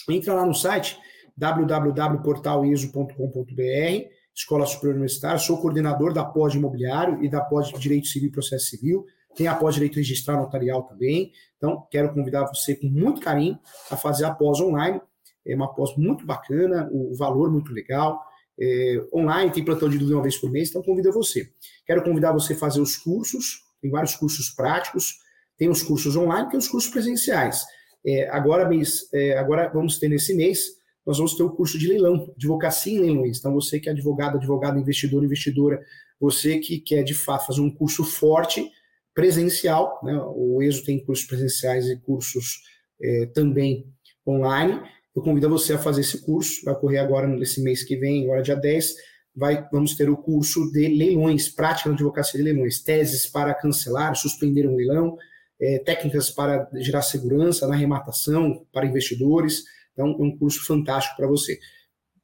Entra 0.09 0.33
lá 0.33 0.43
no 0.43 0.55
site 0.55 0.97
www.portaliso.com.br, 1.37 4.09
Escola 4.35 4.65
Superior 4.65 4.95
Universitária, 4.95 5.37
sou 5.37 5.61
coordenador 5.61 6.11
da 6.13 6.25
pós 6.25 6.55
imobiliário 6.55 7.23
e 7.23 7.29
da 7.29 7.41
pós 7.41 7.71
Direito 7.79 8.07
Civil 8.07 8.29
e 8.29 8.31
Processo 8.31 8.65
Civil, 8.65 9.05
tem 9.35 9.45
a 9.45 9.53
pós 9.53 9.75
Direito 9.75 9.97
Registral 9.97 10.37
Notarial 10.37 10.81
também, 10.83 11.31
então 11.57 11.85
quero 11.91 12.11
convidar 12.13 12.45
você 12.45 12.75
com 12.75 12.87
muito 12.87 13.21
carinho 13.21 13.59
a 13.91 13.97
fazer 13.97 14.25
a 14.25 14.33
pós 14.33 14.59
online, 14.59 14.99
é 15.45 15.55
uma 15.55 15.73
pós 15.73 15.95
muito 15.97 16.25
bacana, 16.25 16.89
o 16.91 17.15
valor 17.15 17.51
muito 17.51 17.71
legal, 17.73 18.21
é, 18.59 19.03
online, 19.13 19.51
tem 19.51 19.65
plantão 19.65 19.89
de 19.89 19.97
dúvida 19.97 20.17
uma 20.17 20.23
vez 20.23 20.37
por 20.37 20.51
mês, 20.51 20.69
então 20.69 20.83
convido 20.83 21.11
você. 21.11 21.49
Quero 21.85 22.03
convidar 22.03 22.31
você 22.31 22.53
a 22.53 22.57
fazer 22.57 22.81
os 22.81 22.95
cursos, 22.95 23.61
tem 23.81 23.89
vários 23.89 24.15
cursos 24.15 24.49
práticos, 24.49 25.15
tem 25.57 25.69
os 25.69 25.81
cursos 25.81 26.15
online, 26.15 26.49
tem 26.49 26.59
os 26.59 26.67
cursos 26.67 26.91
presenciais. 26.91 27.63
É, 28.05 28.29
agora, 28.29 28.67
mês, 28.67 29.07
é, 29.13 29.37
agora 29.37 29.69
vamos 29.73 29.97
ter 29.97 30.09
nesse 30.09 30.35
mês 30.35 30.81
nós 31.05 31.17
vamos 31.17 31.35
ter 31.35 31.43
o 31.43 31.49
curso 31.49 31.79
de 31.79 31.87
leilão, 31.87 32.31
advocacia 32.35 32.93
em 32.93 32.99
leilões. 32.99 33.39
Então, 33.39 33.53
você 33.53 33.79
que 33.79 33.89
é 33.89 33.91
advogado, 33.91 34.37
advogado, 34.37 34.77
investidor, 34.77 35.23
investidora, 35.23 35.81
você 36.19 36.59
que 36.59 36.79
quer 36.79 37.03
de 37.03 37.13
fato 37.13 37.47
fazer 37.47 37.61
um 37.61 37.73
curso 37.73 38.03
forte, 38.03 38.69
presencial, 39.13 39.99
né? 40.03 40.17
o 40.35 40.61
ESO 40.61 40.85
tem 40.85 41.03
cursos 41.03 41.25
presenciais 41.25 41.87
e 41.87 41.99
cursos 41.99 42.61
é, 43.01 43.25
também 43.27 43.85
online. 44.25 44.79
Eu 45.15 45.21
convido 45.21 45.49
você 45.49 45.73
a 45.73 45.77
fazer 45.77 46.01
esse 46.01 46.21
curso, 46.21 46.63
vai 46.63 46.73
ocorrer 46.73 47.01
agora 47.01 47.27
nesse 47.27 47.61
mês 47.61 47.83
que 47.83 47.95
vem, 47.97 48.23
agora 48.23 48.41
dia 48.41 48.55
10, 48.55 48.95
vai, 49.35 49.67
vamos 49.71 49.95
ter 49.95 50.09
o 50.09 50.17
curso 50.17 50.71
de 50.71 50.87
leilões, 50.87 51.49
prática 51.49 51.89
na 51.89 51.95
advocacia 51.95 52.37
de 52.39 52.43
leilões, 52.43 52.79
teses 52.79 53.27
para 53.27 53.53
cancelar, 53.53 54.15
suspender 54.15 54.67
um 54.67 54.75
leilão, 54.75 55.17
é, 55.59 55.79
técnicas 55.79 56.29
para 56.29 56.69
gerar 56.75 57.01
segurança 57.01 57.67
na 57.67 57.75
arrematação 57.75 58.65
para 58.71 58.85
investidores, 58.85 59.63
então, 59.93 60.07
é 60.19 60.23
um 60.23 60.37
curso 60.37 60.65
fantástico 60.65 61.15
para 61.17 61.27
você. 61.27 61.59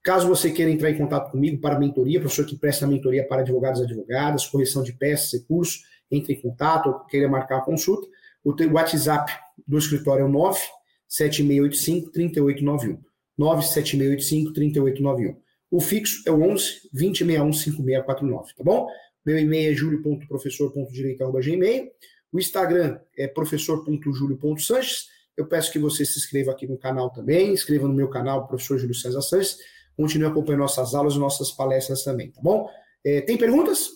Caso 0.01 0.27
você 0.27 0.51
queira 0.51 0.71
entrar 0.71 0.89
em 0.89 0.97
contato 0.97 1.31
comigo 1.31 1.59
para 1.59 1.77
mentoria, 1.77 2.19
professor 2.19 2.45
que 2.45 2.57
presta 2.57 2.87
mentoria 2.87 3.27
para 3.27 3.41
advogados 3.41 3.81
e 3.81 3.83
advogadas, 3.83 4.47
correção 4.47 4.81
de 4.81 4.93
peças 4.93 5.33
e 5.33 5.45
cursos, 5.45 5.83
entre 6.09 6.33
em 6.33 6.41
contato 6.41 6.87
ou 6.87 6.99
queira 7.05 7.27
marcar 7.27 7.57
a 7.57 7.61
consulta. 7.61 8.07
O 8.43 8.55
WhatsApp 8.71 9.33
do 9.67 9.77
escritório 9.77 10.23
é 10.23 10.25
o 10.25 10.31
97685-3891. 11.09 12.99
97685-3891. 13.39 15.37
O 15.69 15.81
fixo 15.81 16.23
é 16.25 16.31
o 16.31 16.41
11 16.41 16.89
2061 16.93 17.53
5649, 17.53 18.53
tá 18.55 18.63
bom? 18.63 18.87
Meu 19.25 19.37
e-mail 19.37 19.71
é 19.71 19.75
julio.professor.direito.gmail. 19.75 21.91
O 22.31 22.39
Instagram 22.39 22.97
é 23.17 23.27
professor.julio.sanches 23.27 25.07
eu 25.37 25.47
peço 25.47 25.71
que 25.71 25.77
você 25.77 26.03
se 26.03 26.17
inscreva 26.17 26.51
aqui 26.51 26.67
no 26.67 26.79
canal 26.79 27.11
também, 27.11 27.53
inscreva 27.53 27.87
no 27.87 27.93
meu 27.93 28.09
canal, 28.09 28.47
professor 28.47 28.79
Júlio 28.79 28.95
César 28.95 29.21
Sanches. 29.21 29.59
Continue 29.95 30.27
acompanhando 30.27 30.61
nossas 30.61 30.95
aulas 30.95 31.13
e 31.13 31.19
nossas 31.19 31.51
palestras 31.51 32.03
também, 32.03 32.31
tá 32.31 32.41
bom? 32.41 32.67
É, 33.05 33.21
tem 33.21 33.37
perguntas? 33.37 33.89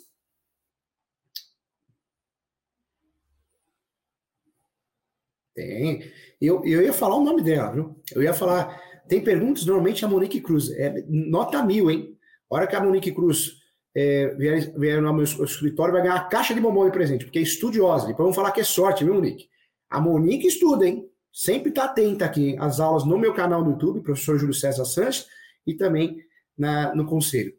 Tem. 5.55 6.11
Eu, 6.41 6.63
eu 6.65 6.81
ia 6.81 6.93
falar 6.93 7.15
o 7.15 7.23
nome 7.23 7.41
dela, 7.41 7.71
viu? 7.71 7.95
Eu 8.13 8.23
ia 8.23 8.33
falar. 8.33 8.81
Tem 9.07 9.21
perguntas, 9.23 9.65
normalmente 9.65 10.03
a 10.03 10.07
Monique 10.07 10.41
Cruz. 10.41 10.71
É, 10.71 11.03
nota 11.07 11.63
mil, 11.63 11.91
hein? 11.91 12.17
A 12.49 12.55
hora 12.55 12.67
que 12.67 12.75
a 12.75 12.81
Monique 12.81 13.11
Cruz 13.11 13.57
é, 13.95 14.33
vier, 14.35 14.73
vier 14.77 15.01
no 15.01 15.13
meu 15.13 15.23
escritório, 15.23 15.93
vai 15.93 16.01
ganhar 16.01 16.15
uma 16.15 16.29
caixa 16.29 16.53
de 16.53 16.61
bombom 16.61 16.85
de 16.85 16.91
presente, 16.91 17.25
porque 17.25 17.39
é 17.39 17.43
estudiosa. 17.43 18.07
Depois 18.07 18.23
vamos 18.23 18.35
falar 18.35 18.51
que 18.51 18.61
é 18.61 18.63
sorte, 18.63 19.03
viu, 19.03 19.13
Monique? 19.13 19.49
A 19.89 19.99
Monique 19.99 20.47
estuda, 20.47 20.87
hein? 20.87 21.11
sempre 21.31 21.69
está 21.69 21.85
atenta 21.85 22.25
aqui 22.25 22.55
às 22.59 22.79
aulas 22.79 23.05
no 23.05 23.17
meu 23.17 23.33
canal 23.33 23.63
no 23.63 23.71
YouTube, 23.71 24.01
professor 24.01 24.37
Júlio 24.37 24.53
César 24.53 24.85
Sanches, 24.85 25.27
e 25.65 25.73
também 25.75 26.17
na, 26.57 26.93
no 26.93 27.05
Conselho. 27.05 27.53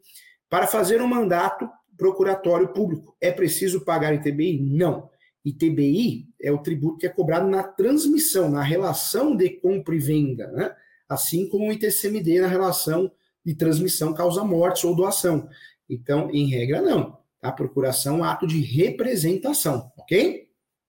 Para 0.49 0.67
fazer 0.67 1.01
um 1.01 1.07
mandato 1.07 1.67
procuratório 1.97 2.71
público, 2.71 3.15
é 3.19 3.31
preciso 3.31 3.83
pagar 3.83 4.13
ITBI? 4.13 4.61
Não. 4.61 5.09
ITBI 5.45 6.29
é 6.41 6.51
o 6.51 6.59
tributo 6.59 6.99
que 6.99 7.05
é 7.05 7.09
cobrado 7.09 7.47
na 7.49 7.63
transmissão, 7.63 8.49
na 8.49 8.61
relação 8.61 9.35
de 9.35 9.49
compra 9.49 9.95
e 9.95 9.99
venda, 9.99 10.47
né? 10.51 10.75
assim 11.07 11.47
como 11.47 11.67
o 11.67 11.71
ITCMD 11.71 12.41
na 12.41 12.47
relação 12.47 13.11
de 13.45 13.53
transmissão 13.53 14.13
causa 14.13 14.43
mortes 14.43 14.83
ou 14.83 14.95
doação. 14.95 15.49
Então, 15.89 16.29
em 16.31 16.47
regra, 16.49 16.81
não. 16.81 17.17
A 17.41 17.51
procuração 17.51 18.15
é 18.15 18.17
um 18.19 18.23
ato 18.23 18.47
de 18.47 18.61
representação, 18.61 19.91
ok? 19.97 20.47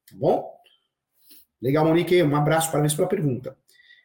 Tá 0.09 0.17
bom? 0.17 0.55
Legal, 1.61 1.85
Monique, 1.85 2.23
um 2.23 2.37
abraço, 2.37 2.71
parabéns 2.71 2.95
pela 2.95 3.09
pergunta. 3.09 3.57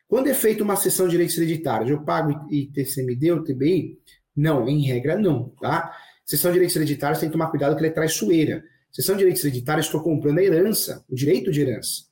Quando 0.08 0.28
é 0.28 0.34
feita 0.34 0.64
uma 0.64 0.76
sessão 0.76 1.06
de 1.06 1.12
direitos 1.12 1.38
hereditários, 1.38 1.92
eu 1.92 2.04
pago 2.04 2.48
ITCMD 2.52 3.32
ou 3.32 3.44
TBI? 3.44 4.00
Não, 4.36 4.68
em 4.68 4.82
regra 4.82 5.16
não, 5.16 5.50
tá? 5.62 5.96
Sessão 6.26 6.50
de 6.50 6.56
direitos 6.56 6.76
hereditários 6.76 7.20
tem 7.20 7.30
que 7.30 7.34
tomar 7.34 7.52
cuidado 7.52 7.76
que 7.76 7.80
ela 7.80 7.88
é 7.88 7.94
traiçoeira. 7.94 8.64
Sessão 8.92 9.16
de 9.16 9.20
direitos 9.20 9.44
hereditários, 9.44 9.86
estou 9.86 10.02
comprando 10.02 10.40
a 10.40 10.44
herança, 10.44 11.06
o 11.10 11.16
direito 11.16 11.52
de 11.52 11.62
herança. 11.62 12.04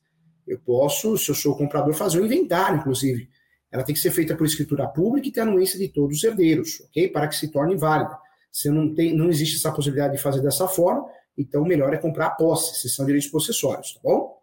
Eu 0.46 0.58
posso, 0.58 1.18
se 1.18 1.28
eu 1.28 1.34
sou 1.34 1.56
comprador, 1.56 1.92
fazer 1.94 2.20
um 2.20 2.24
inventário, 2.24 2.78
inclusive. 2.78 3.28
Ela 3.70 3.82
tem 3.82 3.94
que 3.94 4.00
ser 4.00 4.10
feita 4.10 4.34
por 4.34 4.46
escritura 4.46 4.86
pública 4.86 5.28
e 5.28 5.32
ter 5.32 5.40
anuência 5.40 5.78
de 5.78 5.88
todos 5.88 6.16
os 6.16 6.24
herdeiros, 6.24 6.80
ok? 6.88 7.08
Para 7.08 7.28
que 7.28 7.36
se 7.36 7.48
torne 7.48 7.76
válida. 7.76 8.16
Se 8.50 8.70
não, 8.70 8.94
tem, 8.94 9.14
não 9.14 9.28
existe 9.28 9.56
essa 9.56 9.70
possibilidade 9.70 10.16
de 10.16 10.22
fazer 10.22 10.40
dessa 10.40 10.66
forma, 10.66 11.06
então 11.36 11.62
o 11.62 11.66
melhor 11.66 11.92
é 11.92 11.98
comprar 11.98 12.26
a 12.28 12.30
posse, 12.30 12.80
sessão 12.80 13.04
de 13.04 13.10
direitos 13.10 13.30
possessórios, 13.30 13.94
tá 13.94 14.00
bom? 14.02 14.42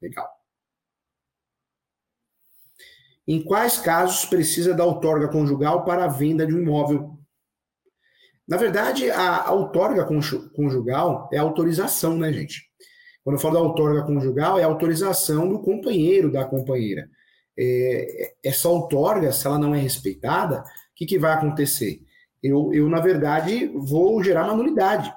Legal. 0.00 0.28
Em 3.28 3.42
quais 3.42 3.78
casos 3.78 4.24
precisa 4.24 4.74
da 4.74 4.84
outorga 4.84 5.28
conjugal 5.28 5.84
para 5.84 6.04
a 6.04 6.08
venda 6.08 6.46
de 6.46 6.54
um 6.54 6.62
imóvel? 6.62 7.19
Na 8.50 8.56
verdade, 8.56 9.08
a 9.12 9.52
outorga 9.52 10.04
conjugal 10.04 11.30
é 11.32 11.38
autorização, 11.38 12.18
né, 12.18 12.32
gente? 12.32 12.68
Quando 13.22 13.36
eu 13.36 13.40
falo 13.40 13.54
da 13.54 13.60
outorga 13.60 14.02
conjugal, 14.02 14.58
é 14.58 14.64
autorização 14.64 15.48
do 15.48 15.62
companheiro, 15.62 16.32
da 16.32 16.44
companheira. 16.44 17.08
É, 17.56 18.34
essa 18.44 18.68
outorga, 18.68 19.30
se 19.30 19.46
ela 19.46 19.56
não 19.56 19.72
é 19.72 19.78
respeitada, 19.78 20.62
o 20.62 20.64
que, 20.96 21.06
que 21.06 21.16
vai 21.16 21.32
acontecer? 21.32 22.00
Eu, 22.42 22.72
eu, 22.74 22.88
na 22.88 22.98
verdade, 22.98 23.68
vou 23.68 24.20
gerar 24.20 24.46
uma 24.46 24.56
nulidade. 24.56 25.14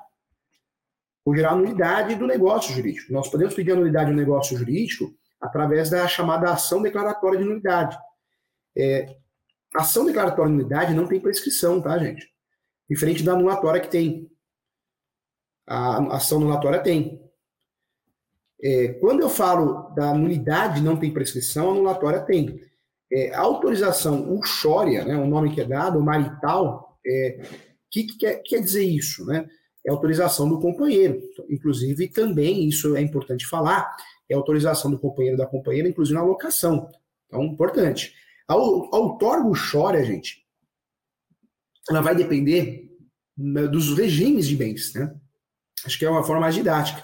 Vou 1.26 1.36
gerar 1.36 1.54
a 1.54 1.56
nulidade 1.56 2.14
do 2.14 2.28
negócio 2.28 2.72
jurídico. 2.72 3.12
Nós 3.12 3.30
podemos 3.30 3.56
pedir 3.56 3.72
a 3.72 3.76
nulidade 3.76 4.12
do 4.12 4.16
negócio 4.16 4.56
jurídico 4.56 5.12
através 5.42 5.90
da 5.90 6.08
chamada 6.08 6.52
ação 6.52 6.84
declaratória 6.84 7.40
de 7.40 7.46
nulidade. 7.46 7.98
É, 8.78 9.16
ação 9.74 10.06
declaratória 10.06 10.52
de 10.52 10.58
nulidade 10.58 10.94
não 10.94 11.08
tem 11.08 11.20
prescrição, 11.20 11.82
tá, 11.82 11.98
gente? 11.98 12.33
Diferente 12.90 13.24
da 13.24 13.34
anulatória 13.34 13.82
que 13.82 13.90
tem. 13.90 14.30
A 15.68 16.16
ação 16.16 16.40
anulatória 16.40 16.82
tem. 16.82 17.22
É, 18.62 18.94
quando 18.94 19.22
eu 19.22 19.30
falo 19.30 19.90
da 19.94 20.14
nulidade 20.14 20.82
não 20.82 20.98
tem 20.98 21.12
prescrição, 21.12 21.70
a 21.70 21.74
anulatória 21.74 22.22
tem. 22.22 22.62
É, 23.12 23.34
a 23.34 23.42
autorização 23.42 24.34
uxória, 24.34 25.04
né, 25.06 25.16
o 25.16 25.28
nome 25.28 25.54
que 25.54 25.62
é 25.62 25.66
dado, 25.66 26.00
o 26.00 26.04
marital, 26.04 26.98
o 27.06 27.10
é, 27.10 27.42
que, 27.92 28.04
que 28.04 28.18
quer, 28.18 28.42
quer 28.42 28.60
dizer 28.60 28.84
isso? 28.84 29.26
Né? 29.26 29.48
É 29.86 29.92
autorização 29.92 30.50
do 30.50 30.60
companheiro. 30.60 31.22
Inclusive, 31.50 32.08
também, 32.08 32.68
isso 32.68 32.96
é 32.96 33.02
importante 33.02 33.46
falar, 33.46 33.96
é 34.30 34.34
autorização 34.34 34.90
do 34.90 34.98
companheiro 34.98 35.38
da 35.38 35.46
companheira, 35.46 35.88
inclusive 35.88 36.18
na 36.18 36.24
locação. 36.24 36.90
Então, 37.28 37.44
importante. 37.44 38.14
A, 38.48 38.54
a 38.54 38.58
outorga 38.58 39.48
uxória, 39.48 40.04
gente, 40.04 40.43
ela 41.90 42.02
vai 42.02 42.16
depender 42.16 42.90
né, 43.38 43.68
dos 43.68 43.96
regimes 43.98 44.48
de 44.48 44.56
bens, 44.56 44.94
né? 44.94 45.14
Acho 45.86 46.00
que 46.00 46.06
é 46.06 46.10
uma 46.10 46.24
forma 46.24 46.42
mais 46.42 46.56
didática. 46.56 47.04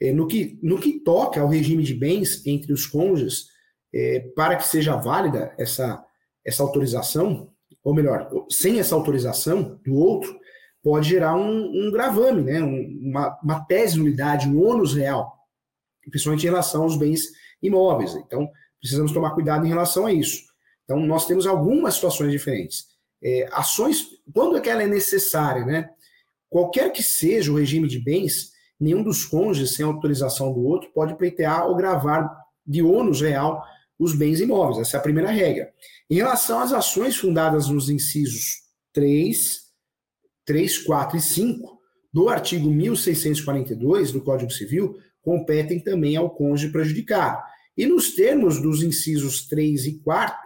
É, 0.00 0.12
no, 0.12 0.26
que, 0.26 0.58
no 0.62 0.78
que 0.78 1.00
toca 1.00 1.40
ao 1.40 1.48
regime 1.48 1.82
de 1.82 1.94
bens 1.94 2.44
entre 2.46 2.72
os 2.72 2.86
cônjuges, 2.86 3.46
é, 3.94 4.20
para 4.34 4.56
que 4.56 4.66
seja 4.66 4.96
válida 4.96 5.54
essa, 5.58 6.04
essa 6.44 6.62
autorização, 6.62 7.52
ou 7.82 7.94
melhor, 7.94 8.28
sem 8.50 8.80
essa 8.80 8.94
autorização 8.94 9.80
do 9.84 9.94
outro, 9.94 10.38
pode 10.82 11.08
gerar 11.08 11.36
um, 11.36 11.86
um 11.86 11.90
gravame, 11.90 12.42
né? 12.42 12.62
Um, 12.62 13.10
uma, 13.10 13.38
uma 13.42 13.64
tese 13.64 13.98
nulidade, 13.98 14.48
um 14.48 14.62
ônus 14.62 14.94
real, 14.94 15.32
principalmente 16.10 16.42
em 16.42 16.50
relação 16.50 16.82
aos 16.82 16.96
bens 16.96 17.22
imóveis. 17.62 18.14
Então, 18.16 18.50
precisamos 18.80 19.12
tomar 19.12 19.30
cuidado 19.30 19.64
em 19.64 19.68
relação 19.68 20.06
a 20.06 20.12
isso. 20.12 20.42
Então, 20.84 20.98
nós 21.06 21.26
temos 21.26 21.46
algumas 21.46 21.94
situações 21.94 22.32
diferentes. 22.32 22.91
É, 23.22 23.48
ações, 23.52 24.08
quando 24.32 24.56
é 24.56 24.60
que 24.60 24.68
ela 24.68 24.82
é 24.82 24.86
necessária, 24.86 25.64
né? 25.64 25.90
Qualquer 26.50 26.90
que 26.92 27.02
seja 27.02 27.52
o 27.52 27.56
regime 27.56 27.88
de 27.88 27.98
bens, 27.98 28.52
nenhum 28.78 29.02
dos 29.02 29.24
cônjuges, 29.24 29.74
sem 29.74 29.86
autorização 29.86 30.52
do 30.52 30.60
outro, 30.64 30.90
pode 30.92 31.16
pleitear 31.16 31.66
ou 31.66 31.76
gravar 31.76 32.28
de 32.66 32.82
ônus 32.82 33.20
real 33.20 33.64
os 33.98 34.14
bens 34.14 34.40
imóveis. 34.40 34.78
Essa 34.78 34.96
é 34.96 35.00
a 35.00 35.02
primeira 35.02 35.30
regra. 35.30 35.72
Em 36.10 36.16
relação 36.16 36.58
às 36.58 36.72
ações 36.72 37.16
fundadas 37.16 37.68
nos 37.68 37.88
incisos 37.88 38.62
3, 38.92 39.60
3, 40.44 40.78
4 40.78 41.16
e 41.16 41.20
5 41.20 41.78
do 42.12 42.28
artigo 42.28 42.68
1642 42.70 44.12
do 44.12 44.20
Código 44.20 44.50
Civil, 44.50 44.98
competem 45.22 45.80
também 45.80 46.16
ao 46.16 46.28
cônjuge 46.28 46.72
prejudicado. 46.72 47.42
E 47.76 47.86
nos 47.86 48.14
termos 48.14 48.60
dos 48.60 48.82
incisos 48.82 49.46
3 49.46 49.86
e 49.86 49.98
4, 50.00 50.36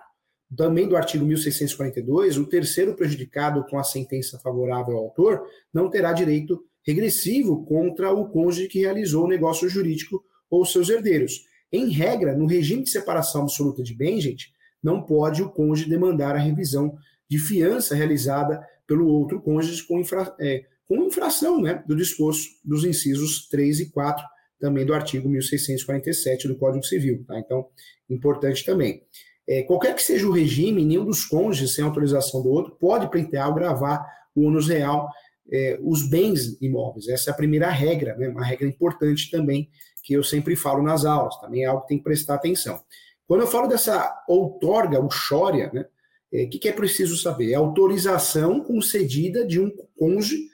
também 0.54 0.88
do 0.88 0.96
artigo 0.96 1.24
1642, 1.24 2.36
o 2.38 2.46
terceiro 2.46 2.94
prejudicado 2.94 3.64
com 3.64 3.78
a 3.78 3.84
sentença 3.84 4.38
favorável 4.38 4.96
ao 4.96 5.04
autor 5.04 5.42
não 5.72 5.90
terá 5.90 6.12
direito 6.12 6.62
regressivo 6.86 7.64
contra 7.64 8.12
o 8.12 8.28
cônjuge 8.28 8.68
que 8.68 8.80
realizou 8.80 9.24
o 9.24 9.28
negócio 9.28 9.68
jurídico 9.68 10.22
ou 10.48 10.64
seus 10.64 10.88
herdeiros. 10.88 11.44
Em 11.72 11.90
regra, 11.90 12.36
no 12.36 12.46
regime 12.46 12.84
de 12.84 12.90
separação 12.90 13.42
absoluta 13.42 13.82
de 13.82 13.92
bens, 13.92 14.22
gente, 14.22 14.52
não 14.80 15.02
pode 15.02 15.42
o 15.42 15.50
cônjuge 15.50 15.90
demandar 15.90 16.36
a 16.36 16.38
revisão 16.38 16.96
de 17.28 17.38
fiança 17.38 17.94
realizada 17.94 18.64
pelo 18.86 19.08
outro 19.08 19.40
cônjuge 19.40 19.84
com, 19.84 19.98
infra, 19.98 20.32
é, 20.38 20.64
com 20.86 21.04
infração 21.04 21.60
né, 21.60 21.82
do 21.88 21.96
disposto 21.96 22.50
dos 22.64 22.84
incisos 22.84 23.48
3 23.48 23.80
e 23.80 23.90
4, 23.90 24.24
também 24.60 24.86
do 24.86 24.94
artigo 24.94 25.28
1647 25.28 26.46
do 26.46 26.56
Código 26.56 26.84
Civil. 26.84 27.24
Tá? 27.26 27.36
Então, 27.38 27.66
importante 28.08 28.64
também. 28.64 29.02
É, 29.48 29.62
qualquer 29.62 29.94
que 29.94 30.02
seja 30.02 30.26
o 30.26 30.32
regime, 30.32 30.84
nenhum 30.84 31.04
dos 31.04 31.24
cônjuges, 31.24 31.74
sem 31.74 31.84
autorização 31.84 32.42
do 32.42 32.50
outro, 32.50 32.76
pode 32.80 33.08
pleitear 33.08 33.48
ou 33.48 33.54
gravar 33.54 34.04
o 34.34 34.42
ônus 34.42 34.68
real, 34.68 35.08
é, 35.50 35.78
os 35.82 36.08
bens 36.08 36.60
imóveis. 36.60 37.08
Essa 37.08 37.30
é 37.30 37.32
a 37.32 37.36
primeira 37.36 37.70
regra, 37.70 38.16
né? 38.16 38.28
uma 38.28 38.44
regra 38.44 38.66
importante 38.66 39.30
também, 39.30 39.70
que 40.02 40.14
eu 40.14 40.24
sempre 40.24 40.56
falo 40.56 40.82
nas 40.82 41.04
aulas, 41.04 41.36
também 41.40 41.62
é 41.62 41.66
algo 41.66 41.82
que 41.82 41.88
tem 41.88 41.98
que 41.98 42.04
prestar 42.04 42.34
atenção. 42.34 42.80
Quando 43.26 43.40
eu 43.40 43.46
falo 43.46 43.66
dessa 43.66 44.24
outorga, 44.28 45.00
o 45.00 45.10
chória, 45.10 45.70
né? 45.72 45.86
O 46.32 46.36
é, 46.36 46.46
que, 46.46 46.58
que 46.58 46.68
é 46.68 46.72
preciso 46.72 47.16
saber? 47.16 47.52
É 47.52 47.54
autorização 47.54 48.60
concedida 48.60 49.46
de 49.46 49.60
um 49.60 49.70
cônjuge 49.96 50.48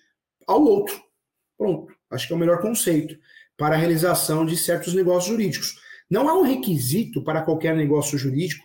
ao 0.46 0.62
outro. 0.62 1.00
Pronto, 1.56 1.92
acho 2.10 2.26
que 2.26 2.32
é 2.32 2.36
o 2.36 2.38
melhor 2.38 2.60
conceito 2.60 3.16
para 3.56 3.74
a 3.74 3.78
realização 3.78 4.44
de 4.44 4.56
certos 4.56 4.94
negócios 4.94 5.30
jurídicos. 5.30 5.76
Não 6.10 6.28
há 6.28 6.38
um 6.38 6.42
requisito 6.42 7.24
para 7.24 7.42
qualquer 7.42 7.74
negócio 7.74 8.18
jurídico 8.18 8.64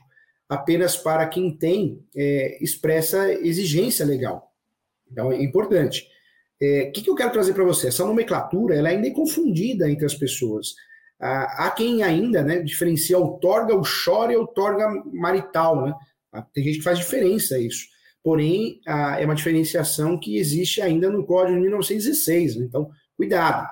apenas 0.50 0.96
para 0.96 1.26
quem 1.28 1.56
tem 1.56 2.04
é, 2.16 2.58
expressa 2.64 3.32
exigência 3.34 4.06
legal. 4.06 4.52
Então, 5.12 5.32
é 5.32 5.42
importante. 5.42 6.08
O 6.60 6.66
é, 6.66 6.86
que, 6.86 7.02
que 7.02 7.10
eu 7.10 7.16
quero 7.16 7.32
trazer 7.32 7.54
para 7.54 7.64
você? 7.64 7.88
Essa 7.88 8.06
nomenclatura 8.06 8.76
ela 8.76 8.90
ainda 8.90 9.08
é 9.08 9.12
confundida 9.12 9.90
entre 9.90 10.06
as 10.06 10.16
pessoas. 10.16 10.74
Ah, 11.20 11.66
há 11.66 11.72
quem 11.72 12.04
ainda 12.04 12.44
né, 12.44 12.60
diferencia 12.60 13.18
outorga, 13.18 13.76
o 13.76 13.84
chore 13.84 14.34
e 14.34 14.38
outorga 14.38 14.88
marital. 15.12 15.86
Né? 15.86 15.94
Ah, 16.32 16.42
tem 16.42 16.64
gente 16.64 16.78
que 16.78 16.84
faz 16.84 16.98
diferença 16.98 17.60
isso. 17.60 17.86
Porém, 18.24 18.82
ah, 18.88 19.20
é 19.20 19.26
uma 19.26 19.36
diferenciação 19.36 20.20
que 20.20 20.38
existe 20.38 20.82
ainda 20.82 21.10
no 21.10 21.26
Código 21.26 21.56
de 21.56 21.62
1916. 21.62 22.56
Né? 22.56 22.66
Então, 22.66 22.90
cuidado. 23.16 23.68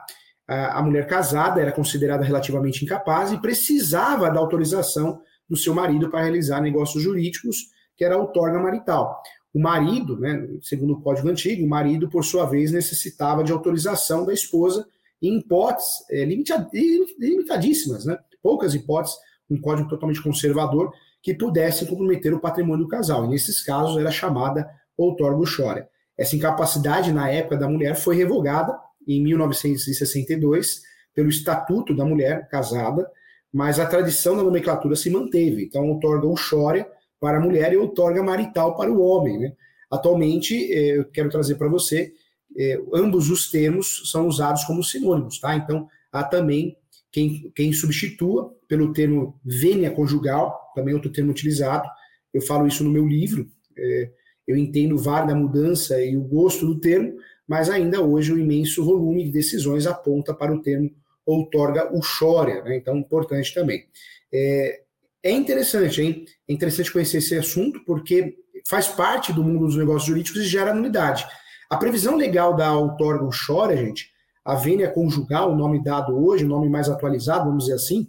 a 0.48 0.82
mulher 0.82 1.08
casada 1.08 1.62
era 1.62 1.72
considerada 1.72 2.24
relativamente 2.24 2.84
incapaz 2.84 3.32
e 3.32 3.42
precisava 3.42 4.30
da 4.30 4.40
autorização 4.40 5.22
do 5.50 5.56
seu 5.56 5.74
marido 5.74 6.10
para 6.10 6.24
realizar 6.24 6.62
negócios 6.62 7.04
jurídicos, 7.04 7.70
que 7.96 8.04
era 8.04 8.18
outorga 8.18 8.60
marital. 8.60 9.22
O 9.54 9.60
marido, 9.60 10.20
né, 10.20 10.48
segundo 10.62 10.94
o 10.94 11.02
Código 11.02 11.30
Antigo, 11.30 11.66
o 11.66 11.70
marido, 11.70 12.10
por 12.10 12.26
sua 12.26 12.46
vez, 12.46 12.72
necessitava 12.72 13.44
de 13.44 13.52
autorização 13.52 14.26
da 14.26 14.34
esposa 14.34 14.86
em 15.22 15.38
hipóteses 15.38 16.04
é, 16.12 16.26
limitadíssimas, 16.26 18.06
né, 18.06 18.18
poucas 18.44 18.74
hipóteses, 18.74 19.18
um 19.50 19.60
código 19.60 19.88
totalmente 19.88 20.22
conservador, 20.22 20.92
que 21.22 21.34
pudessem 21.34 21.88
comprometer 21.88 22.34
o 22.34 22.40
patrimônio 22.40 22.86
do 22.86 22.90
casal. 22.90 23.26
E 23.26 23.30
nesses 23.30 23.64
casos 23.64 23.98
era 23.98 24.12
chamada 24.12 24.70
outorga 24.98 25.44
chora. 25.56 25.90
Essa 26.18 26.36
incapacidade 26.36 27.12
na 27.12 27.30
época 27.30 27.58
da 27.58 27.68
mulher 27.68 27.96
foi 27.96 28.16
revogada 28.16 28.78
em 29.08 29.24
1962 29.24 30.82
pelo 31.14 31.30
Estatuto 31.30 31.96
da 31.96 32.06
Mulher 32.06 32.48
Casada, 32.50 33.10
mas 33.56 33.80
a 33.80 33.86
tradição 33.86 34.36
da 34.36 34.44
nomenclatura 34.44 34.98
se 34.98 35.10
manteve. 35.10 35.64
Então, 35.64 35.88
outorga 35.88 36.28
chora 36.50 36.86
para 37.22 37.38
a 37.38 37.40
mulher 37.40 37.72
e 37.72 37.78
outorga 37.78 38.22
marital 38.22 38.76
para 38.76 38.92
o 38.92 39.00
homem. 39.02 39.40
Né? 39.40 39.54
Atualmente, 39.90 40.54
eh, 40.74 40.98
eu 40.98 41.06
quero 41.06 41.30
trazer 41.30 41.56
para 41.56 41.70
você, 41.70 42.12
eh, 42.58 42.78
ambos 42.94 43.30
os 43.30 43.50
termos 43.50 44.12
são 44.12 44.28
usados 44.28 44.66
como 44.66 44.84
sinônimos, 44.84 45.40
tá? 45.40 45.56
Então, 45.56 45.88
há 46.12 46.22
também 46.22 46.76
quem, 47.10 47.50
quem 47.56 47.72
substitua 47.72 48.54
pelo 48.68 48.92
termo 48.92 49.40
vênia 49.46 49.90
conjugal, 49.90 50.74
também 50.76 50.94
outro 50.94 51.10
termo 51.10 51.32
utilizado. 51.32 51.88
Eu 52.34 52.42
falo 52.42 52.68
isso 52.68 52.84
no 52.84 52.90
meu 52.90 53.08
livro. 53.08 53.50
Eh, 53.78 54.12
eu 54.46 54.58
entendo 54.58 54.96
o 54.96 55.00
VAR 55.00 55.26
da 55.26 55.34
mudança 55.34 56.04
e 56.04 56.18
o 56.18 56.22
gosto 56.22 56.66
do 56.66 56.78
termo, 56.82 57.16
mas 57.48 57.70
ainda 57.70 58.02
hoje 58.02 58.34
o 58.34 58.38
imenso 58.38 58.84
volume 58.84 59.24
de 59.24 59.32
decisões 59.32 59.88
aponta 59.88 60.34
para 60.34 60.54
o 60.54 60.62
termo 60.62 60.92
outorga 61.26 61.96
o 61.96 62.02
Xória, 62.02 62.64
né? 62.64 62.78
então 62.78 62.98
importante 62.98 63.54
também. 63.54 63.86
É, 64.34 64.82
é 65.24 65.32
interessante, 65.32 66.02
hein? 66.02 66.26
É 66.48 66.54
interessante 66.54 66.92
conhecer 66.92 67.18
esse 67.18 67.36
assunto, 67.36 67.84
porque 67.86 68.36
faz 68.68 68.88
parte 68.88 69.34
do 69.34 69.44
mundo 69.44 69.66
dos 69.66 69.76
negócios 69.76 70.06
jurídicos 70.06 70.42
e 70.42 70.48
gera 70.48 70.74
nulidade. 70.74 71.26
A 71.70 71.78
previsão 71.78 72.16
legal 72.16 72.56
da 72.56 72.72
outorga 72.78 73.26
o 73.26 73.32
Xória, 73.32 73.78
gente, 73.78 74.10
a 74.44 74.56
vênia 74.56 74.92
conjugal, 74.92 75.52
o 75.52 75.56
nome 75.56 75.84
dado 75.84 76.16
hoje, 76.16 76.46
o 76.46 76.48
nome 76.48 76.70
mais 76.70 76.88
atualizado, 76.88 77.46
vamos 77.46 77.66
dizer 77.66 77.76
assim, 77.76 78.08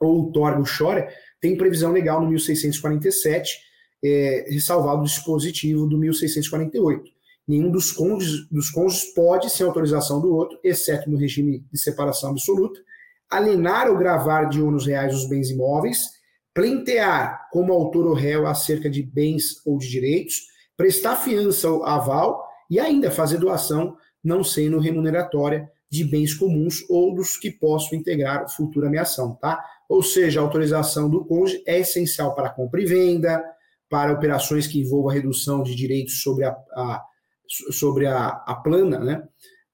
ou 0.00 0.24
outorga 0.24 0.60
o 0.60 0.66
Xória, 0.66 1.08
tem 1.40 1.56
previsão 1.56 1.92
legal 1.92 2.20
no 2.20 2.28
1647, 2.28 3.58
é, 4.02 4.46
ressalvado 4.48 5.02
o 5.02 5.04
dispositivo 5.04 5.86
do 5.86 5.98
1648 5.98 7.17
nenhum 7.48 7.70
dos 7.70 7.90
cônjuges, 7.90 8.46
dos 8.50 8.70
cônjuges 8.70 9.12
pode, 9.14 9.50
sem 9.50 9.66
autorização 9.66 10.20
do 10.20 10.34
outro, 10.34 10.58
exceto 10.62 11.10
no 11.10 11.16
regime 11.16 11.64
de 11.72 11.80
separação 11.80 12.30
absoluta, 12.30 12.78
alienar 13.30 13.88
ou 13.88 13.96
gravar 13.96 14.44
de 14.44 14.60
ônus 14.62 14.86
reais 14.86 15.14
os 15.14 15.28
bens 15.28 15.50
imóveis 15.50 16.18
plentear 16.58 17.48
como 17.52 17.72
autor 17.72 18.04
ou 18.04 18.14
réu 18.14 18.44
acerca 18.44 18.90
de 18.90 19.00
bens 19.00 19.64
ou 19.64 19.78
de 19.78 19.88
direitos, 19.88 20.48
prestar 20.76 21.14
fiança 21.14 21.70
ou 21.70 21.84
aval 21.84 22.44
e 22.68 22.80
ainda 22.80 23.12
fazer 23.12 23.38
doação 23.38 23.96
não 24.24 24.42
sendo 24.42 24.80
remuneratória 24.80 25.70
de 25.88 26.02
bens 26.04 26.34
comuns 26.34 26.84
ou 26.90 27.14
dos 27.14 27.36
que 27.36 27.48
possam 27.48 27.96
integrar 27.96 28.48
futura 28.48 28.88
ameação, 28.88 29.36
tá? 29.36 29.64
Ou 29.88 30.02
seja, 30.02 30.40
a 30.40 30.42
autorização 30.42 31.08
do 31.08 31.24
cônjuge 31.24 31.62
é 31.64 31.78
essencial 31.78 32.34
para 32.34 32.50
compra 32.50 32.82
e 32.82 32.86
venda, 32.86 33.40
para 33.88 34.12
operações 34.12 34.66
que 34.66 34.80
envolvam 34.80 35.10
a 35.10 35.14
redução 35.14 35.62
de 35.62 35.76
direitos 35.76 36.20
sobre 36.22 36.44
a, 36.44 36.50
a 36.72 37.04
sobre 37.48 38.06
a, 38.06 38.28
a, 38.28 38.54
plana, 38.56 38.98
né? 38.98 39.22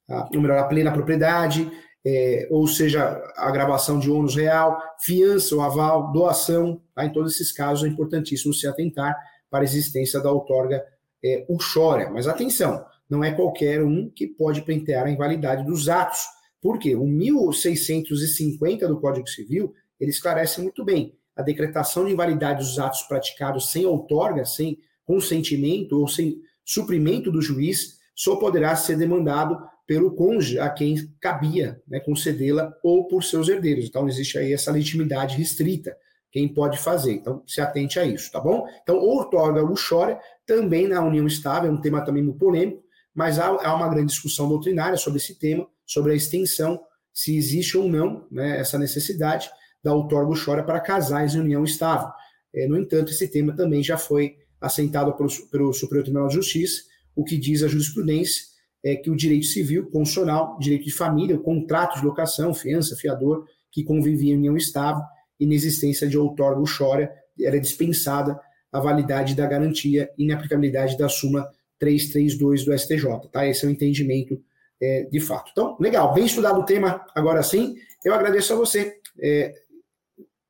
A, 0.09 0.29
ou 0.35 0.41
melhor, 0.41 0.59
a 0.59 0.64
plena 0.64 0.93
propriedade, 0.93 1.70
é, 2.05 2.47
ou 2.51 2.66
seja, 2.66 3.20
a 3.37 3.51
gravação 3.51 3.99
de 3.99 4.11
ônus 4.11 4.37
real, 4.37 4.81
fiança 5.01 5.55
ou 5.55 5.62
aval, 5.62 6.12
doação, 6.12 6.81
tá? 6.95 7.05
em 7.05 7.12
todos 7.12 7.35
esses 7.35 7.51
casos 7.51 7.85
é 7.85 7.89
importantíssimo 7.89 8.53
se 8.53 8.66
atentar 8.66 9.16
para 9.51 9.61
a 9.61 9.64
existência 9.64 10.20
da 10.20 10.31
outorga 10.31 10.85
é, 11.25 11.47
uxória. 11.49 12.11
Mas 12.11 12.27
atenção, 12.29 12.85
não 13.09 13.25
é 13.25 13.33
qualquer 13.33 13.83
um 13.83 14.11
que 14.11 14.27
pode 14.27 14.62
pentear 14.62 15.07
a 15.07 15.11
invalidade 15.11 15.64
dos 15.64 15.89
atos. 15.89 16.20
Por 16.61 16.79
quê? 16.79 16.95
O 16.95 17.07
1650 17.07 18.87
do 18.87 19.01
Código 19.01 19.29
Civil, 19.29 19.72
ele 19.99 20.11
esclarece 20.11 20.61
muito 20.61 20.85
bem. 20.85 21.16
A 21.37 21.43
decretação 21.43 22.05
de 22.05 22.12
invalidade 22.12 22.61
dos 22.61 22.79
atos 22.79 23.03
praticados 23.03 23.70
sem 23.70 23.87
outorga, 23.87 24.45
sem 24.45 24.79
consentimento 25.05 25.99
ou 25.99 26.09
sem 26.09 26.41
suprimento 26.65 27.31
do 27.31 27.43
juiz, 27.43 27.99
só 28.15 28.37
poderá 28.37 28.75
ser 28.77 28.97
demandado 28.97 29.59
pelo 29.87 30.15
cônjuge 30.15 30.59
a 30.59 30.71
quem 30.71 30.97
cabia 31.21 31.81
né, 31.87 32.01
concedê-la 32.01 32.73
ou 32.83 33.07
por 33.07 33.23
seus 33.23 33.49
herdeiros. 33.49 33.87
Então, 33.87 34.09
existe 34.09 34.39
aí 34.39 34.53
essa 34.53 34.73
legitimidade 34.73 35.37
restrita. 35.37 35.97
Quem 36.31 36.49
pode 36.49 36.79
fazer? 36.79 37.12
Então, 37.12 37.43
se 37.47 37.61
atente 37.61 37.99
a 37.99 38.05
isso, 38.05 38.33
tá 38.33 38.41
bom? 38.41 38.67
Então, 38.83 38.97
outorga 38.97 39.61
luxória 39.61 40.19
também 40.47 40.89
na 40.89 41.05
união 41.05 41.27
estável, 41.27 41.71
é 41.71 41.73
um 41.73 41.81
tema 41.81 42.05
também 42.05 42.23
muito 42.23 42.39
polêmico, 42.39 42.83
mas 43.15 43.39
há, 43.39 43.47
há 43.47 43.75
uma 43.75 43.89
grande 43.89 44.09
discussão 44.09 44.49
doutrinária 44.49 44.97
sobre 44.97 45.19
esse 45.19 45.39
tema, 45.39 45.67
sobre 45.87 46.12
a 46.12 46.17
extensão, 46.17 46.81
se 47.12 47.37
existe 47.37 47.79
ou 47.79 47.89
não 47.89 48.27
né, 48.31 48.59
essa 48.59 48.79
necessidade 48.79 49.49
da 49.83 49.95
outorga 49.95 50.29
luxória 50.29 50.65
para 50.65 50.81
casais 50.81 51.35
em 51.35 51.41
união 51.41 51.62
estável. 51.62 52.09
É, 52.53 52.67
no 52.67 52.79
entanto, 52.79 53.11
esse 53.11 53.29
tema 53.29 53.55
também 53.55 53.83
já 53.83 53.97
foi 53.97 54.37
assentado 54.65 55.12
pelo, 55.15 55.29
pelo 55.51 55.73
Superior 55.73 56.05
Tribunal 56.05 56.29
de 56.29 56.35
Justiça, 56.35 56.83
o 57.15 57.25
que 57.25 57.37
diz 57.37 57.62
a 57.62 57.69
jurisprudência 57.69 58.43
é 58.85 58.97
que 58.97 59.11
o 59.11 59.17
direito 59.17 59.47
civil, 59.47 59.87
constitucional, 59.91 60.59
direito 60.59 60.85
de 60.85 60.93
família, 60.93 61.37
o 61.37 61.43
contrato 61.43 61.99
de 61.99 62.05
locação, 62.05 62.53
fiança, 62.53 62.97
fiador, 62.97 63.47
que 63.71 63.83
convivia 63.83 64.35
em 64.35 64.37
união 64.37 64.57
estável, 64.57 65.03
inexistência 65.41 66.07
de 66.07 66.19
outorga 66.19 66.61
ou 66.61 66.67
chora, 66.67 67.12
era 67.41 67.59
dispensada 67.59 68.39
a 68.71 68.81
validade 68.81 69.35
da 69.35 69.47
garantia 69.47 70.11
e 70.19 70.25
inaplicabilidade 70.25 70.99
da 70.99 71.09
súmula 71.09 71.51
332 71.79 72.65
do 72.65 72.77
STJ. 72.77 73.29
Tá? 73.33 73.47
Esse 73.47 73.65
é 73.65 73.69
o 73.69 73.71
entendimento 73.71 74.41
é, 74.81 75.05
de 75.05 75.21
fato. 75.21 75.51
Então, 75.53 75.77
legal, 75.81 76.12
bem 76.12 76.27
estudado 76.27 76.61
o 76.61 76.65
tema 76.65 77.05
agora 77.15 77.43
sim. 77.43 77.77
Eu 78.05 78.15
agradeço 78.15 78.53
a 78.53 78.57
você. 78.57 78.97
É, 79.21 79.55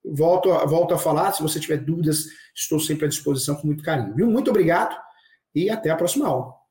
volto, 0.04 0.48
volto 0.66 0.92
a 0.92 0.98
falar, 0.98 1.32
se 1.32 1.42
você 1.42 1.60
tiver 1.60 1.78
dúvidas, 1.78 2.26
estou 2.54 2.78
sempre 2.78 3.06
à 3.06 3.08
disposição 3.08 3.56
com 3.56 3.66
muito 3.66 3.82
carinho. 3.82 4.14
Viu? 4.14 4.30
Muito 4.30 4.50
obrigado 4.50 4.96
e 5.54 5.70
até 5.70 5.90
a 5.90 5.96
próxima 5.96 6.26
aula. 6.26 6.63